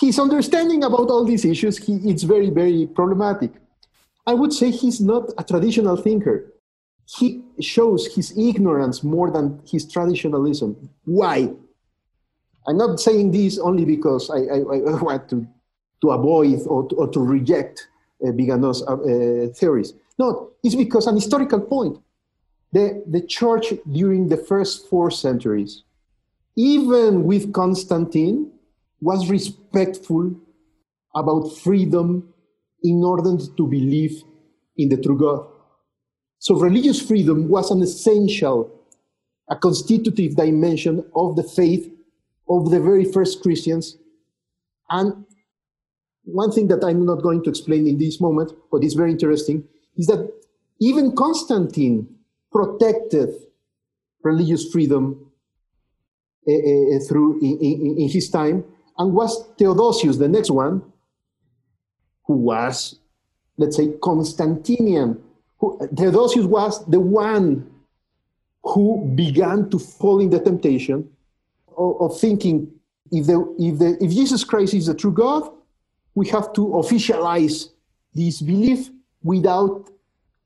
His 0.00 0.18
understanding 0.18 0.82
about 0.82 1.08
all 1.10 1.24
these 1.24 1.44
issues, 1.44 1.78
he, 1.78 1.94
it's 2.10 2.24
very, 2.24 2.50
very 2.50 2.86
problematic. 2.86 3.52
I 4.26 4.34
would 4.34 4.52
say 4.52 4.70
he's 4.70 5.00
not 5.00 5.30
a 5.38 5.44
traditional 5.44 5.96
thinker. 5.96 6.52
He 7.06 7.44
shows 7.60 8.12
his 8.14 8.36
ignorance 8.36 9.04
more 9.04 9.30
than 9.30 9.60
his 9.64 9.90
traditionalism. 9.90 10.90
Why? 11.04 11.52
I'm 12.66 12.76
not 12.76 12.98
saying 12.98 13.30
this 13.30 13.58
only 13.58 13.84
because 13.84 14.28
I, 14.28 14.38
I, 14.38 14.58
I 14.58 15.02
want 15.02 15.28
to, 15.30 15.46
to 16.00 16.10
avoid 16.10 16.66
or 16.66 16.88
to, 16.88 16.94
or 16.96 17.08
to 17.08 17.20
reject 17.20 17.88
uh, 18.24 18.28
Viganò's 18.32 18.82
uh, 18.82 18.94
uh, 18.94 19.52
theories. 19.54 19.94
No, 20.18 20.50
it's 20.64 20.74
because 20.74 21.06
an 21.06 21.14
historical 21.14 21.60
point. 21.60 21.98
The, 22.72 23.04
the 23.06 23.20
church 23.20 23.72
during 23.92 24.28
the 24.28 24.36
first 24.36 24.88
four 24.88 25.10
centuries, 25.12 25.84
even 26.56 27.22
with 27.24 27.52
Constantine, 27.52 28.50
was 29.00 29.30
respectful 29.30 30.34
about 31.14 31.52
freedom 31.52 32.34
in 32.86 33.02
order 33.02 33.36
to 33.56 33.66
believe 33.66 34.22
in 34.76 34.88
the 34.88 34.96
true 34.96 35.18
God. 35.18 35.46
So 36.38 36.54
religious 36.54 37.00
freedom 37.00 37.48
was 37.48 37.70
an 37.70 37.82
essential, 37.82 38.70
a 39.50 39.56
constitutive 39.56 40.36
dimension 40.36 41.04
of 41.14 41.36
the 41.36 41.42
faith 41.42 41.90
of 42.48 42.70
the 42.70 42.80
very 42.80 43.04
first 43.04 43.42
Christians. 43.42 43.96
And 44.88 45.24
one 46.24 46.52
thing 46.52 46.68
that 46.68 46.84
I'm 46.84 47.04
not 47.04 47.22
going 47.22 47.42
to 47.44 47.50
explain 47.50 47.86
in 47.88 47.98
this 47.98 48.20
moment, 48.20 48.52
but 48.70 48.84
it's 48.84 48.94
very 48.94 49.10
interesting, 49.10 49.64
is 49.96 50.06
that 50.06 50.30
even 50.80 51.16
Constantine 51.16 52.08
protected 52.52 53.30
religious 54.22 54.70
freedom 54.70 55.32
uh, 56.48 56.52
uh, 56.52 57.00
through 57.08 57.40
in, 57.40 57.58
in, 57.60 57.96
in 57.98 58.08
his 58.08 58.30
time 58.30 58.64
and 58.98 59.12
was 59.12 59.44
Theodosius, 59.58 60.18
the 60.18 60.28
next 60.28 60.50
one, 60.50 60.82
who 62.26 62.34
was, 62.34 62.98
let's 63.56 63.76
say, 63.76 63.88
Constantinian. 64.02 65.20
Who, 65.58 65.78
Theodosius 65.96 66.46
was 66.46 66.84
the 66.86 67.00
one 67.00 67.70
who 68.62 69.12
began 69.14 69.70
to 69.70 69.78
fall 69.78 70.20
in 70.20 70.30
the 70.30 70.40
temptation 70.40 71.08
of, 71.76 72.00
of 72.00 72.20
thinking 72.20 72.70
if, 73.12 73.26
the, 73.26 73.56
if, 73.58 73.78
the, 73.78 74.04
if 74.04 74.10
Jesus 74.12 74.44
Christ 74.44 74.74
is 74.74 74.86
the 74.86 74.94
true 74.94 75.12
God, 75.12 75.50
we 76.14 76.28
have 76.28 76.52
to 76.54 76.60
officialize 76.68 77.70
this 78.14 78.40
belief 78.40 78.90
without 79.22 79.90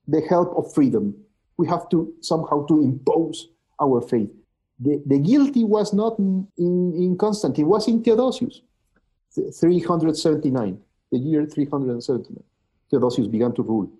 the 0.07 0.21
help 0.29 0.57
of 0.57 0.73
freedom. 0.75 1.15
We 1.57 1.69
have 1.69 1.89
to 1.91 2.13
somehow 2.21 2.67
to 2.67 2.83
impose 2.83 3.49
our 3.81 4.01
faith. 4.01 4.31
The, 4.79 5.03
the 5.07 5.19
guilty 5.19 5.65
was 5.65 5.93
not 5.93 6.19
in, 6.19 6.47
in 6.59 7.17
Constantine, 7.19 7.67
was 7.67 7.87
in 7.87 8.03
Theodosius, 8.03 8.63
379, 9.35 10.79
the 11.11 11.19
year 11.19 11.47
379. 11.47 12.43
Theodosius 12.91 13.29
began 13.29 13.53
to 13.55 13.63
rule. 13.63 13.91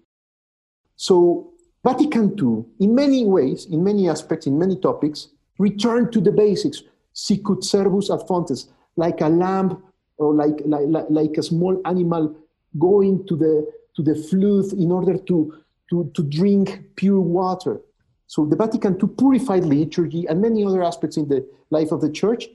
So 0.97 1.53
Vatican 1.85 2.37
II, 2.39 2.65
in 2.79 2.95
many 2.95 3.25
ways, 3.25 3.67
in 3.67 3.83
many 3.83 4.09
aspects, 4.09 4.47
in 4.47 4.59
many 4.59 4.77
topics, 4.77 5.29
returned 5.59 6.13
to 6.13 6.21
the 6.21 6.33
basics, 6.33 6.83
sicut 7.13 7.61
cervus 7.61 8.11
ad 8.11 8.27
fontes, 8.27 8.69
like 8.97 9.21
a 9.21 9.29
lamb 9.29 9.83
or 10.19 10.35
like, 10.35 10.61
like, 10.67 11.07
like 11.09 11.37
a 11.39 11.43
small 11.43 11.81
animal 11.87 12.37
going 12.79 13.27
to 13.27 13.37
the, 13.37 13.71
to 13.97 14.03
the 14.03 14.15
flood 14.15 14.73
in 14.79 14.93
order 14.93 15.17
to, 15.17 15.55
to, 15.89 16.11
to 16.15 16.23
drink 16.25 16.83
pure 16.97 17.21
water. 17.21 17.81
So 18.27 18.45
the 18.45 18.57
Vatican 18.57 18.99
II 19.03 19.09
purified 19.19 19.65
liturgy 19.65 20.27
and 20.27 20.41
many 20.41 20.65
other 20.65 20.83
aspects 20.83 21.17
in 21.17 21.29
the 21.29 21.49
life 21.71 21.93
of 21.93 22.01
the 22.01 22.11
church, 22.11 22.49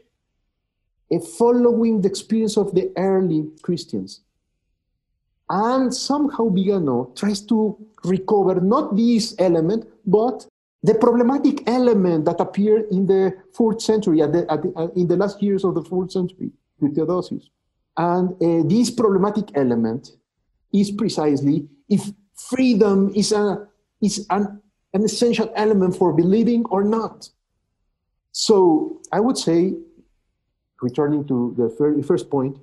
following 1.38 2.02
the 2.02 2.08
experience 2.08 2.58
of 2.58 2.74
the 2.74 2.91
early 2.98 3.50
Christians. 3.62 4.22
And 5.49 5.93
somehow 5.93 6.49
Viganò 6.49 7.15
tries 7.15 7.41
to 7.47 7.77
recover 8.03 8.60
not 8.62 8.95
this 8.95 9.36
element, 9.38 9.86
but 10.05 10.47
the 10.81 10.95
problematic 10.95 11.67
element 11.67 12.25
that 12.25 12.39
appeared 12.39 12.86
in 12.91 13.05
the 13.05 13.34
fourth 13.53 13.81
century, 13.81 14.21
at 14.21 14.34
the, 14.34 14.51
at 14.51 14.62
the, 14.63 14.73
uh, 14.75 14.88
in 14.95 15.08
the 15.08 15.17
last 15.17 15.41
years 15.41 15.63
of 15.63 15.75
the 15.75 15.84
fourth 15.84 16.12
century 16.12 16.51
with 16.79 16.95
Theodosius. 16.95 17.50
And 17.98 18.31
uh, 18.33 18.67
this 18.67 18.89
problematic 18.89 19.56
element 19.56 20.12
is 20.73 20.91
precisely 20.91 21.67
if 21.89 22.12
freedom 22.35 23.12
is, 23.15 23.31
a, 23.31 23.67
is 24.02 24.25
an 24.29 24.62
an 24.96 25.04
essential 25.04 25.52
element 25.56 25.93
for 25.93 26.13
believing 26.13 26.63
or 26.67 26.81
not. 26.81 27.29
So 28.31 29.02
I 29.12 29.19
would 29.19 29.37
say, 29.37 29.73
returning 30.81 31.27
to 31.27 31.54
the 31.58 32.04
first 32.04 32.29
point, 32.29 32.58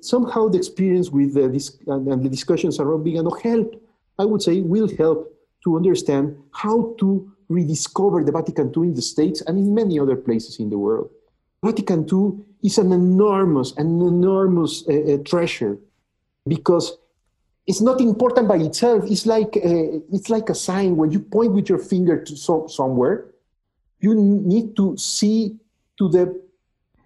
somehow 0.00 0.48
the 0.48 0.58
experience 0.58 1.10
with 1.10 1.34
the, 1.34 1.48
this, 1.48 1.78
and, 1.86 2.22
the 2.22 2.28
discussions 2.28 2.78
around 2.78 3.04
Viganò 3.04 3.40
help, 3.42 3.82
I 4.18 4.24
would 4.24 4.42
say, 4.42 4.60
will 4.60 4.88
help 4.96 5.34
to 5.64 5.76
understand 5.76 6.36
how 6.52 6.94
to 6.98 7.30
rediscover 7.48 8.22
the 8.22 8.32
Vatican 8.32 8.72
II 8.76 8.88
in 8.88 8.94
the 8.94 9.02
States 9.02 9.40
and 9.42 9.58
in 9.58 9.74
many 9.74 9.98
other 9.98 10.16
places 10.16 10.58
in 10.58 10.70
the 10.70 10.78
world. 10.78 11.10
Vatican 11.64 12.06
II 12.10 12.44
is 12.62 12.78
an 12.78 12.92
enormous, 12.92 13.72
an 13.76 14.00
enormous 14.00 14.84
uh, 14.88 14.92
uh, 14.92 15.18
treasure 15.24 15.78
because 16.46 16.98
it's 17.66 17.80
not 17.80 18.00
important 18.00 18.46
by 18.48 18.56
itself. 18.56 19.04
It's 19.06 19.24
like 19.24 19.56
a, 19.56 20.00
it's 20.12 20.28
like 20.28 20.50
a 20.50 20.54
sign 20.54 20.96
when 20.96 21.10
you 21.10 21.20
point 21.20 21.52
with 21.52 21.68
your 21.68 21.78
finger 21.78 22.22
to 22.22 22.36
so, 22.36 22.66
somewhere. 22.66 23.26
You 24.00 24.14
need 24.14 24.76
to 24.76 24.96
see 24.98 25.56
to 25.98 26.08
the 26.10 26.42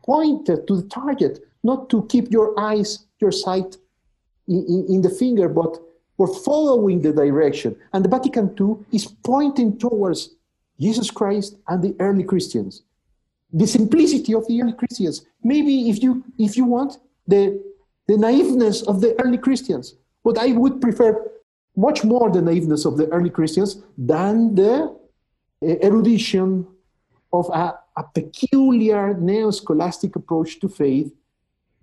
pointer, 0.05 0.63
to 0.67 0.77
the 0.81 0.89
target, 0.89 1.48
not 1.63 1.91
to 1.91 2.07
keep 2.07 2.31
your 2.31 2.59
eyes, 2.59 3.07
your 3.21 3.33
sight 3.33 3.77
in, 4.47 4.65
in, 4.69 4.87
in 4.95 5.03
the 5.03 5.11
finger, 5.11 5.49
but 5.49 5.79
we're 6.17 6.33
following 6.33 7.03
the 7.03 7.13
direction. 7.13 7.77
And 7.93 8.05
the 8.05 8.09
Vatican 8.09 8.55
II 8.61 8.77
is 8.93 9.07
pointing 9.07 9.79
towards 9.79 10.35
Jesus 10.81 11.11
Christ 11.11 11.57
and 11.69 11.83
the 11.83 11.95
early 12.01 12.25
Christians. 12.25 12.83
The 13.53 13.67
simplicity 13.67 14.35
of 14.35 14.47
the 14.47 14.61
early 14.63 14.75
Christians. 14.75 15.25
Maybe 15.43 15.89
if 15.89 16.03
you 16.03 16.25
if 16.39 16.57
you 16.57 16.65
want, 16.65 16.99
the, 17.27 17.63
the 18.07 18.17
naiveness 18.17 18.83
of 18.83 19.01
the 19.01 19.19
early 19.23 19.39
Christians 19.39 19.95
but 20.29 20.37
I 20.37 20.53
would 20.53 20.81
prefer 20.81 21.31
much 21.75 22.05
more 22.05 22.31
the 22.31 22.43
naiveness 22.43 22.85
of 22.85 22.99
the 22.99 23.07
early 23.09 23.31
Christians 23.31 23.83
than 23.97 24.55
the 24.55 24.95
eh, 25.63 25.77
erudition 25.83 26.67
of 27.33 27.49
a, 27.49 27.79
a 27.97 28.05
peculiar 28.15 29.15
neo 29.15 29.51
scholastic 29.51 30.17
approach 30.17 30.61
to 30.61 30.69
faith 30.69 31.11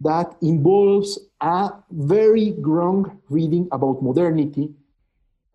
that 0.01 0.35
involves 0.41 1.19
a 1.41 1.71
very 1.91 2.53
wrong 2.59 3.21
reading 3.29 3.67
about 3.71 4.03
modernity 4.03 4.73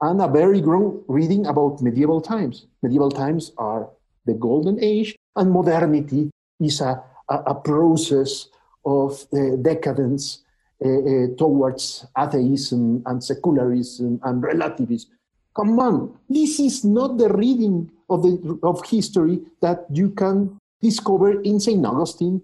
and 0.01 0.21
a 0.21 0.29
very 0.29 0.63
wrong 0.63 1.03
reading 1.09 1.47
about 1.47 1.83
medieval 1.83 2.21
times. 2.21 2.67
Medieval 2.83 3.11
times 3.11 3.53
are 3.59 3.91
the 4.25 4.35
golden 4.35 4.83
age, 4.83 5.17
and 5.37 5.51
modernity 5.51 6.31
is 6.59 6.81
a, 6.81 7.03
a, 7.29 7.35
a 7.47 7.55
process 7.55 8.49
of 8.85 9.27
uh, 9.33 9.57
decadence 9.61 10.43
uh, 10.85 10.89
uh, 10.89 11.27
towards 11.37 12.07
atheism 12.17 13.03
and 13.07 13.23
secularism 13.23 14.21
and 14.25 14.43
relativism. 14.43 15.11
Come 15.55 15.79
on, 15.79 16.17
this 16.29 16.61
is 16.61 16.85
not 16.85 17.19
the 17.19 17.29
reading 17.29 17.91
of, 18.09 18.23
the, 18.23 18.59
of 18.63 18.87
history 18.87 19.41
that 19.61 19.85
you 19.91 20.11
can 20.11 20.59
discover 20.81 21.43
in 21.43 21.61
St. 21.61 21.85
Augustine, 21.85 22.41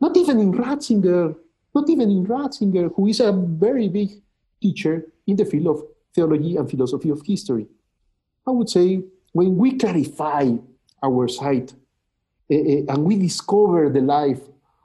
not 0.00 0.16
even 0.16 0.38
in 0.40 0.52
Ratzinger, 0.52 1.34
not 1.74 1.88
even 1.88 2.10
in 2.10 2.26
Ratzinger, 2.26 2.92
who 2.94 3.06
is 3.06 3.20
a 3.20 3.32
very 3.32 3.88
big 3.88 4.10
teacher 4.60 5.06
in 5.26 5.36
the 5.36 5.44
field 5.44 5.66
of 5.66 5.82
theology 6.14 6.56
and 6.56 6.70
philosophy 6.70 7.10
of 7.10 7.20
history. 7.24 7.66
I 8.46 8.50
would 8.50 8.68
say 8.68 9.02
when 9.32 9.56
we 9.56 9.76
clarify 9.76 10.52
our 11.02 11.28
sight 11.28 11.74
uh, 12.50 12.54
and 12.54 13.04
we 13.04 13.16
discover 13.18 13.90
the 13.90 14.00
life 14.00 14.40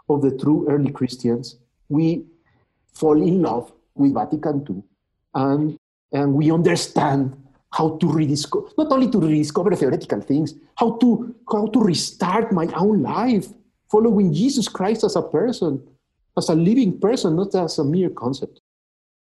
of 0.10 0.22
the 0.22 0.38
true 0.38 0.68
early 0.70 0.92
Christians, 0.92 1.58
we 1.90 2.26
fall 2.94 3.22
in 3.22 3.42
love 3.42 3.72
with 3.96 4.14
Vatican 4.14 4.66
II 4.70 4.84
and, 5.36 5.80
and 6.12 6.34
we 6.34 6.52
understand 6.52 7.38
how 7.72 7.98
to 7.98 8.12
rediscover, 8.12 8.68
not 8.78 8.92
only 8.92 9.10
to 9.10 9.20
rediscover 9.20 9.74
theoretical 9.76 10.20
things, 10.20 10.56
how 10.76 10.98
to, 10.98 11.34
how 11.50 11.68
to 11.68 11.80
restart 11.80 12.52
my 12.52 12.68
own 12.76 13.02
life, 13.02 13.48
following 13.92 14.34
Jesus 14.34 14.68
Christ 14.68 15.04
as 15.04 15.16
a 15.16 15.22
person, 15.22 15.86
as 16.38 16.50
a 16.50 16.56
living 16.56 17.00
person, 17.00 17.36
not 17.36 17.54
as 17.54 17.78
a 17.78 17.84
mere 17.84 18.10
concept. 18.10 18.62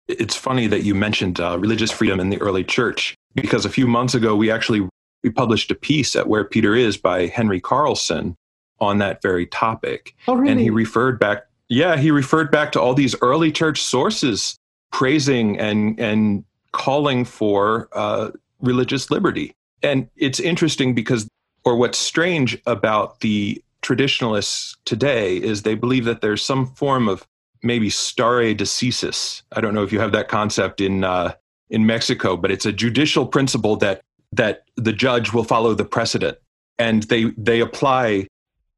It's 0.08 0.34
funny 0.34 0.66
that 0.66 0.82
you 0.82 0.94
mentioned 0.94 1.40
uh, 1.40 1.58
religious 1.58 1.90
freedom 1.90 2.20
in 2.20 2.30
the 2.30 2.40
early 2.40 2.64
church 2.64 3.14
because 3.34 3.64
a 3.64 3.70
few 3.70 3.86
months 3.86 4.14
ago 4.14 4.34
we 4.36 4.50
actually 4.50 4.88
we 5.22 5.30
published 5.30 5.70
a 5.70 5.74
piece 5.74 6.14
at 6.14 6.28
Where 6.28 6.44
Peter 6.44 6.74
Is 6.74 6.98
by 6.98 7.26
Henry 7.26 7.60
Carlson 7.60 8.36
on 8.80 8.98
that 8.98 9.22
very 9.22 9.46
topic. 9.46 10.14
Oh, 10.28 10.34
really? 10.34 10.52
And 10.52 10.60
he 10.60 10.68
referred 10.68 11.18
back, 11.18 11.46
yeah, 11.68 11.96
he 11.96 12.10
referred 12.10 12.50
back 12.50 12.72
to 12.72 12.80
all 12.80 12.94
these 12.94 13.14
early 13.22 13.50
church 13.50 13.82
sources 13.82 14.56
praising 14.92 15.58
and 15.58 15.98
and 15.98 16.44
calling 16.72 17.24
for 17.24 17.88
uh, 17.92 18.30
religious 18.60 19.10
liberty. 19.10 19.52
And 19.82 20.08
it's 20.16 20.40
interesting 20.40 20.94
because, 20.94 21.28
or 21.64 21.76
what's 21.76 21.98
strange 21.98 22.58
about 22.66 23.20
the 23.20 23.62
traditionalists 23.84 24.76
today 24.86 25.36
is 25.36 25.62
they 25.62 25.74
believe 25.76 26.06
that 26.06 26.22
there's 26.22 26.42
some 26.42 26.66
form 26.66 27.06
of 27.06 27.26
maybe 27.62 27.90
stare 27.90 28.54
decisis. 28.54 29.42
I 29.52 29.60
don't 29.60 29.74
know 29.74 29.84
if 29.84 29.92
you 29.92 30.00
have 30.00 30.12
that 30.12 30.28
concept 30.28 30.80
in 30.80 31.04
uh, 31.04 31.34
in 31.70 31.86
Mexico, 31.86 32.36
but 32.36 32.50
it's 32.50 32.66
a 32.66 32.72
judicial 32.72 33.26
principle 33.26 33.76
that 33.76 34.02
that 34.32 34.64
the 34.76 34.92
judge 34.92 35.32
will 35.32 35.44
follow 35.44 35.74
the 35.74 35.84
precedent, 35.84 36.38
and 36.78 37.04
they 37.04 37.24
they 37.36 37.60
apply 37.60 38.26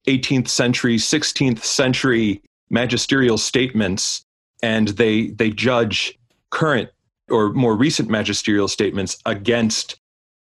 18th 0.06 0.48
century, 0.48 0.96
16th 0.96 1.64
century 1.64 2.42
magisterial 2.68 3.38
statements, 3.38 4.24
and 4.62 4.88
they 4.88 5.28
they 5.28 5.50
judge 5.50 6.18
current 6.50 6.90
or 7.30 7.52
more 7.52 7.76
recent 7.76 8.08
magisterial 8.08 8.68
statements 8.68 9.18
against 9.24 10.00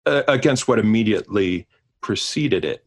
uh, 0.06 0.24
against 0.28 0.68
what 0.68 0.80
immediately 0.80 1.68
preceded 2.02 2.64
it. 2.64 2.86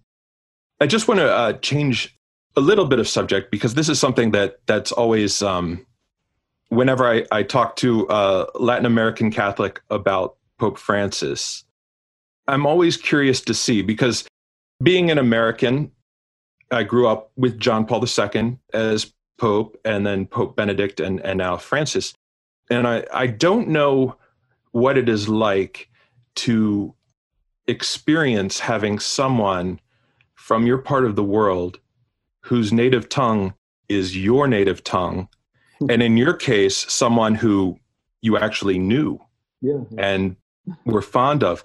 I 0.80 0.86
just 0.86 1.08
want 1.08 1.20
to 1.20 1.30
uh, 1.30 1.52
change 1.54 2.16
a 2.56 2.60
little 2.60 2.86
bit 2.86 2.98
of 2.98 3.08
subject 3.08 3.50
because 3.50 3.74
this 3.74 3.88
is 3.88 3.98
something 3.98 4.30
that 4.32 4.58
that's 4.66 4.92
always 4.92 5.42
um, 5.42 5.86
whenever 6.68 7.10
I, 7.10 7.24
I 7.30 7.42
talk 7.42 7.76
to 7.76 8.06
a 8.08 8.46
Latin 8.54 8.86
American 8.86 9.30
Catholic 9.30 9.80
about 9.90 10.36
Pope 10.58 10.78
Francis, 10.78 11.64
I'm 12.48 12.66
always 12.66 12.96
curious 12.96 13.40
to 13.42 13.54
see 13.54 13.82
because 13.82 14.26
being 14.82 15.10
an 15.10 15.18
American, 15.18 15.90
I 16.70 16.82
grew 16.82 17.08
up 17.08 17.30
with 17.36 17.58
John 17.58 17.86
Paul 17.86 18.04
II 18.04 18.58
as 18.72 19.12
Pope 19.38 19.78
and 19.84 20.06
then 20.06 20.26
Pope 20.26 20.56
Benedict 20.56 21.00
and, 21.00 21.20
and 21.20 21.38
now 21.38 21.56
Francis. 21.56 22.14
And 22.70 22.86
I, 22.86 23.04
I 23.12 23.26
don't 23.26 23.68
know 23.68 24.16
what 24.72 24.98
it 24.98 25.08
is 25.08 25.28
like 25.28 25.88
to 26.36 26.94
experience 27.66 28.60
having 28.60 28.98
someone 28.98 29.80
from 30.46 30.64
your 30.64 30.78
part 30.78 31.04
of 31.04 31.16
the 31.16 31.24
world 31.24 31.80
whose 32.42 32.72
native 32.72 33.08
tongue 33.08 33.52
is 33.88 34.16
your 34.16 34.46
native 34.46 34.84
tongue. 34.84 35.28
Hmm. 35.80 35.90
And 35.90 36.02
in 36.04 36.16
your 36.16 36.34
case, 36.34 36.76
someone 36.88 37.34
who 37.34 37.80
you 38.22 38.38
actually 38.38 38.78
knew 38.78 39.18
yeah, 39.60 39.80
yeah. 39.90 40.06
and 40.06 40.36
were 40.84 41.02
fond 41.02 41.42
of. 41.42 41.64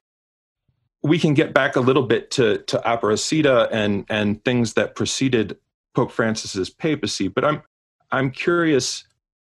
We 1.04 1.20
can 1.20 1.36
get 1.36 1.54
back 1.54 1.76
a 1.76 1.80
little 1.80 2.08
bit 2.08 2.32
to, 2.32 2.58
to 2.58 2.82
Aparecida 2.84 3.70
and, 3.72 4.04
and 4.10 4.44
things 4.44 4.74
that 4.74 4.96
preceded 4.96 5.60
Pope 5.94 6.12
Francis's 6.12 6.72
papacy, 6.72 7.28
but 7.28 7.46
I'm, 7.46 7.62
I'm 8.10 8.32
curious 8.32 9.04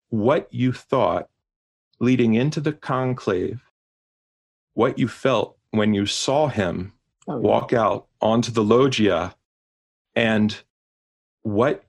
what 0.10 0.54
you 0.54 0.72
thought 0.72 1.30
leading 2.00 2.36
into 2.36 2.60
the 2.60 2.74
conclave, 2.74 3.64
what 4.76 5.00
you 5.00 5.08
felt 5.08 5.58
when 5.72 5.96
you 5.96 6.06
saw 6.06 6.48
him 6.48 6.94
oh, 7.28 7.36
yeah. 7.36 7.48
walk 7.48 7.74
out 7.74 8.08
onto 8.22 8.52
the 8.52 8.64
loggia, 8.64 9.36
and 10.16 10.64
what 11.44 11.84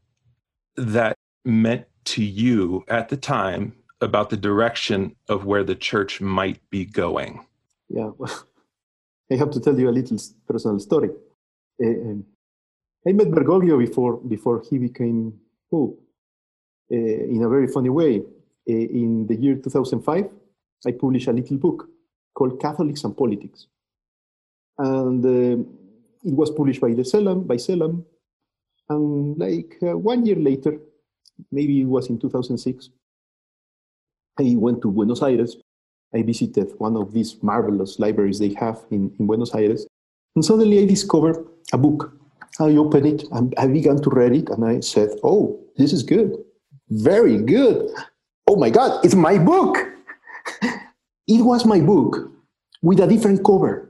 that 0.77 1.17
meant 1.45 1.87
to 2.05 2.23
you 2.23 2.85
at 2.89 3.09
the 3.09 3.17
time 3.17 3.75
about 4.01 4.31
the 4.31 4.37
direction 4.37 5.17
of 5.29 5.45
where 5.45 5.65
the 5.65 5.75
church 5.75 6.21
might 6.21 6.61
be 6.71 6.85
going. 6.85 7.45
Yeah, 7.89 8.11
well, 8.19 8.45
I 9.33 9.37
have 9.37 9.51
to 9.53 9.61
tell 9.61 9.79
you 9.79 9.89
a 9.89 9.91
little 9.91 10.19
personal 10.47 10.79
story. 10.79 11.11
Uh, 11.83 12.21
I 13.07 13.13
met 13.13 13.31
Bergoglio 13.31 13.79
before 13.79 14.17
before 14.17 14.63
he 14.69 14.79
became 14.79 15.35
pope 15.71 16.01
uh, 16.91 16.97
in 16.97 17.43
a 17.43 17.49
very 17.49 17.69
funny 17.69 17.91
way. 17.91 18.23
Uh, 18.69 18.73
in 18.73 19.27
the 19.29 19.37
year 19.37 19.55
2005, 19.55 20.29
I 20.87 20.93
published 20.93 21.29
a 21.29 21.33
little 21.33 21.57
book 21.57 21.89
called 22.35 22.61
Catholics 22.61 23.05
and 23.05 23.17
Politics. 23.17 23.69
And 24.79 25.25
uh, 25.25 25.65
it 26.25 26.35
was 26.35 26.51
published 26.51 26.81
by 26.81 26.93
the 26.93 27.05
CELAM, 27.05 27.47
by 27.47 27.57
CELAM. 27.57 28.05
And 28.89 29.39
like 29.39 29.77
uh, 29.83 29.97
one 29.97 30.25
year 30.27 30.37
later, 30.37 30.79
maybe 31.51 31.81
it 31.81 31.87
was 31.87 32.09
in 32.09 32.19
2006, 32.19 32.91
I 34.39 34.55
went 34.57 34.83
to 34.83 34.91
Buenos 34.91 35.23
Aires. 35.23 35.57
I 36.15 36.23
visited 36.23 36.73
one 36.79 36.97
of 36.97 37.13
these 37.13 37.43
marvelous 37.43 37.99
libraries 37.99 38.39
they 38.39 38.55
have 38.55 38.85
in, 38.91 39.13
in 39.19 39.27
Buenos 39.27 39.55
Aires. 39.55 39.87
And 40.35 40.45
suddenly 40.45 40.83
I 40.83 40.87
discovered 40.87 41.45
a 41.73 41.79
book. 41.79 42.13
I 42.61 42.77
opened 42.77 43.07
it 43.07 43.25
and 43.33 43.55
I 43.59 43.67
began 43.67 44.01
to 44.03 44.11
read 44.11 44.33
it 44.33 44.49
and 44.51 44.65
I 44.65 44.81
said, 44.81 45.11
Oh, 45.23 45.61
this 45.77 45.93
is 45.93 46.03
good. 46.03 46.37
Very 46.89 47.39
good 47.39 47.91
oh 48.47 48.57
my 48.57 48.71
God, 48.71 49.05
it's 49.05 49.15
my 49.15 49.39
book. 49.39 49.79
it 50.63 51.43
was 51.43 51.65
my 51.65 51.81
book 51.81 52.31
with 52.83 53.01
a 53.01 53.07
different 53.07 53.45
cover, 53.45 53.86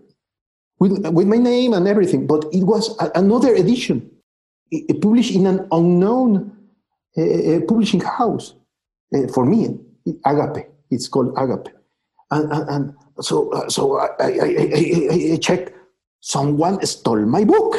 with, 0.78 1.06
with 1.08 1.26
my 1.26 1.36
name 1.36 1.72
and 1.72 1.88
everything, 1.88 2.26
but 2.26 2.44
it 2.52 2.64
was 2.64 2.96
a, 3.00 3.10
another 3.14 3.54
edition 3.54 4.10
it, 4.70 5.00
published 5.00 5.34
in 5.34 5.46
an 5.46 5.66
unknown 5.70 6.52
uh, 7.16 7.60
publishing 7.68 8.00
house 8.00 8.54
uh, 9.14 9.26
for 9.32 9.44
me, 9.46 9.78
Agape. 10.24 10.68
It's 10.90 11.08
called 11.08 11.34
Agape. 11.36 11.72
And, 12.30 12.52
and, 12.52 12.68
and 12.68 12.94
so, 13.20 13.50
uh, 13.52 13.68
so 13.68 13.98
I, 13.98 14.08
I, 14.20 14.28
I, 14.28 15.32
I, 15.32 15.36
checked, 15.36 15.72
someone 16.20 16.84
stole 16.84 17.24
my 17.24 17.44
book. 17.44 17.76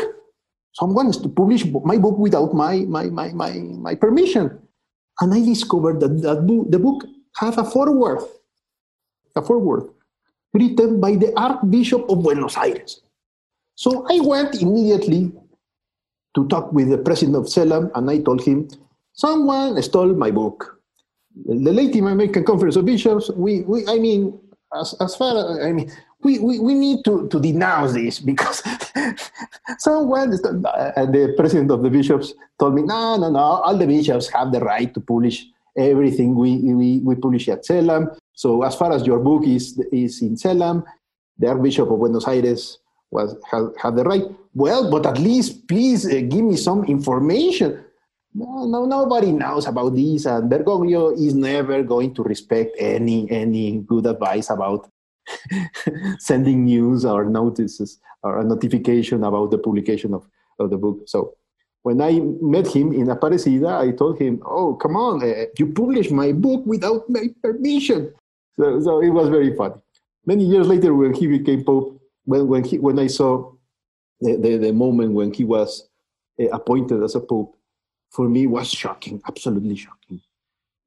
Someone 0.74 1.12
published 1.36 1.68
my 1.84 1.98
book 1.98 2.18
without 2.18 2.54
my, 2.54 2.78
my, 2.80 3.06
my, 3.06 3.30
my, 3.34 3.52
my 3.52 3.96
permission. 3.96 4.60
And 5.20 5.34
I 5.34 5.42
discovered 5.44 6.00
that, 6.02 6.22
that 6.22 6.46
book, 6.46 6.70
the 6.70 6.80
book 6.80 7.04
has 7.38 7.58
a 7.58 7.64
foreword, 7.64 8.20
a 9.36 9.42
foreword 9.42 9.90
written 10.58 11.00
by 11.00 11.16
the 11.16 11.32
Archbishop 11.38 12.10
of 12.10 12.24
Buenos 12.24 12.58
Aires. 12.58 13.02
So 13.76 14.06
I 14.10 14.20
went 14.20 14.62
immediately 14.62 15.32
to 16.36 16.48
talk 16.48 16.74
with 16.74 16.90
the 16.90 16.98
president 16.98 17.38
of 17.38 17.46
CELAM, 17.46 17.92
and 17.96 18.10
I 18.10 18.20
told 18.20 18.44
him, 18.44 18.68
someone 19.14 19.82
stole 19.82 20.14
my 20.14 20.32
book. 20.32 20.82
The 21.46 21.72
late 21.74 21.96
American 21.96 22.44
Conference 22.44 22.76
of 22.76 22.86
Bishops, 22.86 23.30
we, 23.36 23.62
we 23.62 23.86
I 23.88 24.00
mean, 24.00 24.40
as, 24.74 24.96
as 25.00 25.16
far 25.16 25.38
as, 25.38 25.66
I 25.66 25.72
mean, 25.72 25.92
we, 26.24 26.40
we, 26.40 26.60
we 26.60 26.74
need 26.74 27.06
to, 27.06 27.28
to 27.30 27.40
denounce 27.40 27.94
this 27.94 28.20
because 28.20 28.64
someone, 29.78 30.34
and 30.34 30.66
uh, 30.66 31.06
the 31.06 31.34
president 31.38 31.72
of 31.72 31.84
the 31.84 31.90
bishops 31.90 32.34
told 32.60 32.74
me, 32.74 32.82
no, 32.82 33.18
no, 33.18 33.30
no, 33.30 33.40
all 33.40 33.78
the 33.78 33.86
bishops 33.86 34.28
have 34.30 34.52
the 34.52 34.60
right 34.60 34.94
to 34.94 35.00
publish 35.00 35.46
everything 35.78 36.36
we, 36.36 36.58
we, 36.58 37.00
we 37.00 37.16
publish 37.16 37.48
at 37.50 37.64
Cellam. 37.64 38.16
So 38.38 38.62
as 38.62 38.76
far 38.76 38.94
as 38.94 39.02
your 39.02 39.18
book 39.18 39.48
is, 39.48 39.82
is 39.92 40.22
in 40.22 40.38
CELAM, 40.38 40.86
the 41.40 41.48
Archbishop 41.48 41.90
of 41.90 41.98
Buenos 41.98 42.28
Aires 42.28 42.78
was 43.10 43.36
had, 43.50 43.74
had 43.82 43.96
the 43.96 44.04
right. 44.04 44.26
Well, 44.54 44.92
but 44.92 45.08
at 45.08 45.18
least 45.18 45.68
please 45.68 46.06
uh, 46.06 46.22
give 46.22 46.46
me 46.46 46.56
some 46.56 46.86
information. 46.86 47.84
No, 48.36 48.68
no, 48.68 48.86
nobody 48.86 49.32
knows 49.32 49.66
about 49.66 49.96
this, 49.96 50.28
and 50.28 50.52
Bergoglio 50.52 51.18
is 51.18 51.34
never 51.34 51.82
going 51.82 52.14
to 52.14 52.22
respect 52.22 52.76
any 52.78 53.26
any 53.32 53.80
good 53.80 54.06
advice 54.06 54.52
about 54.52 54.88
sending 56.20 56.66
news 56.66 57.06
or 57.06 57.26
notices 57.26 57.98
or 58.22 58.40
a 58.40 58.44
notification 58.44 59.24
about 59.24 59.50
the 59.50 59.58
publication 59.58 60.14
of, 60.14 60.30
of 60.60 60.70
the 60.70 60.78
book. 60.78 61.02
So 61.08 61.34
when 61.82 62.02
I 62.02 62.20
met 62.22 62.68
him 62.68 62.94
in 62.94 63.08
Aparecida, 63.08 63.82
I 63.82 63.98
told 63.98 64.22
him, 64.22 64.44
"Oh, 64.46 64.76
come 64.76 64.96
on, 64.96 65.24
uh, 65.24 65.50
you 65.58 65.74
published 65.74 66.12
my 66.12 66.34
book 66.34 66.62
without 66.68 67.10
my 67.10 67.34
permission." 67.42 68.14
So, 68.60 68.80
so 68.82 69.02
it 69.02 69.10
was 69.10 69.30
very 69.30 69.56
funny. 69.56 69.82
Many 70.26 70.46
years 70.46 70.68
later, 70.68 70.94
when 70.94 71.14
he 71.14 71.28
became 71.28 71.64
pope, 71.64 72.02
when 72.26 72.48
when 72.48 72.64
he 72.64 72.80
when 72.80 73.00
I 73.00 73.08
saw 73.08 73.54
the, 74.20 74.36
the, 74.36 74.58
the 74.58 74.74
moment 74.74 75.14
when 75.14 75.32
he 75.32 75.44
was 75.44 75.88
uh, 76.40 76.50
appointed 76.50 77.04
as 77.04 77.16
a 77.16 77.20
pope, 77.20 77.56
for 78.12 78.28
me 78.28 78.48
was 78.48 78.70
shocking, 78.70 79.22
absolutely 79.28 79.76
shocking, 79.76 80.22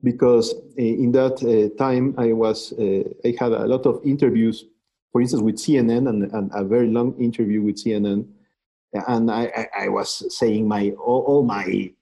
because 0.02 0.52
uh, 0.54 0.82
in 0.82 1.12
that 1.12 1.42
uh, 1.42 1.74
time 1.78 2.14
I 2.18 2.32
was 2.32 2.74
I 2.78 3.34
had 3.38 3.52
a 3.52 3.66
lot 3.66 3.86
of 3.86 4.00
interviews, 4.04 4.64
for 5.12 5.20
instance, 5.20 5.42
with 5.42 5.56
CNN 5.56 6.08
and, 6.08 6.24
and 6.32 6.50
a 6.54 6.64
very 6.64 6.88
long 6.88 7.18
interview 7.18 7.62
with 7.62 7.76
CNN 7.76 8.26
and 8.92 9.30
I, 9.30 9.44
I, 9.56 9.84
I 9.84 9.88
was 9.88 10.36
saying 10.36 10.66
my 10.66 10.90
all, 10.90 11.22
all, 11.22 11.42
my 11.44 11.92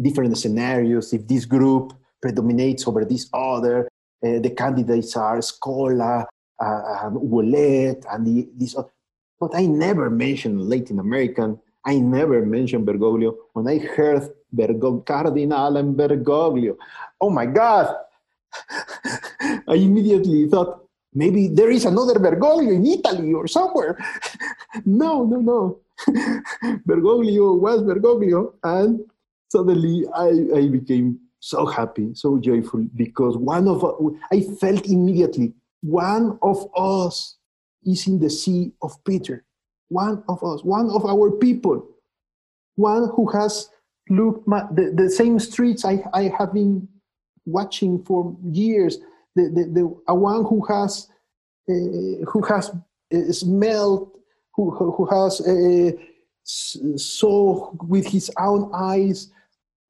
different 0.00 0.36
scenarios. 0.38 1.12
If 1.12 1.26
this 1.26 1.44
group 1.44 1.92
predominates 2.22 2.86
over 2.86 3.04
this 3.04 3.28
other, 3.32 3.88
uh, 4.24 4.38
the 4.40 4.50
candidates 4.50 5.16
are 5.16 5.38
Scola, 5.38 6.24
uh, 6.58 7.04
um, 7.04 7.18
Ouellet, 7.18 8.04
and 8.10 8.26
the, 8.26 8.48
this. 8.56 8.74
But 9.38 9.54
I 9.54 9.66
never 9.66 10.08
mentioned 10.08 10.68
Latin 10.68 10.98
American. 10.98 11.60
I 11.84 11.98
never 11.98 12.44
mentioned 12.44 12.86
Bergoglio. 12.86 13.36
When 13.52 13.68
I 13.68 13.78
heard 13.78 14.32
Bergoglio, 14.54 15.04
Cardinal 15.04 15.76
and 15.76 15.94
Bergoglio, 15.96 16.76
oh 17.20 17.30
my 17.30 17.46
God! 17.46 17.94
I 19.68 19.74
immediately 19.74 20.48
thought 20.48 20.88
maybe 21.12 21.48
there 21.48 21.70
is 21.70 21.84
another 21.84 22.14
Bergoglio 22.14 22.72
in 22.72 22.86
Italy 22.86 23.34
or 23.34 23.46
somewhere. 23.46 23.98
no, 24.86 25.24
no, 25.24 25.40
no. 25.40 25.80
Bergoglio 26.88 27.58
was 27.60 27.82
Bergoglio, 27.82 28.54
and 28.64 29.00
suddenly 29.48 30.06
I, 30.14 30.64
I 30.64 30.68
became 30.68 31.20
so 31.46 31.64
happy, 31.64 32.12
so 32.12 32.38
joyful 32.38 32.84
because 32.96 33.36
one 33.36 33.68
of 33.68 33.84
I 34.32 34.40
felt 34.60 34.84
immediately 34.86 35.54
one 35.80 36.40
of 36.42 36.68
us 36.76 37.36
is 37.84 38.08
in 38.08 38.18
the 38.18 38.28
see 38.28 38.72
of 38.82 38.92
Peter. 39.04 39.44
One 39.88 40.24
of 40.28 40.42
us, 40.42 40.64
one 40.64 40.90
of 40.90 41.06
our 41.06 41.30
people, 41.30 41.86
one 42.74 43.10
who 43.14 43.30
has 43.30 43.70
looked 44.08 44.48
my, 44.48 44.66
the, 44.72 44.92
the 44.92 45.08
same 45.08 45.38
streets 45.38 45.84
I, 45.84 46.02
I 46.12 46.32
have 46.36 46.52
been 46.52 46.88
watching 47.44 48.02
for 48.02 48.36
years. 48.50 48.98
The, 49.36 49.44
the, 49.44 49.94
the 50.04 50.14
one 50.14 50.44
who 50.46 50.64
has 50.66 51.08
uh, 51.70 52.26
who 52.28 52.42
has 52.48 52.70
uh, 53.14 53.32
smelled 53.32 54.10
who, 54.54 54.72
who 54.72 55.04
has 55.06 55.40
uh, 55.42 55.92
saw 56.42 57.70
with 57.82 58.06
his 58.06 58.32
own 58.36 58.72
eyes 58.74 59.30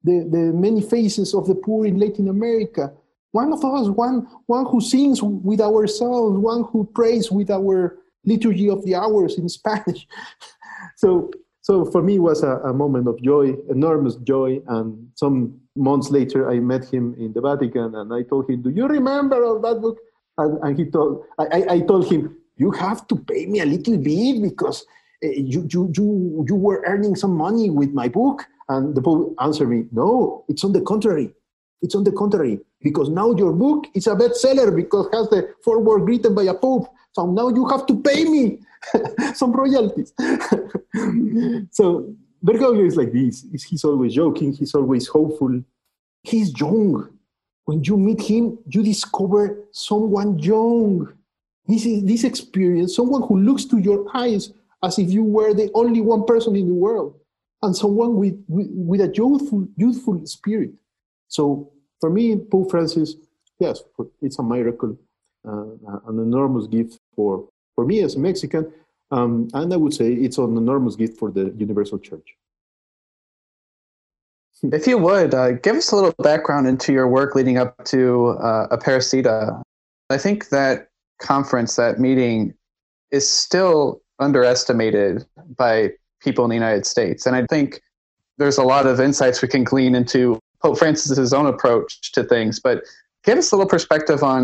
the, 0.03 0.27
the 0.29 0.53
many 0.53 0.81
faces 0.81 1.33
of 1.33 1.47
the 1.47 1.55
poor 1.55 1.85
in 1.85 1.99
Latin 1.99 2.29
America. 2.29 2.93
One 3.31 3.51
of 3.53 3.63
us, 3.63 3.89
one, 3.89 4.27
one 4.45 4.65
who 4.65 4.81
sings 4.81 5.21
with 5.21 5.61
ourselves, 5.61 6.37
one 6.37 6.63
who 6.71 6.89
prays 6.95 7.31
with 7.31 7.49
our 7.49 7.97
liturgy 8.25 8.69
of 8.69 8.83
the 8.85 8.95
hours 8.95 9.37
in 9.37 9.49
Spanish. 9.59 10.07
so, 10.95 11.31
so 11.61 11.85
for 11.85 12.01
me, 12.01 12.19
was 12.19 12.43
a, 12.43 12.57
a 12.59 12.73
moment 12.73 13.07
of 13.07 13.21
joy, 13.21 13.53
enormous 13.69 14.15
joy. 14.15 14.61
And 14.67 15.09
some 15.15 15.59
months 15.75 16.09
later, 16.09 16.49
I 16.49 16.59
met 16.59 16.85
him 16.85 17.15
in 17.19 17.33
the 17.33 17.41
Vatican, 17.41 17.95
and 17.95 18.13
I 18.13 18.23
told 18.23 18.49
him, 18.49 18.61
"Do 18.61 18.69
you 18.69 18.87
remember 18.87 19.59
that 19.59 19.81
book?" 19.81 19.99
And, 20.37 20.59
and 20.63 20.77
he 20.77 20.85
told, 20.85 21.25
I, 21.39 21.65
I 21.69 21.79
told 21.81 22.09
him, 22.09 22.37
you 22.57 22.71
have 22.71 23.07
to 23.07 23.15
pay 23.15 23.45
me 23.45 23.59
a 23.59 23.65
little 23.65 23.97
bit 23.97 24.41
because 24.41 24.85
uh, 25.23 25.29
you, 25.29 25.67
you, 25.71 25.91
you, 25.95 26.45
you 26.47 26.55
were 26.55 26.83
earning 26.85 27.15
some 27.15 27.35
money 27.35 27.69
with 27.69 27.91
my 27.91 28.07
book. 28.07 28.45
And 28.69 28.95
the 28.95 29.01
Pope 29.01 29.35
answered 29.39 29.69
me, 29.69 29.85
no, 29.91 30.43
it's 30.47 30.63
on 30.63 30.73
the 30.73 30.81
contrary. 30.81 31.33
It's 31.81 31.95
on 31.95 32.03
the 32.03 32.11
contrary, 32.11 32.59
because 32.81 33.09
now 33.09 33.35
your 33.35 33.53
book 33.53 33.85
is 33.93 34.07
a 34.07 34.15
bestseller 34.15 34.75
because 34.75 35.07
has 35.13 35.29
the 35.29 35.53
foreword 35.63 36.03
written 36.03 36.33
by 36.33 36.43
a 36.43 36.53
Pope. 36.53 36.87
So 37.11 37.27
now 37.31 37.49
you 37.49 37.67
have 37.67 37.85
to 37.85 38.01
pay 38.01 38.23
me 38.25 38.59
some 39.35 39.51
royalties. 39.51 40.11
so 41.71 42.13
Bergoglio 42.43 42.85
is 42.85 42.97
like 42.97 43.13
this. 43.13 43.45
He's 43.63 43.83
always 43.83 44.15
joking. 44.15 44.53
He's 44.53 44.73
always 44.73 45.07
hopeful. 45.07 45.61
He's 46.23 46.59
young. 46.59 47.09
When 47.65 47.83
you 47.83 47.97
meet 47.97 48.21
him, 48.21 48.57
you 48.67 48.81
discover 48.81 49.59
someone 49.71 50.39
young 50.39 51.13
this 51.67 51.85
is 51.85 52.03
this 52.05 52.23
experience, 52.23 52.95
someone 52.95 53.23
who 53.23 53.39
looks 53.39 53.65
to 53.65 53.77
your 53.77 54.05
eyes 54.13 54.51
as 54.83 54.97
if 54.97 55.11
you 55.11 55.23
were 55.23 55.53
the 55.53 55.69
only 55.73 55.99
one 55.99 56.25
person 56.25 56.55
in 56.55 56.67
the 56.67 56.73
world, 56.73 57.19
and 57.61 57.75
someone 57.75 58.15
with, 58.15 58.43
with, 58.47 58.67
with 58.71 59.01
a 59.01 59.11
youthful, 59.13 59.67
youthful 59.75 60.25
spirit. 60.25 60.71
So 61.27 61.71
for 61.99 62.09
me, 62.09 62.35
Pope 62.35 62.71
Francis, 62.71 63.15
yes, 63.59 63.81
it's 64.21 64.39
a 64.39 64.43
miracle, 64.43 64.97
uh, 65.47 65.65
an 66.07 66.19
enormous 66.19 66.67
gift 66.67 66.99
for, 67.15 67.47
for 67.75 67.85
me 67.85 68.01
as 68.01 68.15
a 68.15 68.19
Mexican, 68.19 68.71
um, 69.11 69.47
and 69.53 69.73
I 69.73 69.77
would 69.77 69.93
say 69.93 70.11
it's 70.11 70.37
an 70.37 70.57
enormous 70.57 70.95
gift 70.95 71.17
for 71.17 71.31
the 71.31 71.53
Universal 71.57 71.99
Church. 71.99 72.35
If 74.63 74.87
you 74.87 74.97
would, 74.97 75.33
uh, 75.33 75.51
give 75.51 75.75
us 75.75 75.91
a 75.91 75.95
little 75.95 76.15
background 76.23 76.67
into 76.67 76.91
your 76.91 77.07
work 77.07 77.35
leading 77.35 77.57
up 77.57 77.83
to 77.85 78.29
uh, 78.41 78.75
Aparecida. 78.75 79.61
I 80.09 80.17
think 80.17 80.49
that 80.49 80.89
conference, 81.21 81.75
that 81.75 81.99
meeting, 81.99 82.55
is 83.11 83.29
still 83.29 84.01
underestimated 84.19 85.25
by 85.55 85.91
people 86.27 86.43
in 86.45 86.49
the 86.49 86.55
United 86.65 86.85
States. 86.85 87.25
And 87.25 87.35
I 87.35 87.45
think 87.53 87.81
there's 88.37 88.57
a 88.57 88.63
lot 88.63 88.85
of 88.85 88.99
insights 88.99 89.41
we 89.41 89.47
can 89.47 89.63
glean 89.63 89.93
into 89.95 90.39
Pope 90.61 90.77
Francis's 90.77 91.33
own 91.33 91.47
approach 91.55 92.11
to 92.15 92.23
things. 92.23 92.59
But 92.59 92.83
give 93.23 93.37
us 93.37 93.51
a 93.51 93.55
little 93.55 93.69
perspective 93.69 94.23
on 94.23 94.41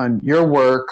on 0.00 0.20
your 0.30 0.44
work 0.62 0.88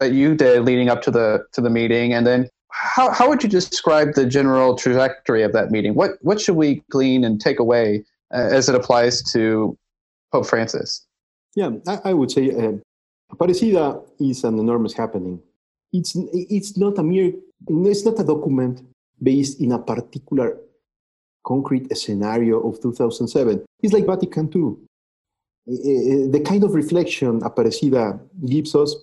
that 0.00 0.12
you 0.12 0.34
did 0.34 0.64
leading 0.64 0.88
up 0.88 1.00
to 1.02 1.10
the 1.10 1.28
to 1.54 1.60
the 1.60 1.70
meeting, 1.80 2.14
and 2.16 2.26
then 2.26 2.40
how 2.70 3.10
how 3.18 3.28
would 3.28 3.42
you 3.42 3.48
describe 3.48 4.14
the 4.14 4.26
general 4.38 4.76
trajectory 4.76 5.42
of 5.42 5.52
that 5.52 5.70
meeting? 5.70 5.92
What 5.94 6.12
what 6.28 6.40
should 6.40 6.56
we 6.56 6.82
glean 6.90 7.24
and 7.24 7.40
take 7.40 7.58
away 7.58 8.04
uh, 8.34 8.48
as 8.58 8.68
it 8.68 8.74
applies 8.74 9.22
to 9.32 9.76
Pope 10.32 10.46
Francis? 10.46 11.06
Yeah, 11.54 11.70
I, 11.86 12.10
I 12.10 12.12
would 12.18 12.30
say 12.30 12.44
uh, 12.50 12.72
Aparecida 13.32 13.84
is 14.20 14.44
an 14.44 14.58
enormous 14.58 14.94
happening. 15.02 15.40
It's, 15.92 16.12
it's 16.32 16.76
not 16.76 16.98
a 16.98 17.02
mere, 17.02 17.32
it's 17.68 18.04
not 18.04 18.20
a 18.20 18.24
document 18.24 18.82
based 19.22 19.60
in 19.60 19.72
a 19.72 19.78
particular 19.78 20.58
concrete 21.46 21.96
scenario 21.96 22.60
of 22.60 22.80
2007. 22.80 23.64
It's 23.82 23.92
like 23.92 24.06
Vatican 24.06 24.50
II. 24.54 24.76
The 25.66 26.42
kind 26.44 26.64
of 26.64 26.74
reflection 26.74 27.40
Aparecida 27.40 28.18
gives 28.46 28.74
us 28.74 28.94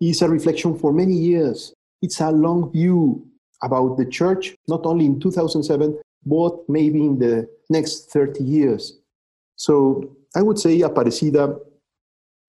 is 0.00 0.22
a 0.22 0.28
reflection 0.28 0.78
for 0.78 0.92
many 0.92 1.14
years. 1.14 1.72
It's 2.02 2.20
a 2.20 2.30
long 2.30 2.70
view 2.72 3.26
about 3.62 3.96
the 3.96 4.06
church, 4.06 4.54
not 4.68 4.84
only 4.84 5.06
in 5.06 5.20
2007, 5.20 5.98
but 6.26 6.68
maybe 6.68 7.00
in 7.00 7.18
the 7.18 7.48
next 7.70 8.10
30 8.10 8.42
years. 8.44 8.98
So 9.56 10.16
I 10.36 10.42
would 10.42 10.58
say 10.58 10.80
Aparecida 10.80 11.58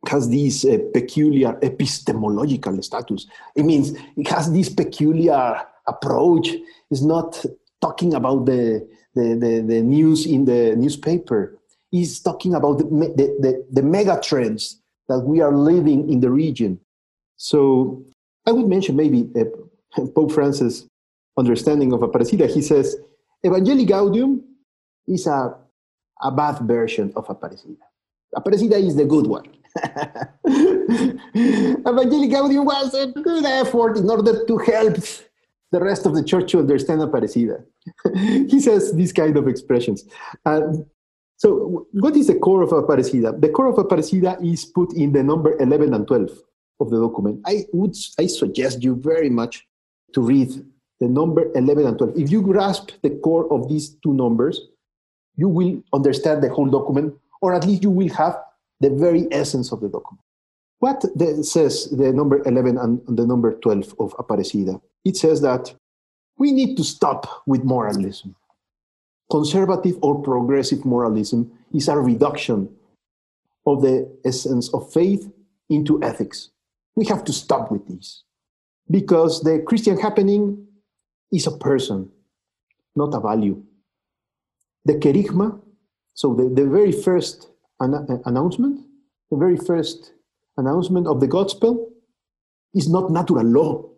has 0.07 0.29
this 0.29 0.65
uh, 0.65 0.77
peculiar 0.93 1.57
epistemological 1.61 2.81
status. 2.81 3.27
It 3.55 3.63
means 3.63 3.93
it 4.15 4.27
has 4.27 4.51
this 4.51 4.69
peculiar 4.69 5.61
approach. 5.87 6.49
is 6.91 7.03
not 7.03 7.43
talking 7.81 8.13
about 8.13 8.45
the, 8.45 8.87
the, 9.13 9.35
the, 9.35 9.63
the 9.67 9.81
news 9.81 10.25
in 10.25 10.45
the 10.45 10.75
newspaper. 10.75 11.57
It's 11.91 12.19
talking 12.19 12.53
about 12.55 12.77
the, 12.79 12.83
the, 12.83 13.25
the, 13.39 13.65
the 13.71 13.83
mega 13.83 14.19
trends 14.21 14.81
that 15.07 15.19
we 15.19 15.41
are 15.41 15.55
living 15.55 16.09
in 16.09 16.19
the 16.19 16.29
region. 16.29 16.79
So 17.37 18.03
I 18.45 18.51
would 18.51 18.67
mention 18.67 18.95
maybe 18.95 19.29
uh, 19.35 19.45
Pope 20.15 20.31
Francis' 20.31 20.87
understanding 21.37 21.93
of 21.93 21.99
Aparecida. 22.01 22.49
He 22.49 22.61
says, 22.61 22.97
Evangelii 23.45 23.87
Gaudium 23.87 24.41
is 25.07 25.27
a, 25.27 25.55
a 26.21 26.31
bad 26.31 26.59
version 26.59 27.13
of 27.15 27.27
Aparecida. 27.27 27.77
Aparecida 28.35 28.73
is 28.73 28.95
the 28.95 29.05
good 29.05 29.27
one. 29.27 29.45
Evangelii 31.85 32.31
Gaudium 32.31 32.65
was 32.65 32.93
a 32.93 33.07
good 33.07 33.45
effort 33.45 33.97
in 33.97 34.09
order 34.09 34.45
to 34.45 34.57
help 34.57 34.97
the 35.71 35.79
rest 35.79 36.05
of 36.05 36.15
the 36.15 36.23
church 36.23 36.51
to 36.51 36.59
understand 36.59 37.01
Aparecida. 37.01 37.63
he 38.49 38.59
says 38.59 38.93
these 38.93 39.13
kind 39.13 39.37
of 39.37 39.47
expressions. 39.47 40.05
Um, 40.45 40.85
so, 41.37 41.87
what 41.91 42.15
is 42.15 42.27
the 42.27 42.35
core 42.35 42.61
of 42.61 42.69
Aparecida? 42.69 43.39
The 43.39 43.49
core 43.49 43.67
of 43.67 43.75
Aparecida 43.75 44.41
is 44.43 44.65
put 44.65 44.93
in 44.93 45.11
the 45.11 45.23
number 45.23 45.59
11 45.59 45.93
and 45.93 46.07
12 46.07 46.29
of 46.79 46.89
the 46.89 46.99
document. 46.99 47.41
I 47.45 47.65
would 47.73 47.95
I 48.19 48.27
suggest 48.27 48.83
you 48.83 48.95
very 48.95 49.29
much 49.29 49.67
to 50.13 50.21
read 50.21 50.49
the 50.99 51.07
number 51.07 51.51
11 51.55 51.85
and 51.85 51.97
12. 51.97 52.17
If 52.17 52.31
you 52.31 52.41
grasp 52.41 52.91
the 53.03 53.09
core 53.09 53.51
of 53.51 53.67
these 53.67 53.97
two 54.03 54.13
numbers, 54.13 54.61
you 55.35 55.49
will 55.49 55.83
understand 55.93 56.41
the 56.41 56.49
whole 56.49 56.67
document, 56.67 57.13
or 57.41 57.53
at 57.53 57.65
least 57.65 57.83
you 57.83 57.89
will 57.89 58.13
have 58.13 58.37
the 58.79 58.89
very 58.89 59.27
essence 59.31 59.71
of 59.71 59.81
the 59.81 59.89
document. 59.89 60.21
What 60.79 61.01
the, 61.15 61.43
says 61.43 61.89
the 61.89 62.11
number 62.11 62.43
11 62.47 62.77
and, 62.77 63.01
and 63.07 63.17
the 63.17 63.25
number 63.25 63.53
12 63.59 63.95
of 63.99 64.13
Aparecida? 64.17 64.81
It 65.03 65.17
says 65.17 65.41
that 65.41 65.73
we 66.37 66.51
need 66.51 66.75
to 66.77 66.83
stop 66.83 67.43
with 67.47 67.63
moralism. 67.63 68.35
Conservative 69.31 69.97
or 70.01 70.21
progressive 70.21 70.85
moralism 70.85 71.51
is 71.73 71.87
a 71.87 71.97
reduction 71.97 72.69
of 73.65 73.81
the 73.81 74.11
essence 74.25 74.71
of 74.73 74.91
faith 74.91 75.31
into 75.69 76.01
ethics. 76.03 76.51
We 76.95 77.05
have 77.05 77.23
to 77.25 77.33
stop 77.33 77.71
with 77.71 77.87
this 77.87 78.23
because 78.89 79.41
the 79.41 79.63
Christian 79.65 79.97
happening 79.97 80.67
is 81.31 81.47
a 81.47 81.57
person, 81.57 82.09
not 82.95 83.13
a 83.13 83.19
value. 83.19 83.63
The 84.85 84.93
kerygma, 84.93 85.59
so 86.13 86.35
the, 86.35 86.49
the 86.49 86.69
very 86.69 86.91
first 86.91 87.49
an- 87.79 87.95
uh, 87.95 88.17
announcement, 88.25 88.81
the 89.31 89.37
very 89.37 89.57
first 89.57 90.11
announcement 90.57 91.07
of 91.07 91.19
the 91.19 91.27
gospel 91.27 91.91
is 92.73 92.89
not 92.89 93.11
natural 93.11 93.45
law. 93.45 93.89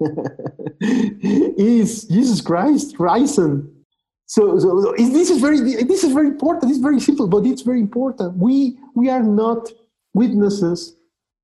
is 0.80 2.04
Jesus 2.04 2.40
Christ 2.40 2.96
risen. 2.98 3.80
So, 4.26 4.58
so, 4.58 4.80
so, 4.80 4.94
this 4.96 5.28
is 5.28 5.40
very 5.40 5.58
this 5.82 6.04
is 6.04 6.12
very 6.12 6.28
important. 6.28 6.70
It's 6.70 6.80
very 6.80 7.00
simple, 7.00 7.26
but 7.28 7.44
it's 7.44 7.62
very 7.62 7.80
important. 7.80 8.36
We 8.36 8.78
we 8.94 9.10
are 9.10 9.22
not 9.22 9.68
witnesses 10.14 10.96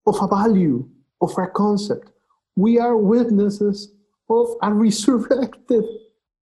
of 0.07 0.17
a 0.23 0.29
value, 0.29 0.89
of 1.21 1.37
a 1.37 1.49
concept. 1.49 2.11
We 2.55 2.79
are 2.79 2.97
witnesses 2.97 3.93
of 4.31 4.47
a 4.63 4.73
resurrected 4.73 5.85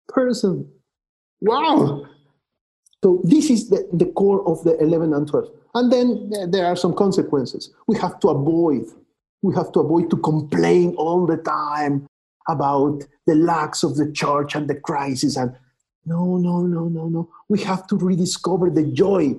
person. 0.10 0.70
Wow! 1.42 2.06
So 3.04 3.22
this 3.24 3.50
is 3.50 3.70
the, 3.70 3.88
the 3.94 4.08
core 4.08 4.48
of 4.48 4.64
the 4.64 4.78
11 4.80 5.14
and 5.14 5.28
12. 5.28 5.50
And 5.78 5.92
then 5.92 6.32
there 6.50 6.66
are 6.66 6.76
some 6.76 6.96
consequences. 6.96 7.70
We 7.86 7.98
have 7.98 8.20
to 8.22 8.30
avoid, 8.30 8.86
we 9.44 9.54
have 9.54 9.72
to 9.74 9.82
avoid 9.82 10.10
to 10.10 10.18
complain 10.18 10.96
all 10.96 11.28
the 11.28 11.38
time 11.38 12.08
about 12.50 13.04
the 13.28 13.36
lacks 13.36 13.84
of 13.84 13.96
the 13.96 14.12
church 14.12 14.56
and 14.56 14.68
the 14.68 14.74
crisis. 14.74 15.38
And 15.38 15.56
no, 16.04 16.38
no, 16.38 16.62
no, 16.62 16.90
no, 16.90 17.10
no. 17.10 17.30
We 17.48 17.62
have 17.62 17.86
to 17.88 17.96
rediscover 17.96 18.72
the 18.72 18.86
joy 18.86 19.36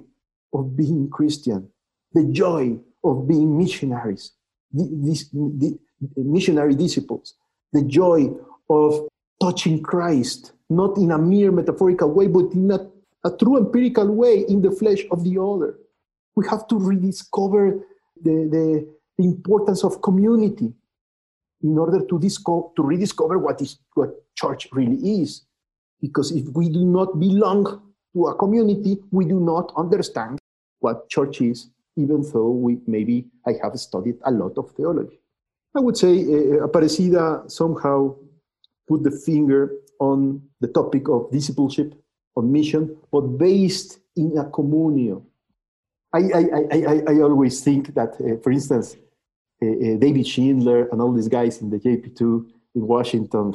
of 0.53 0.77
being 0.77 1.11
Christian, 1.11 1.71
the 2.13 2.25
joy 2.27 2.79
of 3.03 3.27
being 3.27 3.59
missionaries, 3.59 4.31
this, 4.71 5.29
the 5.31 5.77
missionary 6.17 6.77
disciples, 6.77 7.35
the 7.73 7.83
joy 7.83 8.31
of 8.71 9.09
touching 9.43 9.83
Christ, 9.83 10.53
not 10.71 10.99
in 10.99 11.11
a 11.11 11.19
mere 11.19 11.51
metaphorical 11.51 12.13
way, 12.13 12.29
but 12.29 12.53
in 12.53 12.71
a, 12.71 12.87
a 13.25 13.37
true 13.37 13.57
empirical 13.57 14.07
way 14.15 14.45
in 14.49 14.63
the 14.63 14.71
flesh 14.71 15.05
of 15.11 15.25
the 15.25 15.37
other. 15.43 15.75
We 16.39 16.47
have 16.47 16.69
to 16.69 16.77
rediscover 16.79 17.65
the, 18.27 18.37
the, 18.55 18.67
the 19.19 19.25
importance 19.25 19.83
of 19.83 20.01
community 20.03 20.73
in 21.63 21.77
order 21.77 22.01
to, 22.11 22.19
discover, 22.27 22.69
to 22.77 22.83
rediscover 22.83 23.37
what, 23.39 23.61
is, 23.61 23.79
what 23.95 24.11
church 24.37 24.69
really 24.71 25.01
is. 25.23 25.43
Because 26.01 26.31
if 26.31 26.47
we 26.55 26.69
do 26.69 26.85
not 26.85 27.19
belong 27.19 27.83
to 28.15 28.27
a 28.27 28.35
community, 28.37 28.99
we 29.11 29.25
do 29.25 29.41
not 29.41 29.73
understand 29.77 30.39
what 30.79 31.09
church 31.09 31.41
is, 31.41 31.71
even 31.97 32.23
though 32.33 32.51
we 32.51 32.79
maybe 32.87 33.27
I 33.45 33.55
have 33.63 33.75
studied 33.81 34.19
a 34.25 34.31
lot 34.31 34.57
of 34.57 34.71
theology. 34.77 35.19
I 35.77 35.81
would 35.81 35.97
say 35.97 36.23
uh, 36.23 36.67
Aparecida 36.69 37.51
somehow 37.51 38.15
put 38.89 39.03
the 39.03 39.11
finger 39.11 39.73
on 39.99 40.41
the 40.61 40.69
topic 40.69 41.09
of 41.09 41.33
discipleship, 41.33 41.95
on 42.37 42.53
mission, 42.53 42.97
but 43.11 43.23
based 43.23 43.99
in 44.15 44.39
a 44.39 44.45
communio. 44.45 45.25
I, 46.13 46.19
I, 46.19 46.43
I, 46.73 47.03
I, 47.09 47.21
always 47.21 47.61
think 47.61 47.95
that, 47.95 48.15
uh, 48.21 48.41
for 48.43 48.51
instance, 48.51 48.97
uh, 49.63 49.67
uh, 49.67 49.97
David 49.99 50.27
Schindler 50.27 50.89
and 50.89 51.03
all 51.03 51.13
these 51.13 51.29
guys 51.29 51.61
in 51.61 51.69
the 51.69 51.79
JP2 51.79 52.47
in 52.77 52.87
Washington 52.87 53.55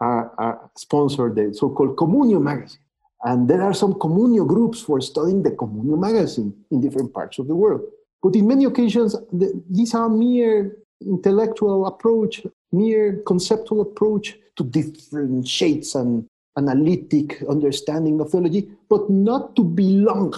are, 0.00 0.32
are 0.38 0.70
sponsored 0.76 1.36
the 1.36 1.54
so-called 1.54 1.96
Communio 1.96 2.42
magazine. 2.42 2.80
And 3.22 3.48
there 3.48 3.62
are 3.62 3.72
some 3.72 3.94
Communio 3.94 4.46
groups 4.46 4.80
for 4.82 5.00
studying 5.00 5.42
the 5.42 5.52
Communio 5.52 5.98
magazine 5.98 6.52
in 6.70 6.80
different 6.80 7.14
parts 7.14 7.38
of 7.38 7.46
the 7.46 7.54
world. 7.54 7.82
But 8.22 8.34
in 8.34 8.48
many 8.48 8.64
occasions, 8.64 9.14
the, 9.32 9.62
these 9.70 9.94
are 9.94 10.08
mere 10.08 10.76
intellectual 11.00 11.86
approach, 11.86 12.44
mere 12.72 13.22
conceptual 13.26 13.82
approach 13.82 14.36
to 14.56 14.64
differentiate 14.64 15.86
some 15.86 16.26
analytic 16.56 17.42
understanding 17.48 18.20
of 18.20 18.30
theology, 18.30 18.70
but 18.88 19.08
not 19.10 19.56
to 19.56 19.64
belong, 19.64 20.34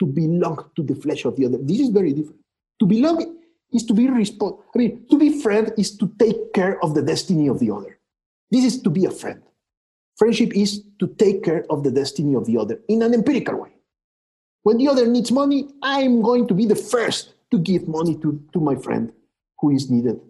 to 0.00 0.06
belong 0.06 0.70
to 0.74 0.82
the 0.82 0.94
flesh 0.94 1.24
of 1.24 1.36
the 1.36 1.46
other. 1.46 1.58
This 1.58 1.80
is 1.80 1.90
very 1.90 2.12
different. 2.12 2.40
To 2.80 2.86
belong 2.86 3.36
is 3.72 3.84
to 3.84 3.94
be 3.94 4.08
respond. 4.08 4.56
I 4.74 4.78
mean, 4.78 5.06
to 5.10 5.18
be 5.18 5.40
friend 5.40 5.72
is 5.78 5.96
to 5.98 6.10
take 6.18 6.52
care 6.52 6.82
of 6.82 6.94
the 6.94 7.02
destiny 7.02 7.48
of 7.48 7.60
the 7.60 7.70
other. 7.70 7.98
This 8.50 8.64
is 8.64 8.82
to 8.82 8.90
be 8.90 9.04
a 9.04 9.10
friend. 9.10 9.42
Friendship 10.16 10.56
is 10.56 10.82
to 10.98 11.06
take 11.06 11.44
care 11.44 11.64
of 11.70 11.84
the 11.84 11.90
destiny 11.90 12.34
of 12.34 12.46
the 12.46 12.56
other 12.58 12.80
in 12.88 13.02
an 13.02 13.14
empirical 13.14 13.60
way. 13.62 13.70
When 14.62 14.76
the 14.78 14.88
other 14.88 15.06
needs 15.06 15.30
money, 15.30 15.68
I'm 15.82 16.20
going 16.20 16.48
to 16.48 16.54
be 16.54 16.66
the 16.66 16.76
first 16.76 17.34
to 17.50 17.58
give 17.58 17.88
money 17.88 18.16
to, 18.16 18.42
to 18.52 18.60
my 18.60 18.74
friend 18.74 19.12
who 19.60 19.70
is 19.70 19.90
needed. 19.90 20.20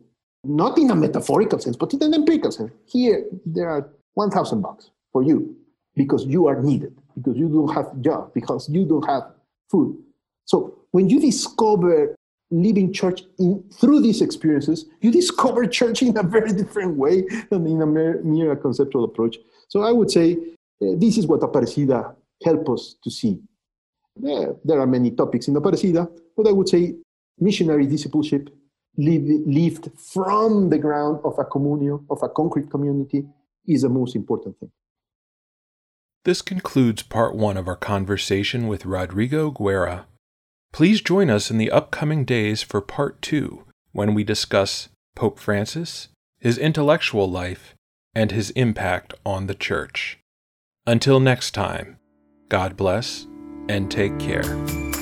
Not 0.44 0.78
in 0.78 0.90
a 0.90 0.96
metaphorical 0.96 1.58
sense, 1.58 1.76
but 1.76 1.92
in 1.92 2.02
an 2.02 2.14
empirical 2.14 2.52
sense. 2.52 2.72
Here, 2.86 3.26
there 3.44 3.68
are 3.68 3.90
1,000 4.14 4.60
bucks 4.60 4.90
for 5.12 5.22
you 5.22 5.56
because 5.96 6.24
you 6.24 6.46
are 6.46 6.62
needed, 6.62 6.96
because 7.14 7.36
you 7.36 7.48
don't 7.48 7.74
have 7.74 7.86
a 7.92 8.00
job, 8.00 8.32
because 8.32 8.68
you 8.68 8.84
don't 8.84 9.06
have 9.06 9.24
food. 9.70 9.96
So 10.44 10.78
when 10.90 11.08
you 11.08 11.20
discover 11.20 12.16
living 12.50 12.92
church 12.92 13.22
in, 13.38 13.62
through 13.72 14.00
these 14.00 14.20
experiences, 14.20 14.86
you 15.00 15.10
discover 15.12 15.66
church 15.78 16.02
in 16.02 16.16
a 16.16 16.22
very 16.22 16.52
different 16.52 16.96
way 16.96 17.22
than 17.50 17.66
in 17.66 17.82
a 17.82 17.86
mere, 17.86 18.20
mere 18.22 18.56
conceptual 18.56 19.04
approach. 19.04 19.36
So 19.68 19.82
I 19.82 19.92
would 19.92 20.10
say 20.10 20.36
uh, 20.82 20.96
this 20.96 21.16
is 21.18 21.26
what 21.26 21.40
Aparecida 21.40 22.14
help 22.42 22.68
us 22.70 22.96
to 23.04 23.10
see. 23.10 23.38
Yeah, 24.20 24.46
there 24.64 24.80
are 24.80 24.86
many 24.86 25.12
topics 25.12 25.48
in 25.48 25.54
Aparecida, 25.54 26.10
but 26.36 26.48
I 26.48 26.52
would 26.52 26.68
say 26.68 26.96
missionary 27.38 27.86
discipleship 27.86 28.50
lived 28.96 29.90
from 30.12 30.68
the 30.68 30.78
ground 30.78 31.20
of 31.24 31.38
a 31.38 31.44
communio, 31.44 32.04
of 32.10 32.22
a 32.22 32.28
concrete 32.28 32.70
community, 32.70 33.24
is 33.66 33.82
the 33.82 33.88
most 33.88 34.16
important 34.16 34.58
thing. 34.58 34.70
This 36.24 36.42
concludes 36.42 37.02
part 37.02 37.34
one 37.34 37.56
of 37.56 37.66
our 37.66 37.76
conversation 37.76 38.68
with 38.68 38.84
Rodrigo 38.84 39.50
Guerra. 39.50 40.06
Please 40.70 41.00
join 41.00 41.30
us 41.30 41.50
in 41.50 41.56
the 41.56 41.70
upcoming 41.70 42.26
days 42.26 42.62
for 42.62 42.82
part 42.82 43.22
two, 43.22 43.64
when 43.92 44.12
we 44.12 44.22
discuss 44.22 44.90
Pope 45.16 45.38
Francis, 45.38 46.08
his 46.38 46.58
intellectual 46.58 47.28
life, 47.28 47.74
and 48.14 48.32
his 48.32 48.50
impact 48.50 49.14
on 49.24 49.46
the 49.46 49.54
Church. 49.54 50.18
Until 50.86 51.20
next 51.20 51.52
time, 51.52 51.98
God 52.50 52.76
bless 52.76 53.26
and 53.68 53.90
take 53.90 54.18
care. 54.18 54.99